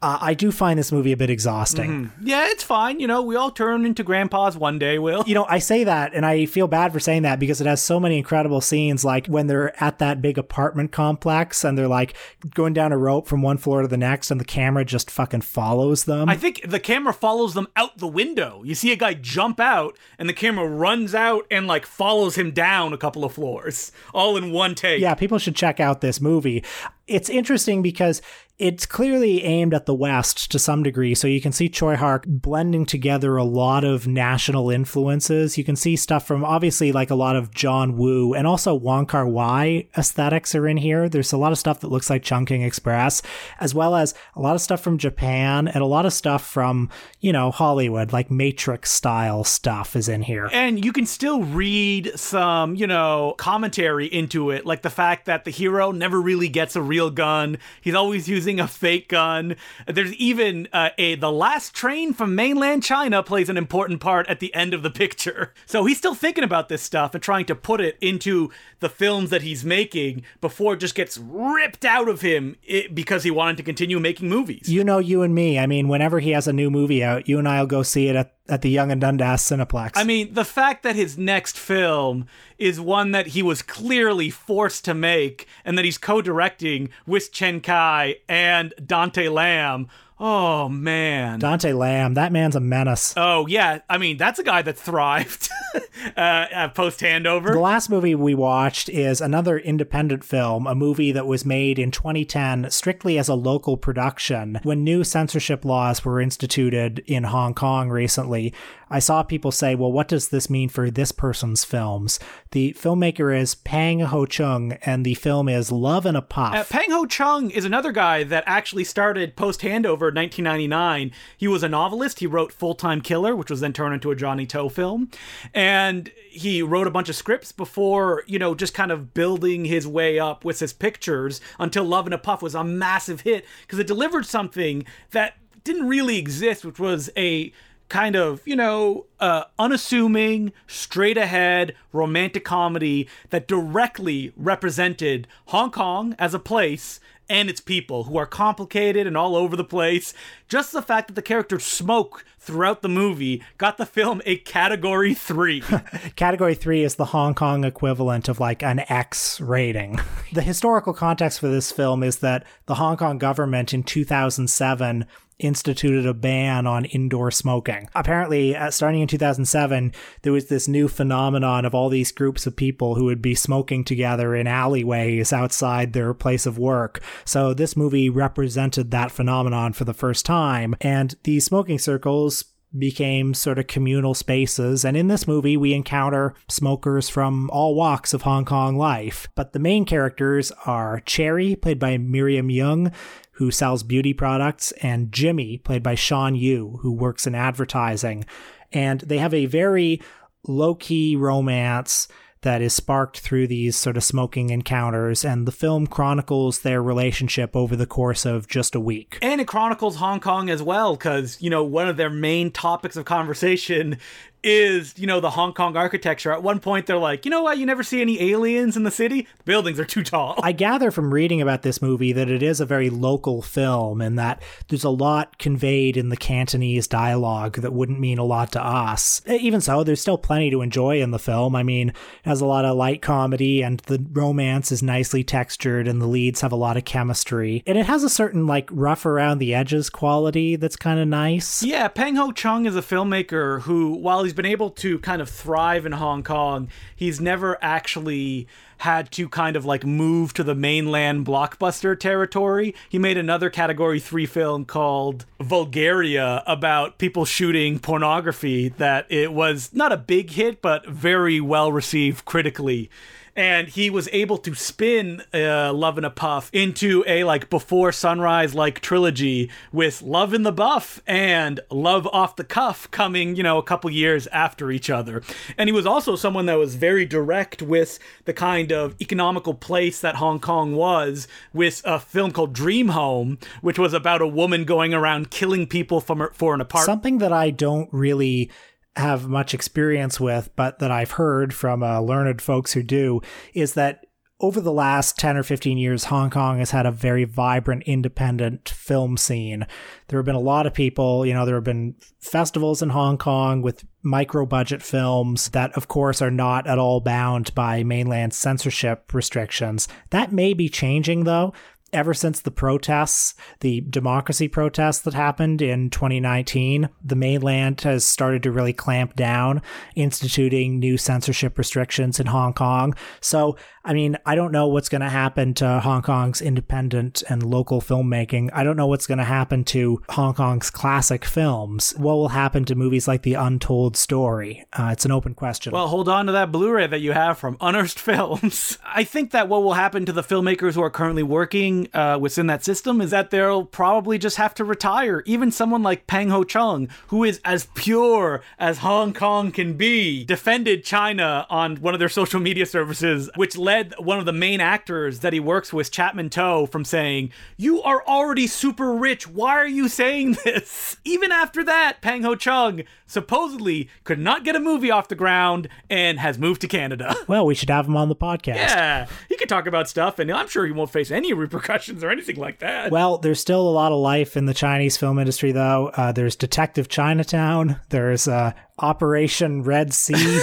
Uh, 0.06 0.20
I 0.22 0.36
do 0.36 0.52
find 0.52 0.78
this 0.78 0.92
movie 0.92 1.14
a 1.14 1.18
bit 1.18 1.32
exhausting. 1.32 1.90
Mm-hmm. 1.90 2.28
Yeah, 2.28 2.46
it's 2.50 2.62
fine. 2.62 3.00
You 3.00 3.08
know, 3.08 3.24
we 3.24 3.36
all 3.36 3.50
turn 3.50 3.88
into 3.88 4.04
grandpas 4.04 4.56
one 4.56 4.78
day, 4.78 5.00
Will. 5.00 5.24
You 5.26 5.34
know, 5.34 5.48
I 5.50 5.58
say 5.58 5.84
that 5.84 6.14
and 6.14 6.24
I 6.24 6.46
feel 6.46 6.68
bad 6.68 6.94
for 6.94 7.00
saying 7.00 7.24
that 7.24 7.40
because 7.40 7.60
it 7.60 7.66
has 7.66 7.82
so 7.82 8.00
many 8.00 8.20
incredible 8.20 8.62
scenes 8.62 9.04
like 9.04 9.26
when 9.26 9.48
they're 9.48 9.84
at 9.84 9.98
that 9.98 10.22
big 10.22 10.38
apartment 10.38 10.92
complex 10.92 11.64
and 11.64 11.76
they're 11.76 11.88
like 11.88 12.14
going 12.54 12.72
down 12.72 12.92
a 12.92 13.00
rope 13.00 13.26
from 13.26 13.42
one 13.42 13.58
floor 13.58 13.82
to 13.82 13.88
the 13.88 13.98
next 13.98 14.30
and 14.30 14.40
the 14.40 14.46
camera 14.46 14.86
just 14.86 15.10
fucking 15.10 15.42
follows 15.42 16.04
them. 16.04 16.30
I 16.30 16.36
think 16.36 16.62
the 16.70 16.80
camera 16.80 17.12
follows 17.12 17.56
them 17.56 17.68
out 17.76 17.98
the 17.98 18.06
window. 18.06 18.62
You 18.64 18.76
see 18.76 18.92
a 18.92 18.96
guy 18.96 19.16
jump 19.16 19.60
out 19.60 19.98
and 20.20 20.30
the 20.30 20.34
camera 20.34 20.68
runs 20.68 21.16
out 21.16 21.48
and 21.50 21.66
like 21.66 21.88
follows 21.88 22.36
him 22.38 22.52
down 22.52 22.94
a 22.94 22.98
couple 23.00 23.26
of 23.26 23.34
floors 23.34 23.92
all 24.14 24.38
in 24.38 24.52
one 24.52 24.76
take. 24.76 25.02
Yeah, 25.02 25.16
people 25.16 25.40
should 25.40 25.56
check 25.56 25.80
out 25.80 26.02
this 26.02 26.22
movie. 26.22 26.64
It's 27.08 27.30
interesting 27.30 27.82
because 27.82 28.22
it's 28.58 28.86
clearly 28.86 29.44
aimed 29.44 29.74
at 29.74 29.86
the 29.86 29.94
West 29.94 30.50
to 30.52 30.60
some 30.60 30.82
degree. 30.82 31.14
So 31.14 31.28
you 31.28 31.42
can 31.42 31.52
see 31.52 31.68
Tsui 31.68 31.98
Hark 31.98 32.24
blending 32.26 32.86
together 32.86 33.36
a 33.36 33.44
lot 33.44 33.84
of 33.84 34.08
national 34.08 34.70
influences. 34.70 35.58
You 35.58 35.66
can 35.66 35.76
see 35.76 35.98
stuff 35.98 36.26
from 36.26 36.46
obviously 36.46 36.94
like 36.94 37.10
a 37.10 37.16
lot 37.16 37.36
of 37.36 37.54
John 37.54 37.98
Woo 37.98 38.34
and 38.34 38.48
also 38.48 38.74
Wong 38.74 39.06
Kar 39.08 39.28
Wai 39.28 39.90
aesthetics 39.98 40.56
are 40.56 40.68
in 40.68 40.78
here. 40.78 41.10
There's 41.10 41.34
a 41.34 41.38
lot 41.38 41.52
of 41.52 41.58
stuff 41.58 41.82
that 41.82 41.92
looks 41.92 42.10
like 42.10 42.24
Chungking 42.24 42.62
Express, 42.62 43.22
as 43.60 43.76
well 43.76 43.94
as 43.94 44.14
a 44.36 44.42
lot 44.42 44.56
of 44.56 44.62
stuff 44.62 44.80
from 44.80 44.98
Japan 44.98 45.68
and 45.68 45.84
a 45.84 45.86
lot 45.86 46.06
of 46.06 46.14
stuff 46.14 46.46
from, 46.48 46.90
you 47.20 47.34
know, 47.34 47.52
Hollywood, 47.52 48.14
like 48.14 48.32
Matrix 48.32 48.92
style 48.92 49.44
stuff 49.44 49.98
is 49.98 50.08
in 50.08 50.22
here. 50.22 50.50
And 50.54 50.84
you 50.84 50.94
can 50.94 51.06
still 51.06 51.44
read 51.44 52.14
some, 52.16 52.76
you 52.76 52.88
know, 52.88 53.36
commentary 53.38 54.08
into 54.08 54.52
it, 54.52 54.66
like 54.66 54.82
the 54.82 54.90
fact 54.90 55.26
that 55.26 55.44
the 55.44 55.52
hero 55.52 55.92
never 55.92 56.22
really 56.22 56.48
gets 56.48 56.78
a 56.78 56.82
real 56.82 57.10
gun. 57.10 57.58
He's 57.82 57.96
always 57.96 58.30
using 58.30 58.45
using 58.46 58.60
a 58.60 58.68
fake 58.68 59.10
gun. 59.10 59.56
There's 59.88 60.14
even 60.14 60.68
uh, 60.72 60.90
a 61.00 61.16
the 61.16 61.32
last 61.32 61.74
train 61.74 62.14
from 62.14 62.36
mainland 62.36 62.84
China 62.84 63.24
plays 63.24 63.50
an 63.50 63.58
important 63.58 64.00
part 64.00 64.28
at 64.28 64.40
the 64.40 64.54
end 64.54 64.76
of 64.76 64.84
the 64.84 64.92
picture. 64.92 65.54
So 65.68 65.86
he's 65.86 65.98
still 65.98 66.14
thinking 66.14 66.44
about 66.44 66.70
this 66.70 66.82
stuff 66.82 67.14
and 67.16 67.24
trying 67.24 67.46
to 67.46 67.56
put 67.56 67.82
it 67.82 67.98
into 68.00 68.50
the 68.80 68.90
films 68.90 69.30
that 69.32 69.42
he's 69.42 69.66
making 69.66 70.24
before 70.40 70.74
it 70.74 70.78
just 70.78 70.96
gets 70.96 71.18
ripped 71.18 71.84
out 71.84 72.08
of 72.08 72.22
him 72.22 72.56
because 72.94 73.24
he 73.24 73.32
wanted 73.32 73.58
to 73.58 73.64
continue 73.64 74.00
making 74.00 74.30
movies. 74.30 74.70
You 74.70 74.84
know, 74.84 75.00
you 75.00 75.22
and 75.24 75.34
me. 75.34 75.58
I 75.58 75.66
mean, 75.66 75.88
whenever 75.88 76.20
he 76.20 76.32
has 76.32 76.48
a 76.48 76.54
new 76.54 76.70
movie 76.70 77.04
out, 77.04 77.28
you 77.28 77.40
and 77.40 77.48
I'll 77.48 77.66
go 77.66 77.84
see 77.84 78.08
it 78.08 78.16
at 78.16 78.35
at 78.48 78.62
the 78.62 78.70
Yonge 78.70 78.92
and 78.92 79.02
Dundas 79.02 79.42
Cineplex. 79.42 79.92
I 79.96 80.04
mean, 80.04 80.34
the 80.34 80.46
fact 80.46 80.84
that 80.84 80.96
his 80.96 81.18
next 81.18 81.58
film 81.58 82.28
is 82.58 82.80
one 82.80 83.12
that 83.12 83.28
he 83.28 83.42
was 83.42 83.62
clearly 83.62 84.30
forced 84.30 84.86
to 84.86 84.94
make 84.94 85.48
and 85.64 85.78
that 85.78 85.86
he's 85.86 85.98
co-directing 85.98 86.90
with 87.06 87.32
Chen 87.32 87.60
Kai 87.62 88.18
and 88.30 88.74
Dante 88.86 89.28
Lam 89.28 89.88
Oh 90.18 90.70
man, 90.70 91.40
Dante 91.40 91.74
Lam, 91.74 92.14
that 92.14 92.32
man's 92.32 92.56
a 92.56 92.62
menace. 92.62 93.14
Oh 93.18 93.48
yeah, 93.48 93.80
I 93.90 93.98
mean 93.98 94.16
that's 94.16 94.40
a 94.40 94.44
guy 94.44 94.62
that 94.62 94.78
thrived 94.78 95.50
uh, 96.18 96.70
post 96.70 97.02
handover. 97.02 97.52
The 97.52 97.60
last 97.60 97.90
movie 97.90 98.16
we 98.16 98.34
watched 98.34 98.88
is 98.88 99.20
another 99.20 99.58
independent 99.58 100.24
film, 100.24 100.68
a 100.68 100.76
movie 100.76 101.12
that 101.12 101.28
was 101.28 101.46
made 101.46 101.78
in 101.78 101.92
2010 101.92 102.72
strictly 102.72 103.18
as 103.18 103.28
a 103.28 103.36
local 103.36 103.76
production 103.76 104.60
when 104.64 104.86
new 104.86 105.04
censorship 105.04 105.66
laws 105.66 106.06
were 106.06 106.22
instituted 106.22 107.04
in 107.08 107.26
Hong 107.26 107.54
Kong 107.54 107.90
recently. 107.90 108.54
I 108.90 109.00
saw 109.00 109.24
people 109.24 109.52
say, 109.52 109.76
well, 109.76 109.92
what 109.92 110.08
does 110.08 110.30
this 110.30 110.50
mean 110.50 110.70
for 110.70 110.92
this 110.92 111.12
person's 111.12 111.64
films? 111.64 112.20
The 112.52 112.74
filmmaker 112.74 113.36
is 113.38 113.56
Pang 113.56 114.00
Ho 114.00 114.26
Chung, 114.26 114.74
and 114.84 115.06
the 115.06 115.16
film 115.16 115.50
is 115.50 115.72
Love 115.72 116.06
in 116.06 116.16
a 116.16 116.22
Puff. 116.22 116.54
Uh, 116.54 116.64
Pang 116.64 116.92
Ho 116.92 117.06
Chung 117.06 117.50
is 117.50 117.66
another 117.66 117.92
guy 117.92 118.24
that 118.24 118.44
actually 118.46 118.84
started 118.84 119.36
post 119.36 119.62
handover 119.62 120.14
1999. 120.14 121.12
He 121.38 121.48
was 121.48 121.64
a 121.64 121.70
novelist. 121.70 122.20
He 122.20 122.28
wrote 122.28 122.52
Full 122.52 122.76
Time 122.76 123.02
Killer, 123.02 123.36
which 123.36 123.50
was 123.50 123.60
then 123.60 123.74
turned 123.74 123.94
into 123.94 124.12
a 124.12 124.16
Johnny 124.16 124.46
To 124.48 124.70
film. 124.70 125.10
And 125.54 126.12
he 126.30 126.62
wrote 126.62 126.88
a 126.88 126.92
bunch 126.92 127.10
of 127.10 127.16
scripts 127.16 127.52
before, 127.52 128.24
you 128.28 128.40
know, 128.40 128.56
just 128.56 128.74
kind 128.74 128.92
of 128.92 129.14
building 129.14 129.66
his 129.66 129.88
way 129.88 130.20
up 130.20 130.46
with 130.46 130.60
his 130.60 130.74
pictures 130.74 131.42
until 131.60 131.84
Love 131.84 132.08
in 132.08 132.14
a 132.14 132.18
Puff 132.18 132.42
was 132.42 132.56
a 132.56 132.64
massive 132.64 133.22
hit 133.22 133.46
because 133.62 133.80
it 133.80 133.88
delivered 133.88 134.26
something 134.26 134.86
that 135.12 135.36
didn't 135.64 135.88
really 135.88 136.18
exist, 136.18 136.64
which 136.64 136.80
was 136.80 137.10
a 137.18 137.52
kind 137.90 138.16
of, 138.16 138.42
you 138.46 138.56
know, 138.56 139.06
uh, 139.20 139.44
unassuming, 139.60 140.52
straight 140.68 141.18
ahead 141.18 141.76
romantic 141.92 142.44
comedy 142.44 143.08
that 143.30 143.48
directly 143.48 144.34
represented 144.36 145.28
Hong 145.48 145.72
Kong 145.72 146.16
as 146.18 146.34
a 146.34 146.40
place 146.40 147.00
and 147.30 147.50
its 147.50 147.60
people 147.60 148.04
who 148.04 148.18
are 148.18 148.26
complicated 148.26 149.08
and 149.08 149.18
all 149.18 149.36
over 149.36 149.56
the 149.56 149.64
place. 149.64 150.14
Just 150.48 150.72
the 150.72 150.82
fact 150.82 151.08
that 151.08 151.14
the 151.16 151.22
characters 151.22 151.64
smoke 151.64 152.24
throughout 152.40 152.82
the 152.82 152.90
movie 152.90 153.42
got 153.58 153.78
the 153.78 153.86
film 153.86 154.22
a 154.26 154.38
category 154.38 155.14
3. 155.14 155.64
category 156.16 156.54
3 156.54 156.84
is 156.84 156.96
the 156.96 157.06
Hong 157.06 157.34
Kong 157.34 157.64
equivalent 157.64 158.30
of 158.30 158.40
like 158.40 158.62
an 158.62 158.84
X 158.90 159.42
rating. 159.42 160.00
the 160.34 160.42
historical 160.42 160.94
context 160.94 161.40
for 161.40 161.48
this 161.48 161.72
film 161.72 162.04
is 162.04 162.18
that 162.18 162.46
the 162.68 162.76
Hong 162.76 162.98
Kong 162.98 163.18
government 163.18 163.74
in 163.74 163.84
2007 163.84 165.06
instituted 165.40 166.06
a 166.06 166.14
ban 166.14 166.66
on 166.66 166.86
indoor 166.86 167.32
smoking. 167.32 167.90
Apparently, 167.94 168.56
uh, 168.56 168.72
starting 168.72 169.02
in 169.02 169.08
2007, 169.08 169.92
there 170.22 170.34
was 170.34 170.48
this 170.48 170.68
new 170.68 170.88
phenomenon 170.88 171.66
of 171.66 171.76
all 171.76 171.90
these 171.90 172.12
groups 172.12 172.48
of 172.48 172.56
people 172.56 172.96
who 172.96 173.06
would 173.06 173.22
be 173.22 173.36
smoking 173.36 173.84
together 173.84 174.36
in 174.36 174.48
alleyways 174.48 175.34
outside 175.34 175.94
their 175.94 176.14
place 176.14 176.46
of 176.46 176.58
work. 176.58 177.02
So, 177.26 177.54
this 177.54 177.76
movie 177.76 178.10
represented 178.10 178.92
that 178.92 179.12
phenomenon 179.12 179.74
for 179.74 179.84
the 179.84 179.94
first 179.94 180.26
time. 180.26 180.76
And 180.82 181.16
these 181.24 181.46
smoking 181.46 181.80
circles 181.80 182.46
became 182.78 183.34
sort 183.34 183.60
of 183.60 183.68
communal 183.68 184.14
spaces. 184.14 184.84
And 184.84 184.98
in 184.98 185.08
this 185.08 185.28
movie, 185.28 185.58
we 185.58 185.74
encounter 185.74 186.34
smokers 186.48 187.10
from 187.10 187.50
all 187.52 187.76
walks 187.76 188.14
of 188.14 188.24
Hong 188.24 188.46
Kong 188.46 188.78
life. 188.78 189.28
But 189.36 189.54
the 189.54 189.60
main 189.60 189.86
characters 189.86 190.52
are 190.66 191.02
Cherry, 191.06 191.56
played 191.56 191.80
by 191.80 191.98
Miriam 191.98 192.50
Yeung, 192.50 192.94
who 193.36 193.52
sells 193.52 193.84
beauty 193.84 194.14
products, 194.14 194.72
and 194.82 195.12
Jimmy, 195.12 195.58
played 195.58 195.84
by 195.84 195.96
Shawn 195.96 196.36
Yue, 196.36 196.80
who 196.82 196.92
works 196.92 197.28
in 197.28 197.36
advertising. 197.36 198.26
And 198.72 199.02
they 199.02 199.18
have 199.18 199.34
a 199.34 199.46
very 199.46 200.02
low 200.48 200.76
key 200.76 201.16
romance 201.16 202.08
that 202.42 202.62
is 202.62 202.74
sparked 202.74 203.20
through 203.20 203.48
these 203.48 203.76
sort 203.76 203.98
of 203.98 204.04
smoking 204.04 204.52
encounters, 204.52 205.26
and 205.26 205.48
the 205.48 205.52
film 205.52 205.88
chronicles 205.88 206.60
their 206.60 206.82
relationship 206.82 207.56
over 207.56 207.76
the 207.76 207.88
course 207.88 208.24
of 208.24 208.48
just 208.48 208.76
a 208.76 208.80
week. 208.80 209.18
And 209.22 209.42
it 209.42 209.48
chronicles 209.48 209.96
Hong 209.96 210.20
Kong 210.20 210.50
as 210.52 210.62
well, 210.62 210.96
because, 210.96 211.42
you 211.42 211.50
know, 211.50 211.64
one 211.64 211.88
of 211.88 211.98
their 211.98 212.10
main 212.10 212.52
topics 212.52 212.96
of 212.96 213.06
conversation 213.06 213.98
is, 214.46 214.94
you 214.98 215.08
know, 215.08 215.20
the 215.20 215.32
Hong 215.32 215.54
Kong 215.54 215.76
architecture. 215.76 216.32
At 216.32 216.44
one 216.44 216.60
point, 216.60 216.86
they're 216.86 216.98
like, 216.98 217.26
you 217.26 217.32
know 217.32 217.42
what? 217.42 217.58
You 217.58 217.66
never 217.66 217.82
see 217.82 218.00
any 218.00 218.32
aliens 218.32 218.78
in 218.78 218.84
the 218.84 218.92
city. 218.92 219.28
The 219.40 219.44
buildings 219.44 219.80
are 219.80 219.86
too 219.86 220.04
tall. 220.04 220.40
I 220.44 220.52
gather 220.52 220.92
from 220.92 221.14
reading 221.14 221.42
about 221.42 221.64
this 221.64 221.82
movie 221.82 222.14
that 222.14 222.30
it 222.30 222.44
is 222.44 222.60
a 222.60 222.66
very 222.66 222.92
local 222.92 223.42
film 223.42 224.02
and 224.02 224.20
that 224.20 224.42
there's 224.68 224.84
a 224.84 224.90
lot 224.92 225.40
conveyed 225.40 225.98
in 225.98 226.10
the 226.10 226.18
Cantonese 226.18 226.88
dialogue 226.88 227.58
that 227.58 227.74
wouldn't 227.74 228.00
mean 228.00 228.20
a 228.20 228.24
lot 228.24 228.52
to 228.52 228.64
us. 228.64 229.22
Even 229.28 229.62
so, 229.62 229.84
there's 229.84 230.02
still 230.02 230.20
plenty 230.20 230.52
to 230.52 230.62
enjoy 230.62 231.02
in 231.02 231.10
the 231.10 231.18
film. 231.18 231.56
I 231.56 231.64
mean, 231.64 231.90
it 231.90 231.96
has 232.26 232.40
a 232.40 232.46
lot 232.46 232.66
of 232.66 232.78
light 232.78 233.02
comedy 233.02 233.64
and 233.64 233.80
the 233.82 234.06
romance 234.12 234.72
is 234.72 234.84
nicely 234.84 235.24
textured 235.24 235.88
and 235.88 236.00
the 236.00 236.08
leads 236.08 236.42
have 236.42 236.52
a 236.52 236.56
lot 236.56 236.78
of 236.78 236.86
chemistry. 236.86 237.64
And 237.66 237.80
it 237.80 237.88
has 237.88 238.04
a 238.04 238.10
certain, 238.10 238.46
like, 238.46 238.70
rough 238.72 239.08
around 239.08 239.40
the 239.40 239.56
edges 239.56 239.90
quality 239.90 240.56
that's 240.56 240.76
kind 240.76 241.00
of 241.00 241.08
nice. 241.08 241.64
Yeah, 241.64 241.88
Pang 241.88 242.16
Ho 242.16 242.32
Chung 242.32 242.68
is 242.68 242.76
a 242.76 242.82
filmmaker 242.84 243.62
who, 243.62 243.96
while 243.96 244.24
he's 244.24 244.35
been 244.36 244.46
able 244.46 244.70
to 244.72 245.00
kind 245.00 245.22
of 245.22 245.30
thrive 245.30 245.86
in 245.86 245.94
Hong 245.94 246.24
Kong, 246.24 246.70
he's 246.96 247.20
never 247.22 247.58
actually 247.62 248.48
had 248.80 249.10
to 249.12 249.30
kind 249.30 249.56
of 249.56 249.66
like 249.66 249.86
move 249.86 250.34
to 250.34 250.44
the 250.44 250.56
mainland 250.56 251.26
blockbuster 251.26 251.98
territory. 251.98 252.76
He 252.90 253.00
made 253.00 253.18
another 253.18 253.50
category 253.50 254.00
3 254.00 254.26
film 254.26 254.66
called 254.66 255.26
Vulgaria 255.40 256.44
about 256.46 256.98
people 256.98 257.26
shooting 257.26 257.80
pornography 257.80 258.70
that 258.70 259.06
it 259.10 259.34
was 259.34 259.70
not 259.74 259.92
a 259.92 259.98
big 259.98 260.32
hit 260.32 260.62
but 260.62 260.86
very 260.88 261.40
well 261.40 261.72
received 261.72 262.26
critically 262.26 262.90
and 263.36 263.68
he 263.68 263.90
was 263.90 264.08
able 264.12 264.38
to 264.38 264.56
spin 264.56 265.22
uh, 265.34 265.74
Love 265.74 265.98
in 265.98 266.06
a 266.06 266.10
Puff 266.10 266.50
into 266.54 267.04
a 267.06 267.24
like 267.24 267.50
before 267.50 267.92
sunrise 267.92 268.56
like 268.56 268.80
trilogy 268.80 269.50
with 269.72 270.02
Love 270.02 270.34
in 270.34 270.44
the 270.44 270.52
Buff 270.52 271.02
and 271.06 271.60
Love 271.70 272.08
off 272.08 272.36
the 272.36 272.44
Cuff 272.44 272.90
coming, 272.92 273.36
you 273.36 273.44
know, 273.44 273.58
a 273.58 273.64
couple 273.64 273.90
years 273.90 274.28
after 274.28 274.72
each 274.72 274.90
other. 274.90 275.22
And 275.58 275.68
he 275.68 275.74
was 275.74 275.86
also 275.86 276.16
someone 276.16 276.46
that 276.46 276.58
was 276.58 276.76
very 276.76 277.06
direct 277.06 277.62
with 277.62 278.00
the 278.26 278.34
kind 278.34 278.72
of 278.72 278.96
economical 279.02 279.54
place 279.54 280.00
that 280.00 280.16
Hong 280.16 280.40
Kong 280.40 280.76
was 280.76 281.28
with 281.54 281.82
a 281.86 282.00
film 282.00 282.32
called 282.32 282.54
Dream 282.54 282.90
Home, 282.90 283.38
which 283.62 283.78
was 283.78 283.94
about 283.94 284.22
a 284.22 284.28
woman 284.28 284.64
going 284.64 284.94
around 284.94 285.32
killing 285.32 285.68
people 285.68 286.00
from 286.00 286.20
her, 286.20 286.32
for 286.34 286.54
an 286.54 286.62
apartment. 286.62 286.86
Something 286.86 287.18
that 287.18 287.34
I 287.34 287.50
don't 287.50 287.90
really 287.92 288.50
have 288.96 289.28
much 289.28 289.54
experience 289.54 290.20
with, 290.20 290.50
but 290.56 290.80
that 290.80 290.92
I've 290.92 291.12
heard 291.12 291.54
from 291.54 291.84
uh, 291.84 292.00
learned 292.00 292.42
folks 292.42 292.74
who 292.74 292.84
do, 292.84 293.22
is 293.54 293.74
that 293.74 294.06
over 294.42 294.60
the 294.60 294.72
last 294.72 295.18
10 295.18 295.38
or 295.38 295.44
15 295.44 295.78
years, 295.78 296.06
Hong 296.06 296.30
Kong 296.30 296.60
has 296.60 296.72
had 296.72 296.86
a 296.86 296.92
very 296.92 297.24
vibrant 297.24 297.84
independent 297.84 298.68
film 298.68 299.16
scene. 299.16 299.66
There 300.08 300.20
have 300.20 300.26
been 300.26 300.36
a 300.36 300.40
lot 300.40 300.68
of 300.68 300.74
people, 300.74 301.26
you 301.26 301.34
know, 301.34 301.46
there 301.46 301.56
have 301.56 301.64
been 301.64 301.96
festivals 302.20 302.82
in 302.82 302.90
Hong 302.90 303.18
Kong 303.18 303.62
with 303.62 303.86
micro 304.04 304.46
budget 304.46 304.84
films 304.84 305.50
that, 305.50 305.72
of 305.78 305.88
course, 305.88 306.22
are 306.22 306.32
not 306.32 306.68
at 306.68 306.78
all 306.78 307.00
bound 307.00 307.56
by 307.56 307.84
mainland 307.84 308.34
censorship 308.34 309.14
restrictions. 309.14 309.88
That 310.10 310.34
may 310.34 310.54
be 310.54 310.68
changing, 310.68 311.24
though 311.24 311.54
ever 311.96 312.14
since 312.14 312.42
the 312.42 312.52
protests, 312.52 313.34
the 313.62 313.82
democracy 313.90 314.48
protests 314.48 315.00
that 315.00 315.14
happened 315.14 315.62
in 315.62 315.90
2019, 315.90 316.90
the 317.04 317.16
mainland 317.16 317.82
has 317.82 318.06
started 318.06 318.44
to 318.44 318.52
really 318.52 318.74
clamp 318.74 319.16
down, 319.16 319.62
instituting 319.96 320.78
new 320.78 320.98
censorship 320.98 321.58
restrictions 321.58 322.20
in 322.20 322.28
Hong 322.28 322.54
Kong. 322.54 322.94
So, 323.22 323.58
I 323.86 323.94
mean, 323.94 324.18
I 324.26 324.34
don't 324.34 324.52
know 324.52 324.68
what's 324.68 324.90
going 324.90 325.02
to 325.02 325.10
happen 325.10 325.54
to 325.56 325.80
Hong 325.80 326.02
Kong's 326.02 326.42
independent 326.42 327.22
and 327.30 327.44
local 327.44 327.82
filmmaking. 327.82 328.50
I 328.52 328.64
don't 328.64 328.76
know 328.76 328.88
what's 328.88 329.06
going 329.06 329.20
to 329.20 329.24
happen 329.24 329.64
to 329.66 330.02
Hong 330.10 330.34
Kong's 330.34 330.72
classic 330.72 331.24
films. 331.24 331.94
What 331.96 332.16
will 332.16 332.30
happen 332.30 332.66
to 332.66 332.74
movies 332.74 333.08
like 333.08 333.22
The 333.22 333.36
Untold 333.36 333.96
Story? 333.96 334.66
Uh, 334.74 334.90
it's 334.92 335.06
an 335.06 335.12
open 335.12 335.36
question. 335.36 335.72
Well, 335.72 335.88
hold 335.88 336.10
on 336.10 336.26
to 336.26 336.32
that 336.32 336.52
Blu 336.52 336.72
ray 336.72 336.88
that 336.88 337.02
you 337.02 337.12
have 337.12 337.38
from 337.38 337.58
Unearthed 337.62 338.00
Films. 338.06 338.80
I 338.84 339.04
think 339.04 339.30
that 339.32 339.48
what 339.48 339.62
will 339.62 339.74
happen 339.74 340.04
to 340.08 340.12
the 340.12 340.24
filmmakers 340.24 340.74
who 340.74 340.82
are 340.82 340.90
currently 340.90 341.24
working 341.24 341.88
uh, 341.94 342.18
within 342.20 342.48
that 342.48 342.66
system 342.66 343.02
is 343.02 343.12
that 343.12 343.30
they'll 343.30 343.66
probably 343.66 344.18
just 344.18 344.38
have 344.38 344.56
to 344.56 344.64
retire. 344.64 345.22
Even 345.28 345.52
someone 345.52 345.84
like 345.84 346.08
Pang 346.08 346.30
Ho 346.30 346.44
Chung, 346.44 346.90
who 347.10 347.24
is 347.24 347.40
as 347.46 347.68
pure 347.76 348.42
as 348.58 348.80
Hong 348.80 349.14
Kong 349.14 349.52
can 349.52 349.74
be, 349.74 350.26
defended 350.26 350.84
China 350.84 351.46
on 351.52 351.76
one 351.76 351.94
of 351.94 352.00
their 352.00 352.10
social 352.10 352.40
media 352.40 352.66
services, 352.66 353.30
which 353.36 353.56
led 353.56 353.75
one 353.98 354.20
of 354.20 354.26
the 354.26 354.34
main 354.34 354.62
actors 354.62 355.20
that 355.20 355.34
he 355.34 355.40
works 355.40 355.72
with, 355.74 355.92
Chapman 355.92 356.30
To, 356.32 356.68
from 356.72 356.86
saying, 356.86 357.32
You 357.58 357.82
are 357.82 358.06
already 358.08 358.48
super 358.48 358.94
rich. 358.94 359.28
Why 359.28 359.52
are 359.52 359.68
you 359.68 359.88
saying 359.88 360.38
this? 360.44 360.98
Even 361.04 361.32
after 361.32 361.64
that, 361.64 362.02
Pang 362.02 362.24
Ho 362.24 362.36
Chung 362.36 362.84
supposedly 363.06 363.90
could 364.04 364.20
not 364.20 364.44
get 364.44 364.56
a 364.56 364.60
movie 364.60 364.92
off 364.92 365.08
the 365.08 365.16
ground 365.16 365.68
and 365.90 366.20
has 366.20 366.38
moved 366.38 366.62
to 366.62 366.68
Canada. 366.68 367.16
Well, 367.28 367.46
we 367.48 367.56
should 367.56 367.70
have 367.72 367.88
him 367.88 367.98
on 367.98 368.08
the 368.10 368.16
podcast. 368.16 368.56
Yeah, 368.56 369.08
he 369.30 369.36
could 369.36 369.50
talk 369.50 369.66
about 369.66 369.90
stuff, 369.90 370.20
and 370.20 370.32
I'm 370.32 370.48
sure 370.48 370.66
he 370.66 370.72
won't 370.72 370.92
face 370.92 371.10
any 371.10 371.34
repercussions 371.46 372.04
or 372.04 372.12
anything 372.12 372.36
like 372.36 372.60
that. 372.60 372.92
Well, 372.92 373.18
there's 373.18 373.40
still 373.40 373.62
a 373.68 373.72
lot 373.72 373.92
of 373.92 373.98
life 373.98 374.38
in 374.38 374.46
the 374.46 374.54
Chinese 374.54 374.96
film 374.96 375.18
industry, 375.18 375.52
though. 375.52 375.90
Uh, 375.96 376.12
there's 376.12 376.36
Detective 376.36 376.88
Chinatown. 376.88 377.80
There's 377.90 378.28
uh, 378.28 378.52
Operation 378.80 379.64
Red 379.64 379.92
Sea. 379.94 380.40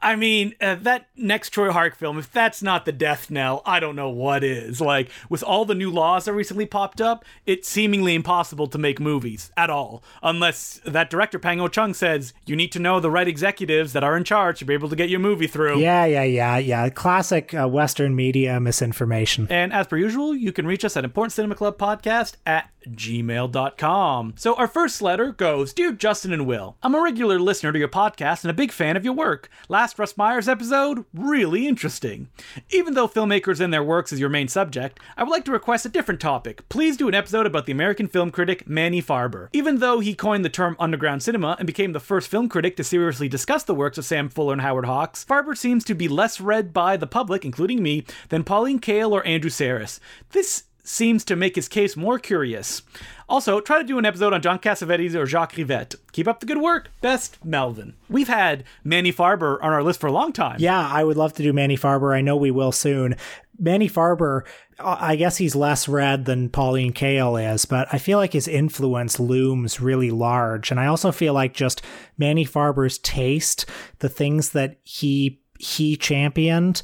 I 0.00 0.14
mean, 0.14 0.54
uh, 0.60 0.76
that 0.76 1.08
next 1.16 1.52
Tsui 1.52 1.72
Hark 1.72 1.96
film, 1.96 2.18
if 2.18 2.30
that's 2.32 2.62
not 2.62 2.84
the 2.84 2.92
death 2.92 3.30
knell, 3.30 3.62
I 3.66 3.80
don't 3.80 3.96
know 3.96 4.08
what 4.08 4.44
is. 4.44 4.80
Like, 4.80 5.10
with 5.28 5.42
all 5.42 5.64
the 5.64 5.74
new 5.74 5.90
laws 5.90 6.26
that 6.26 6.32
recently 6.34 6.66
popped 6.66 7.00
up, 7.00 7.24
it's 7.46 7.68
seemingly 7.68 8.14
impossible 8.14 8.68
to 8.68 8.78
make 8.78 9.00
movies 9.00 9.50
at 9.56 9.70
all. 9.70 10.02
Unless 10.22 10.80
that 10.86 11.10
director, 11.10 11.38
Pang 11.38 11.58
Ho 11.58 11.68
Chung, 11.68 11.94
says 11.94 12.32
you 12.46 12.54
need 12.54 12.70
to 12.72 12.78
know 12.78 13.00
the 13.00 13.10
right 13.10 13.26
executives 13.26 13.92
that 13.92 14.04
are 14.04 14.16
in 14.16 14.22
charge 14.24 14.60
to 14.60 14.64
be 14.64 14.72
able 14.72 14.88
to 14.88 14.96
get 14.96 15.08
your 15.08 15.20
movie 15.20 15.48
through. 15.48 15.80
Yeah, 15.80 16.04
yeah, 16.04 16.22
yeah, 16.22 16.58
yeah. 16.58 16.88
Classic 16.90 17.52
uh, 17.52 17.68
Western 17.68 18.14
media 18.14 18.60
misinformation. 18.60 19.48
And 19.50 19.72
as 19.72 19.88
per 19.88 19.96
usual, 19.96 20.34
you 20.34 20.52
can 20.52 20.66
reach 20.66 20.84
us 20.84 20.96
at 20.96 21.04
Important 21.04 21.32
Cinema 21.32 21.56
Club 21.56 21.76
Podcast 21.76 22.34
at 22.46 22.70
gmail.com. 22.92 24.34
So 24.36 24.54
our 24.54 24.68
first 24.68 25.02
letter 25.02 25.32
goes 25.32 25.72
Dear 25.72 25.92
Justin 25.92 26.32
and 26.32 26.46
Will, 26.46 26.76
I'm 26.82 26.94
a 26.94 27.00
regular 27.00 27.38
listener 27.38 27.72
to 27.72 27.78
your 27.78 27.88
podcast 27.88 28.44
and 28.44 28.50
a 28.50 28.54
big 28.54 28.72
fan 28.72 28.96
of 28.96 29.04
your 29.04 29.14
work. 29.14 29.50
Last 29.68 29.98
Russ 29.98 30.16
Myers 30.16 30.48
episode, 30.48 31.04
really 31.12 31.66
interesting. 31.66 32.28
Even 32.70 32.94
though 32.94 33.08
filmmakers 33.08 33.60
and 33.60 33.72
their 33.72 33.82
works 33.82 34.12
is 34.12 34.20
your 34.20 34.28
main 34.28 34.48
subject, 34.48 35.00
I 35.16 35.22
would 35.22 35.30
like 35.30 35.44
to 35.46 35.52
request 35.52 35.86
a 35.86 35.90
different 35.90 36.20
topic. 36.20 36.68
Please 36.68 36.96
do 36.96 37.08
an 37.08 37.14
episode 37.14 37.46
about 37.46 37.66
the 37.66 37.72
American 37.72 38.08
film 38.08 38.30
critic 38.30 38.68
Manny 38.68 39.02
Farber. 39.02 39.48
Even 39.52 39.78
though 39.78 40.00
he 40.00 40.14
coined 40.14 40.44
the 40.44 40.48
term 40.48 40.76
underground 40.78 41.22
cinema 41.22 41.56
and 41.58 41.66
became 41.66 41.92
the 41.92 42.00
first 42.00 42.28
film 42.28 42.48
critic 42.48 42.76
to 42.76 42.84
seriously 42.84 43.28
discuss 43.28 43.64
the 43.64 43.74
works 43.74 43.98
of 43.98 44.04
Sam 44.04 44.28
Fuller 44.28 44.52
and 44.52 44.62
Howard 44.62 44.86
Hawks, 44.86 45.24
Farber 45.24 45.56
seems 45.56 45.84
to 45.84 45.94
be 45.94 46.08
less 46.08 46.40
read 46.40 46.72
by 46.72 46.96
the 46.96 47.06
public, 47.06 47.44
including 47.44 47.82
me, 47.82 48.04
than 48.28 48.44
Pauline 48.44 48.80
Kael 48.80 49.12
or 49.12 49.26
Andrew 49.26 49.50
Sarris. 49.50 50.00
This 50.30 50.64
seems 50.88 51.24
to 51.24 51.36
make 51.36 51.56
his 51.56 51.68
case 51.68 51.96
more 51.96 52.18
curious. 52.18 52.82
Also, 53.28 53.60
try 53.60 53.78
to 53.78 53.84
do 53.84 53.98
an 53.98 54.06
episode 54.06 54.32
on 54.32 54.40
John 54.40 54.58
Cassavetes 54.58 55.14
or 55.14 55.26
Jacques 55.26 55.52
Rivette. 55.52 55.96
Keep 56.12 56.26
up 56.26 56.40
the 56.40 56.46
good 56.46 56.58
work. 56.58 56.90
Best, 57.02 57.44
Melvin. 57.44 57.94
We've 58.08 58.28
had 58.28 58.64
Manny 58.82 59.12
Farber 59.12 59.58
on 59.62 59.72
our 59.72 59.82
list 59.82 60.00
for 60.00 60.06
a 60.06 60.12
long 60.12 60.32
time. 60.32 60.56
Yeah, 60.58 60.88
I 60.88 61.04
would 61.04 61.18
love 61.18 61.34
to 61.34 61.42
do 61.42 61.52
Manny 61.52 61.76
Farber. 61.76 62.16
I 62.16 62.22
know 62.22 62.36
we 62.36 62.50
will 62.50 62.72
soon. 62.72 63.16
Manny 63.58 63.88
Farber, 63.88 64.42
uh, 64.78 64.96
I 64.98 65.16
guess 65.16 65.36
he's 65.36 65.54
less 65.54 65.88
read 65.88 66.24
than 66.24 66.48
Pauline 66.48 66.94
Kael 66.94 67.52
is, 67.52 67.66
but 67.66 67.86
I 67.92 67.98
feel 67.98 68.16
like 68.16 68.32
his 68.32 68.48
influence 68.48 69.20
looms 69.20 69.80
really 69.80 70.10
large. 70.10 70.70
And 70.70 70.80
I 70.80 70.86
also 70.86 71.12
feel 71.12 71.34
like 71.34 71.52
just 71.52 71.82
Manny 72.16 72.46
Farber's 72.46 72.98
taste, 72.98 73.66
the 73.98 74.08
things 74.08 74.50
that 74.50 74.78
he 74.84 75.42
he 75.60 75.96
championed 75.96 76.80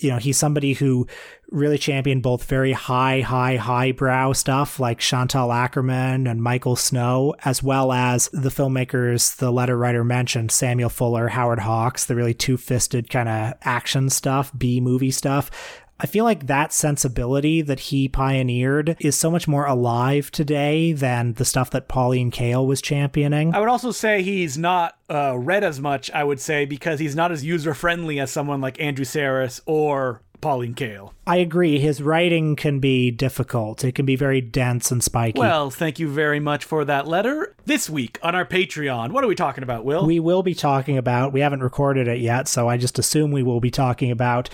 you 0.00 0.10
know, 0.10 0.18
he's 0.18 0.36
somebody 0.36 0.72
who 0.74 1.06
really 1.50 1.78
championed 1.78 2.22
both 2.22 2.44
very 2.44 2.72
high, 2.72 3.20
high, 3.20 3.56
highbrow 3.56 4.32
stuff 4.32 4.80
like 4.80 4.98
Chantal 4.98 5.48
Akerman 5.48 6.30
and 6.30 6.42
Michael 6.42 6.76
Snow, 6.76 7.34
as 7.44 7.62
well 7.62 7.92
as 7.92 8.28
the 8.32 8.48
filmmakers 8.48 9.36
the 9.36 9.50
letter 9.50 9.76
writer 9.76 10.04
mentioned, 10.04 10.50
Samuel 10.50 10.90
Fuller, 10.90 11.28
Howard 11.28 11.60
Hawks, 11.60 12.04
the 12.04 12.16
really 12.16 12.34
two 12.34 12.56
fisted 12.56 13.10
kind 13.10 13.28
of 13.28 13.54
action 13.62 14.10
stuff, 14.10 14.52
B 14.56 14.80
movie 14.80 15.10
stuff. 15.10 15.50
I 15.98 16.06
feel 16.06 16.24
like 16.24 16.46
that 16.46 16.74
sensibility 16.74 17.62
that 17.62 17.80
he 17.80 18.06
pioneered 18.06 18.96
is 19.00 19.16
so 19.16 19.30
much 19.30 19.48
more 19.48 19.64
alive 19.64 20.30
today 20.30 20.92
than 20.92 21.32
the 21.34 21.44
stuff 21.46 21.70
that 21.70 21.88
Pauline 21.88 22.30
Kael 22.30 22.66
was 22.66 22.82
championing. 22.82 23.54
I 23.54 23.60
would 23.60 23.70
also 23.70 23.92
say 23.92 24.22
he's 24.22 24.58
not 24.58 24.98
uh, 25.08 25.38
read 25.38 25.64
as 25.64 25.80
much, 25.80 26.10
I 26.10 26.22
would 26.22 26.38
say, 26.38 26.66
because 26.66 27.00
he's 27.00 27.16
not 27.16 27.32
as 27.32 27.44
user 27.44 27.72
friendly 27.72 28.20
as 28.20 28.30
someone 28.30 28.60
like 28.60 28.78
Andrew 28.78 29.06
Sarris 29.06 29.62
or 29.64 30.20
Pauline 30.40 30.74
Kael. 30.74 31.12
I 31.26 31.36
agree. 31.36 31.78
His 31.78 32.02
writing 32.02 32.56
can 32.56 32.78
be 32.78 33.10
difficult. 33.10 33.84
It 33.84 33.92
can 33.92 34.06
be 34.06 34.16
very 34.16 34.40
dense 34.40 34.90
and 34.90 35.02
spiky. 35.02 35.38
Well, 35.38 35.70
thank 35.70 35.98
you 35.98 36.08
very 36.08 36.40
much 36.40 36.64
for 36.64 36.84
that 36.84 37.06
letter. 37.06 37.54
This 37.64 37.90
week 37.90 38.18
on 38.22 38.34
our 38.34 38.44
Patreon, 38.44 39.10
what 39.12 39.24
are 39.24 39.28
we 39.28 39.34
talking 39.34 39.64
about, 39.64 39.84
Will? 39.84 40.06
we 40.06 40.20
will 40.20 40.42
be 40.42 40.54
talking 40.54 40.96
about, 40.96 41.32
we 41.32 41.40
haven't 41.40 41.62
recorded 41.62 42.08
it 42.08 42.20
yet, 42.20 42.48
so 42.48 42.68
I 42.68 42.76
just 42.76 42.98
assume 42.98 43.32
we 43.32 43.42
will 43.42 43.60
be 43.60 43.70
talking 43.70 44.10
about 44.10 44.48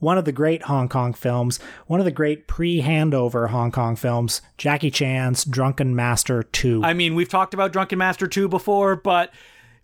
one 0.00 0.18
of 0.18 0.24
the 0.24 0.32
great 0.32 0.62
Hong 0.62 0.88
Kong 0.88 1.12
films, 1.12 1.60
one 1.86 2.00
of 2.00 2.04
the 2.04 2.10
great 2.10 2.46
pre 2.46 2.82
handover 2.82 3.50
Hong 3.50 3.70
Kong 3.70 3.96
films, 3.96 4.42
Jackie 4.58 4.90
Chan's 4.90 5.44
Drunken 5.44 5.94
Master 5.94 6.42
2. 6.42 6.82
I 6.82 6.94
mean, 6.94 7.14
we've 7.14 7.28
talked 7.28 7.54
about 7.54 7.72
Drunken 7.72 7.98
Master 7.98 8.26
2 8.26 8.48
before, 8.48 8.96
but 8.96 9.32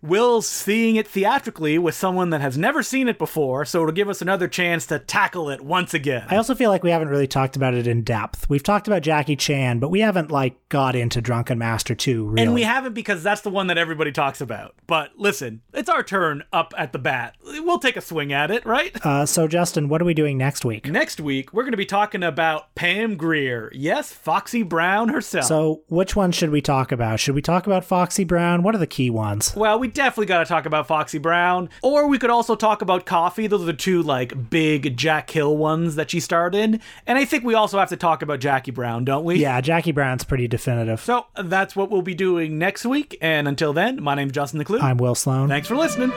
Will's 0.01 0.47
seeing 0.47 0.95
it 0.95 1.07
theatrically 1.07 1.77
with 1.77 1.95
someone 1.95 2.29
that 2.29 2.41
has 2.41 2.57
never 2.57 2.83
seen 2.83 3.07
it 3.07 3.17
before, 3.17 3.65
so 3.65 3.81
it'll 3.81 3.91
give 3.91 4.09
us 4.09 4.21
another 4.21 4.47
chance 4.47 4.85
to 4.87 4.99
tackle 4.99 5.49
it 5.49 5.61
once 5.61 5.93
again. 5.93 6.25
I 6.29 6.37
also 6.37 6.53
feel 6.55 6.69
like 6.69 6.83
we 6.83 6.91
haven't 6.91 7.09
really 7.09 7.27
talked 7.27 7.55
about 7.55 7.73
it 7.73 7.87
in 7.87 8.03
depth. 8.03 8.49
We've 8.49 8.63
talked 8.63 8.87
about 8.87 9.01
Jackie 9.01 9.35
Chan, 9.35 9.79
but 9.79 9.89
we 9.89 10.01
haven't 10.01 10.31
like 10.31 10.55
got 10.69 10.95
into 10.95 11.21
Drunken 11.21 11.57
Master 11.57 11.95
2 11.95 12.25
really. 12.25 12.43
And 12.43 12.53
we 12.53 12.63
haven't 12.63 12.93
because 12.93 13.23
that's 13.23 13.41
the 13.41 13.49
one 13.49 13.67
that 13.67 13.77
everybody 13.77 14.11
talks 14.11 14.39
about. 14.41 14.75
But 14.85 15.11
listen, 15.17 15.61
it's 15.73 15.89
our 15.89 16.03
turn 16.03 16.43
up 16.53 16.73
at 16.77 16.93
the 16.93 16.99
bat. 16.99 17.35
We'll 17.43 17.79
take 17.79 17.97
a 17.97 18.01
swing 18.01 18.31
at 18.31 18.51
it, 18.51 18.65
right? 18.65 18.95
uh, 19.05 19.25
so 19.25 19.47
Justin, 19.47 19.89
what 19.89 20.01
are 20.01 20.05
we 20.05 20.13
doing 20.13 20.37
next 20.37 20.63
week? 20.63 20.87
Next 20.87 21.19
week, 21.19 21.53
we're 21.53 21.63
going 21.63 21.71
to 21.71 21.77
be 21.77 21.85
talking 21.85 22.23
about 22.23 22.73
Pam 22.75 23.15
Grier. 23.17 23.71
Yes, 23.73 24.11
Foxy 24.11 24.63
Brown 24.63 25.09
herself. 25.09 25.45
So, 25.45 25.81
which 25.89 26.15
one 26.15 26.31
should 26.31 26.49
we 26.49 26.61
talk 26.61 26.91
about? 26.91 27.19
Should 27.19 27.35
we 27.35 27.41
talk 27.41 27.65
about 27.65 27.83
Foxy 27.83 28.23
Brown? 28.23 28.63
What 28.63 28.75
are 28.75 28.79
the 28.79 28.87
key 28.87 29.09
ones? 29.09 29.55
Well, 29.55 29.79
we 29.79 29.86
definitely 29.87 30.27
got 30.27 30.39
to 30.39 30.45
talk 30.45 30.65
about 30.65 30.87
Foxy 30.87 31.17
Brown. 31.17 31.69
Or 31.81 32.07
we 32.07 32.17
could 32.17 32.29
also 32.29 32.55
talk 32.55 32.81
about 32.81 33.05
Coffy. 33.05 33.47
Those 33.47 33.63
are 33.63 33.65
the 33.65 33.73
two, 33.73 34.01
like, 34.01 34.49
big 34.49 34.95
Jack 34.97 35.29
Hill 35.29 35.57
ones 35.57 35.95
that 35.95 36.11
she 36.11 36.19
starred 36.19 36.55
in. 36.55 36.79
And 37.05 37.17
I 37.17 37.25
think 37.25 37.43
we 37.43 37.53
also 37.53 37.79
have 37.79 37.89
to 37.89 37.97
talk 37.97 38.21
about 38.21 38.39
Jackie 38.39 38.71
Brown, 38.71 39.05
don't 39.05 39.23
we? 39.23 39.35
Yeah, 39.35 39.59
Jackie 39.61 39.91
Brown's 39.91 40.23
pretty 40.23 40.47
definitive. 40.47 40.99
So 40.99 41.25
that's 41.35 41.75
what 41.75 41.89
we'll 41.89 42.01
be 42.01 42.15
doing 42.15 42.57
next 42.57 42.85
week. 42.85 43.17
And 43.21 43.47
until 43.47 43.73
then, 43.73 44.01
my 44.01 44.15
name's 44.15 44.33
Justin 44.33 44.63
Decloux. 44.63 44.81
I'm 44.81 44.97
Will 44.97 45.15
Sloan. 45.15 45.49
Thanks 45.49 45.67
for 45.67 45.75
listening. 45.75 46.11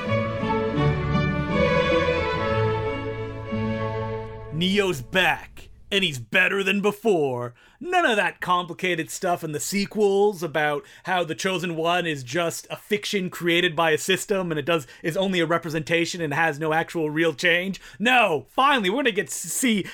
Neo's 4.52 5.00
back, 5.00 5.69
and 5.90 6.04
he's 6.04 6.18
better 6.18 6.62
than 6.62 6.80
before. 6.80 7.54
None 7.80 8.04
of 8.04 8.16
that 8.16 8.40
complicated 8.40 9.10
stuff 9.10 9.42
in 9.42 9.52
the 9.52 9.60
sequels 9.60 10.42
about 10.42 10.84
how 11.04 11.24
the 11.24 11.34
chosen 11.34 11.76
one 11.76 12.06
is 12.06 12.22
just 12.22 12.66
a 12.70 12.76
fiction 12.76 13.30
created 13.30 13.74
by 13.74 13.90
a 13.90 13.98
system 13.98 14.50
and 14.50 14.58
it 14.58 14.66
does 14.66 14.86
is 15.02 15.16
only 15.16 15.40
a 15.40 15.46
representation 15.46 16.20
and 16.20 16.34
has 16.34 16.58
no 16.58 16.72
actual 16.72 17.10
real 17.10 17.32
change. 17.32 17.80
No, 17.98 18.46
finally 18.50 18.90
we're 18.90 18.96
gonna 18.96 19.12
get 19.12 19.28
to 19.28 19.48
see 19.48 19.86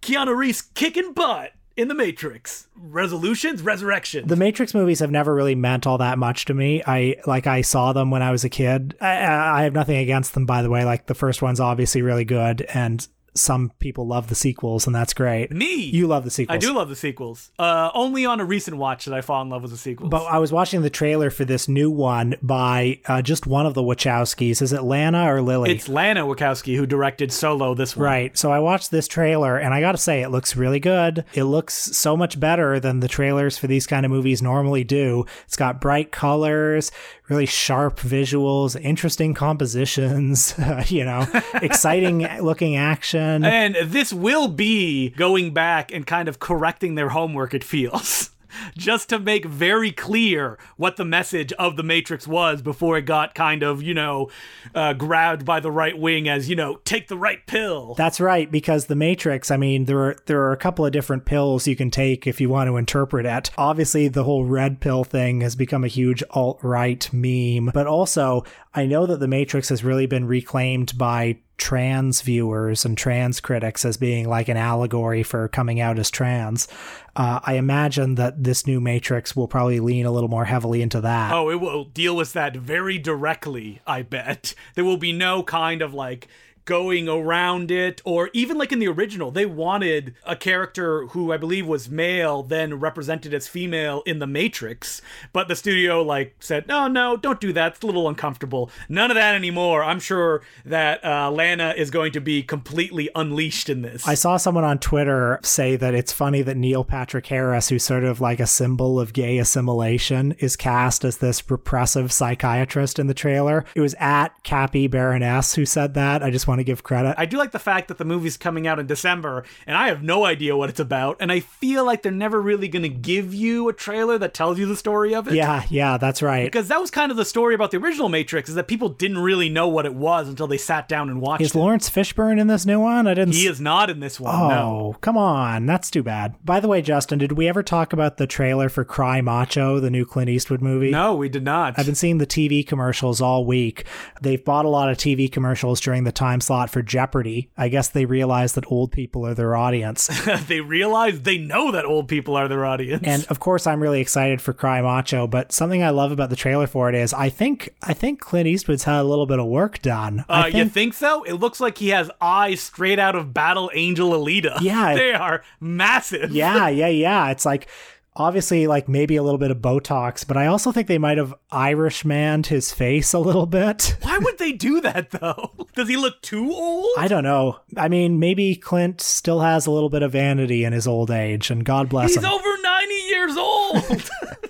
Keanu 0.00 0.36
Reeves 0.36 0.62
kicking 0.62 1.12
butt 1.12 1.52
in 1.76 1.88
the 1.88 1.94
Matrix. 1.94 2.68
Resolutions, 2.76 3.62
resurrection. 3.62 4.26
The 4.26 4.36
Matrix 4.36 4.74
movies 4.74 5.00
have 5.00 5.10
never 5.10 5.34
really 5.34 5.54
meant 5.54 5.86
all 5.86 5.98
that 5.98 6.18
much 6.18 6.44
to 6.46 6.54
me. 6.54 6.82
I 6.86 7.16
like 7.26 7.46
I 7.46 7.62
saw 7.62 7.92
them 7.92 8.10
when 8.10 8.22
I 8.22 8.30
was 8.30 8.44
a 8.44 8.48
kid. 8.48 8.94
I, 9.00 9.60
I 9.60 9.62
have 9.64 9.72
nothing 9.72 9.96
against 9.96 10.34
them, 10.34 10.46
by 10.46 10.62
the 10.62 10.70
way. 10.70 10.84
Like 10.84 11.06
the 11.06 11.14
first 11.14 11.42
one's 11.42 11.60
obviously 11.60 12.02
really 12.02 12.24
good, 12.24 12.62
and 12.74 13.06
some 13.34 13.72
people 13.78 14.06
love 14.06 14.28
the 14.28 14.34
sequels, 14.34 14.86
and 14.86 14.94
that's 14.94 15.14
great. 15.14 15.50
Me, 15.50 15.84
You 15.86 16.06
love 16.06 16.24
the 16.24 16.30
sequels. 16.30 16.54
I 16.54 16.58
do 16.58 16.72
love 16.74 16.88
the 16.88 16.96
sequels. 16.96 17.50
Uh, 17.58 17.90
only 17.94 18.26
on 18.26 18.40
a 18.40 18.44
recent 18.44 18.76
watch 18.76 19.04
did 19.04 19.14
I 19.14 19.20
fall 19.22 19.40
in 19.42 19.48
love 19.48 19.62
with 19.62 19.70
the 19.70 19.76
sequels. 19.78 20.10
But 20.10 20.24
I 20.26 20.38
was 20.38 20.52
watching 20.52 20.82
the 20.82 20.90
trailer 20.90 21.30
for 21.30 21.44
this 21.44 21.66
new 21.68 21.90
one 21.90 22.36
by 22.42 23.00
uh, 23.06 23.22
just 23.22 23.46
one 23.46 23.64
of 23.64 23.74
the 23.74 23.82
Wachowskis. 23.82 24.60
Is 24.60 24.72
it 24.72 24.82
Lana 24.82 25.32
or 25.32 25.40
Lily? 25.40 25.70
it's 25.72 25.88
Lana 25.88 26.24
Wachowski 26.26 26.76
who 26.76 26.84
directed 26.86 27.32
Solo. 27.32 27.74
This 27.74 27.96
one, 27.96 28.04
Right. 28.04 28.36
So 28.36 28.52
I 28.52 28.58
watched 28.58 28.90
this 28.90 29.08
trailer 29.08 29.56
and 29.56 29.72
I 29.72 29.80
got 29.80 29.92
to 29.92 29.98
say, 29.98 30.22
it 30.22 30.28
looks 30.30 30.56
really 30.56 30.80
good. 30.80 31.24
It 31.32 31.44
looks 31.44 31.74
so 31.74 32.16
much 32.16 32.38
better 32.38 32.78
than 32.80 33.00
the 33.00 33.08
trailers 33.08 33.56
for 33.56 33.66
these 33.66 33.86
kind 33.86 34.04
of 34.04 34.12
movies 34.12 34.42
normally 34.42 34.84
do. 34.84 35.24
It's 35.46 35.56
got 35.56 35.80
bright 35.80 36.12
colors, 36.12 36.90
really 37.28 37.46
sharp 37.46 37.98
visuals, 37.98 38.78
interesting 38.80 39.32
compositions, 39.34 40.54
you 40.88 41.04
know, 41.04 41.26
exciting 41.54 42.26
looking 42.42 42.76
action. 42.76 43.21
And 43.44 43.76
this 43.84 44.12
will 44.12 44.48
be 44.48 45.10
going 45.10 45.52
back 45.52 45.92
and 45.92 46.06
kind 46.06 46.28
of 46.28 46.38
correcting 46.38 46.94
their 46.94 47.10
homework. 47.10 47.54
It 47.54 47.64
feels. 47.64 48.30
Just 48.76 49.08
to 49.08 49.18
make 49.18 49.44
very 49.44 49.92
clear 49.92 50.58
what 50.76 50.96
the 50.96 51.04
message 51.04 51.52
of 51.54 51.76
the 51.76 51.82
Matrix 51.82 52.26
was 52.26 52.62
before 52.62 52.98
it 52.98 53.02
got 53.02 53.34
kind 53.34 53.62
of, 53.62 53.82
you 53.82 53.94
know, 53.94 54.30
uh, 54.74 54.92
grabbed 54.92 55.44
by 55.44 55.60
the 55.60 55.70
right 55.70 55.98
wing 55.98 56.28
as, 56.28 56.48
you 56.48 56.56
know, 56.56 56.76
take 56.84 57.08
the 57.08 57.16
right 57.16 57.44
pill. 57.46 57.94
That's 57.94 58.20
right, 58.20 58.50
because 58.50 58.86
the 58.86 58.94
Matrix, 58.94 59.50
I 59.50 59.56
mean, 59.56 59.86
there 59.86 59.98
are 59.98 60.16
there 60.26 60.42
are 60.42 60.52
a 60.52 60.56
couple 60.56 60.84
of 60.84 60.92
different 60.92 61.24
pills 61.24 61.66
you 61.66 61.76
can 61.76 61.90
take 61.90 62.26
if 62.26 62.40
you 62.40 62.48
want 62.48 62.68
to 62.68 62.76
interpret 62.76 63.26
it. 63.26 63.50
Obviously, 63.56 64.08
the 64.08 64.24
whole 64.24 64.44
red 64.44 64.80
pill 64.80 65.04
thing 65.04 65.40
has 65.40 65.56
become 65.56 65.84
a 65.84 65.88
huge 65.88 66.22
alt-right 66.30 67.10
meme, 67.12 67.70
but 67.72 67.86
also 67.86 68.44
I 68.74 68.86
know 68.86 69.06
that 69.06 69.20
the 69.20 69.28
Matrix 69.28 69.68
has 69.68 69.84
really 69.84 70.06
been 70.06 70.26
reclaimed 70.26 70.96
by 70.96 71.38
trans 71.58 72.22
viewers 72.22 72.84
and 72.84 72.98
trans 72.98 73.40
critics 73.40 73.84
as 73.84 73.96
being 73.96 74.28
like 74.28 74.48
an 74.48 74.56
allegory 74.56 75.22
for 75.22 75.48
coming 75.48 75.80
out 75.80 75.98
as 75.98 76.10
trans. 76.10 76.66
Uh, 77.14 77.40
I 77.44 77.54
imagine 77.54 78.16
that 78.16 78.42
this 78.42 78.66
new 78.66 78.80
Matrix 78.80 79.36
will 79.36 79.48
probably 79.48 79.78
lean 79.78 80.06
a 80.06 80.10
little 80.10 80.30
more 80.30 80.46
heavily 80.46 80.82
into 80.82 81.00
that. 81.02 81.32
Oh, 81.32 81.50
it 81.50 81.60
will 81.60 81.84
deal 81.84 82.16
with 82.16 82.32
that 82.32 82.56
very 82.56 82.98
directly, 82.98 83.80
I 83.86 84.02
bet. 84.02 84.54
There 84.74 84.84
will 84.84 84.96
be 84.96 85.12
no 85.12 85.42
kind 85.42 85.82
of 85.82 85.94
like 85.94 86.28
going 86.64 87.08
around 87.08 87.70
it 87.70 88.00
or 88.04 88.30
even 88.32 88.56
like 88.56 88.72
in 88.72 88.78
the 88.78 88.88
original 88.88 89.30
they 89.30 89.46
wanted 89.46 90.14
a 90.24 90.36
character 90.36 91.06
who 91.08 91.32
i 91.32 91.36
believe 91.36 91.66
was 91.66 91.90
male 91.90 92.42
then 92.42 92.78
represented 92.78 93.34
as 93.34 93.48
female 93.48 94.02
in 94.06 94.18
the 94.18 94.26
matrix 94.26 95.02
but 95.32 95.48
the 95.48 95.56
studio 95.56 96.02
like 96.02 96.34
said 96.40 96.66
no 96.68 96.86
no 96.86 97.16
don't 97.16 97.40
do 97.40 97.52
that 97.52 97.72
it's 97.72 97.82
a 97.82 97.86
little 97.86 98.08
uncomfortable 98.08 98.70
none 98.88 99.10
of 99.10 99.14
that 99.14 99.34
anymore 99.34 99.82
i'm 99.82 100.00
sure 100.00 100.42
that 100.64 101.04
uh, 101.04 101.30
lana 101.30 101.74
is 101.76 101.90
going 101.90 102.12
to 102.12 102.20
be 102.20 102.42
completely 102.42 103.08
unleashed 103.14 103.68
in 103.68 103.82
this 103.82 104.06
I 104.06 104.14
saw 104.14 104.36
someone 104.36 104.64
on 104.64 104.78
Twitter 104.78 105.40
say 105.42 105.76
that 105.76 105.94
it's 105.94 106.12
funny 106.12 106.42
that 106.42 106.56
Neil 106.56 106.84
Patrick 106.84 107.26
Harris, 107.26 107.68
who's 107.68 107.84
sort 107.84 108.04
of 108.04 108.20
like 108.20 108.40
a 108.40 108.46
symbol 108.46 109.00
of 109.00 109.12
gay 109.12 109.38
assimilation, 109.38 110.32
is 110.32 110.56
cast 110.56 111.04
as 111.04 111.18
this 111.18 111.50
repressive 111.50 112.12
psychiatrist 112.12 112.98
in 112.98 113.06
the 113.06 113.14
trailer. 113.14 113.64
It 113.74 113.80
was 113.80 113.94
at 113.98 114.42
Cappy 114.42 114.86
Baroness 114.86 115.54
who 115.54 115.64
said 115.64 115.94
that. 115.94 116.22
I 116.22 116.30
just 116.30 116.46
want 116.52 116.60
to 116.60 116.64
give 116.64 116.82
credit. 116.82 117.14
I 117.18 117.24
do 117.26 117.38
like 117.38 117.52
the 117.52 117.58
fact 117.58 117.88
that 117.88 117.98
the 117.98 118.04
movie's 118.04 118.36
coming 118.36 118.66
out 118.66 118.78
in 118.78 118.86
December, 118.86 119.44
and 119.66 119.76
I 119.76 119.88
have 119.88 120.02
no 120.02 120.24
idea 120.24 120.56
what 120.56 120.68
it's 120.68 120.80
about, 120.80 121.16
and 121.20 121.32
I 121.32 121.40
feel 121.40 121.84
like 121.84 122.02
they're 122.02 122.12
never 122.12 122.40
really 122.40 122.68
going 122.68 122.82
to 122.82 122.88
give 122.88 123.32
you 123.34 123.68
a 123.68 123.72
trailer 123.72 124.18
that 124.18 124.34
tells 124.34 124.58
you 124.58 124.66
the 124.66 124.76
story 124.76 125.14
of 125.14 125.28
it. 125.28 125.34
yeah, 125.34 125.64
yeah, 125.70 125.96
that's 125.96 126.22
right. 126.22 126.44
Because 126.44 126.68
that 126.68 126.80
was 126.80 126.90
kind 126.90 127.10
of 127.10 127.16
the 127.16 127.24
story 127.24 127.54
about 127.54 127.70
the 127.70 127.78
original 127.78 128.08
Matrix, 128.08 128.48
is 128.48 128.54
that 128.56 128.68
people 128.68 128.88
didn't 128.90 129.18
really 129.18 129.48
know 129.48 129.68
what 129.68 129.86
it 129.86 129.94
was 129.94 130.28
until 130.28 130.46
they 130.46 130.58
sat 130.58 130.88
down 130.88 131.08
and 131.08 131.20
watched 131.20 131.42
Is 131.42 131.54
it. 131.54 131.58
Laurence 131.58 131.88
Fishburne 131.88 132.38
in 132.38 132.46
this 132.48 132.66
new 132.66 132.80
one? 132.80 133.06
I 133.06 133.14
didn't. 133.14 133.34
He 133.34 133.46
is 133.46 133.60
not 133.60 133.88
in 133.88 134.00
this 134.00 134.20
one, 134.20 134.34
Oh, 134.34 134.48
no. 134.48 134.96
come 135.00 135.16
on. 135.16 135.66
That's 135.66 135.90
too 135.90 136.02
bad. 136.02 136.34
By 136.44 136.60
the 136.60 136.68
way, 136.68 136.82
Justin, 136.82 137.18
did 137.18 137.32
we 137.32 137.48
ever 137.48 137.62
talk 137.62 137.92
about 137.92 138.16
the 138.18 138.26
trailer 138.26 138.68
for 138.68 138.84
Cry 138.84 139.20
Macho, 139.20 139.80
the 139.80 139.90
new 139.90 140.04
Clint 140.04 140.28
Eastwood 140.28 140.60
movie? 140.60 140.90
No, 140.90 141.14
we 141.14 141.28
did 141.28 141.44
not. 141.44 141.78
I've 141.78 141.86
been 141.86 141.94
seeing 141.94 142.18
the 142.18 142.26
TV 142.26 142.66
commercials 142.66 143.20
all 143.22 143.46
week. 143.46 143.84
They've 144.20 144.44
bought 144.44 144.64
a 144.64 144.68
lot 144.68 144.90
of 144.90 144.98
TV 144.98 145.30
commercials 145.32 145.80
during 145.80 146.04
the 146.04 146.12
time 146.12 146.40
slot 146.42 146.70
for 146.70 146.82
Jeopardy. 146.82 147.50
I 147.56 147.68
guess 147.68 147.88
they 147.88 148.04
realize 148.04 148.52
that 148.54 148.70
old 148.70 148.92
people 148.92 149.26
are 149.26 149.34
their 149.34 149.56
audience. 149.56 150.08
they 150.48 150.60
realize 150.60 151.22
they 151.22 151.38
know 151.38 151.70
that 151.72 151.84
old 151.84 152.08
people 152.08 152.36
are 152.36 152.48
their 152.48 152.64
audience. 152.64 153.02
and 153.06 153.24
of 153.30 153.40
course, 153.40 153.66
I'm 153.66 153.80
really 153.82 154.00
excited 154.00 154.40
for 154.40 154.52
Cry 154.52 154.80
Macho, 154.82 155.26
but 155.26 155.52
something 155.52 155.82
I 155.82 155.90
love 155.90 156.12
about 156.12 156.30
the 156.30 156.36
trailer 156.36 156.66
for 156.66 156.88
it 156.88 156.94
is 156.94 157.14
I 157.14 157.28
think 157.28 157.74
I 157.82 157.94
think 157.94 158.20
Clint 158.20 158.46
Eastwood's 158.46 158.84
had 158.84 159.00
a 159.00 159.04
little 159.04 159.26
bit 159.26 159.38
of 159.38 159.46
work 159.46 159.80
done. 159.82 160.20
uh, 160.28 160.32
I 160.32 160.46
you 160.48 160.52
think 160.52 160.72
think 160.72 160.94
so? 160.94 161.22
It 161.24 161.34
looks 161.34 161.60
like 161.60 161.78
he 161.78 161.88
has 161.90 162.10
eyes 162.20 162.60
straight 162.60 162.98
out 162.98 163.14
of 163.14 163.32
Battle 163.32 163.70
Angel 163.74 164.10
Alita. 164.10 164.58
Yeah. 164.60 164.94
They 165.02 165.12
are 165.14 165.42
massive. 165.60 166.32
yeah, 166.32 166.68
yeah, 166.68 166.88
yeah. 166.88 167.30
It's 167.32 167.46
like 167.46 167.68
obviously 168.14 168.66
like 168.66 168.88
maybe 168.88 169.16
a 169.16 169.22
little 169.22 169.38
bit 169.38 169.50
of 169.50 169.58
Botox, 169.58 170.26
but 170.26 170.36
I 170.36 170.46
also 170.46 170.72
think 170.72 170.86
they 170.88 170.98
might 170.98 171.18
have 171.18 171.34
Irish 171.50 172.04
manned 172.04 172.46
his 172.46 172.72
face 172.72 173.12
a 173.12 173.18
little 173.18 173.46
bit. 173.46 173.96
Why 174.02 174.18
would 174.18 174.38
they 174.38 174.52
do 174.52 174.80
that, 174.80 175.10
though? 175.10 175.52
Does 175.74 175.88
he 175.88 175.96
look 175.96 176.20
too 176.22 176.50
old? 176.52 176.90
I 176.98 177.08
don't 177.08 177.24
know. 177.24 177.60
I 177.76 177.88
mean, 177.88 178.18
maybe 178.18 178.54
Clint 178.54 179.00
still 179.00 179.40
has 179.40 179.66
a 179.66 179.70
little 179.70 179.88
bit 179.90 180.02
of 180.02 180.12
vanity 180.12 180.64
in 180.64 180.72
his 180.72 180.86
old 180.86 181.10
age, 181.10 181.50
and 181.50 181.64
God 181.64 181.88
bless 181.88 182.10
He's 182.10 182.16
him. 182.16 182.24
He's 182.24 182.32
over 182.32 182.62
90 182.62 182.94
years 182.94 183.36
old. 183.36 184.10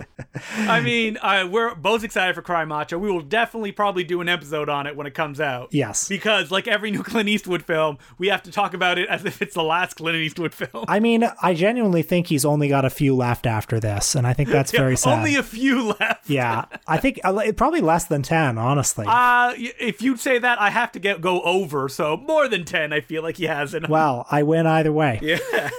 I 0.56 0.80
mean, 0.80 1.18
uh, 1.20 1.46
we're 1.50 1.74
both 1.74 2.04
excited 2.04 2.34
for 2.34 2.42
Cry 2.42 2.64
Macho. 2.64 2.98
We 2.98 3.10
will 3.10 3.20
definitely 3.20 3.72
probably 3.72 4.04
do 4.04 4.20
an 4.20 4.28
episode 4.28 4.68
on 4.68 4.86
it 4.86 4.96
when 4.96 5.06
it 5.06 5.14
comes 5.14 5.40
out. 5.40 5.68
Yes. 5.72 6.08
Because, 6.08 6.50
like 6.50 6.66
every 6.66 6.90
new 6.90 7.02
Clint 7.02 7.28
Eastwood 7.28 7.62
film, 7.62 7.98
we 8.18 8.28
have 8.28 8.42
to 8.44 8.50
talk 8.52 8.72
about 8.74 8.98
it 8.98 9.08
as 9.08 9.24
if 9.24 9.42
it's 9.42 9.54
the 9.54 9.62
last 9.62 9.94
Clint 9.94 10.16
Eastwood 10.16 10.54
film. 10.54 10.84
I 10.88 11.00
mean, 11.00 11.28
I 11.42 11.54
genuinely 11.54 12.02
think 12.02 12.28
he's 12.28 12.44
only 12.44 12.68
got 12.68 12.84
a 12.84 12.90
few 12.90 13.14
left 13.14 13.46
after 13.46 13.78
this, 13.78 14.14
and 14.14 14.26
I 14.26 14.32
think 14.32 14.48
that's 14.48 14.70
very 14.72 14.96
sad. 14.96 15.18
Only 15.18 15.36
a 15.36 15.42
few 15.42 15.88
left. 16.00 16.30
Yeah, 16.30 16.64
I 16.86 16.96
think 16.98 17.20
uh, 17.24 17.52
probably 17.56 17.80
less 17.80 18.06
than 18.06 18.22
10, 18.22 18.56
honestly. 18.58 19.06
Uh, 19.08 19.52
if 19.56 20.00
you'd 20.00 20.20
say 20.20 20.38
that, 20.38 20.60
I 20.60 20.70
have 20.70 20.92
to 20.92 20.98
get 20.98 21.20
go 21.20 21.42
over. 21.42 21.88
So 21.88 22.16
more 22.16 22.48
than 22.48 22.64
10, 22.64 22.92
I 22.92 23.00
feel 23.00 23.22
like 23.22 23.36
he 23.36 23.44
has 23.44 23.74
him. 23.74 23.84
well, 23.88 24.26
I 24.30 24.42
win 24.42 24.66
either 24.66 24.92
way. 24.92 25.18
Yeah. 25.52 25.70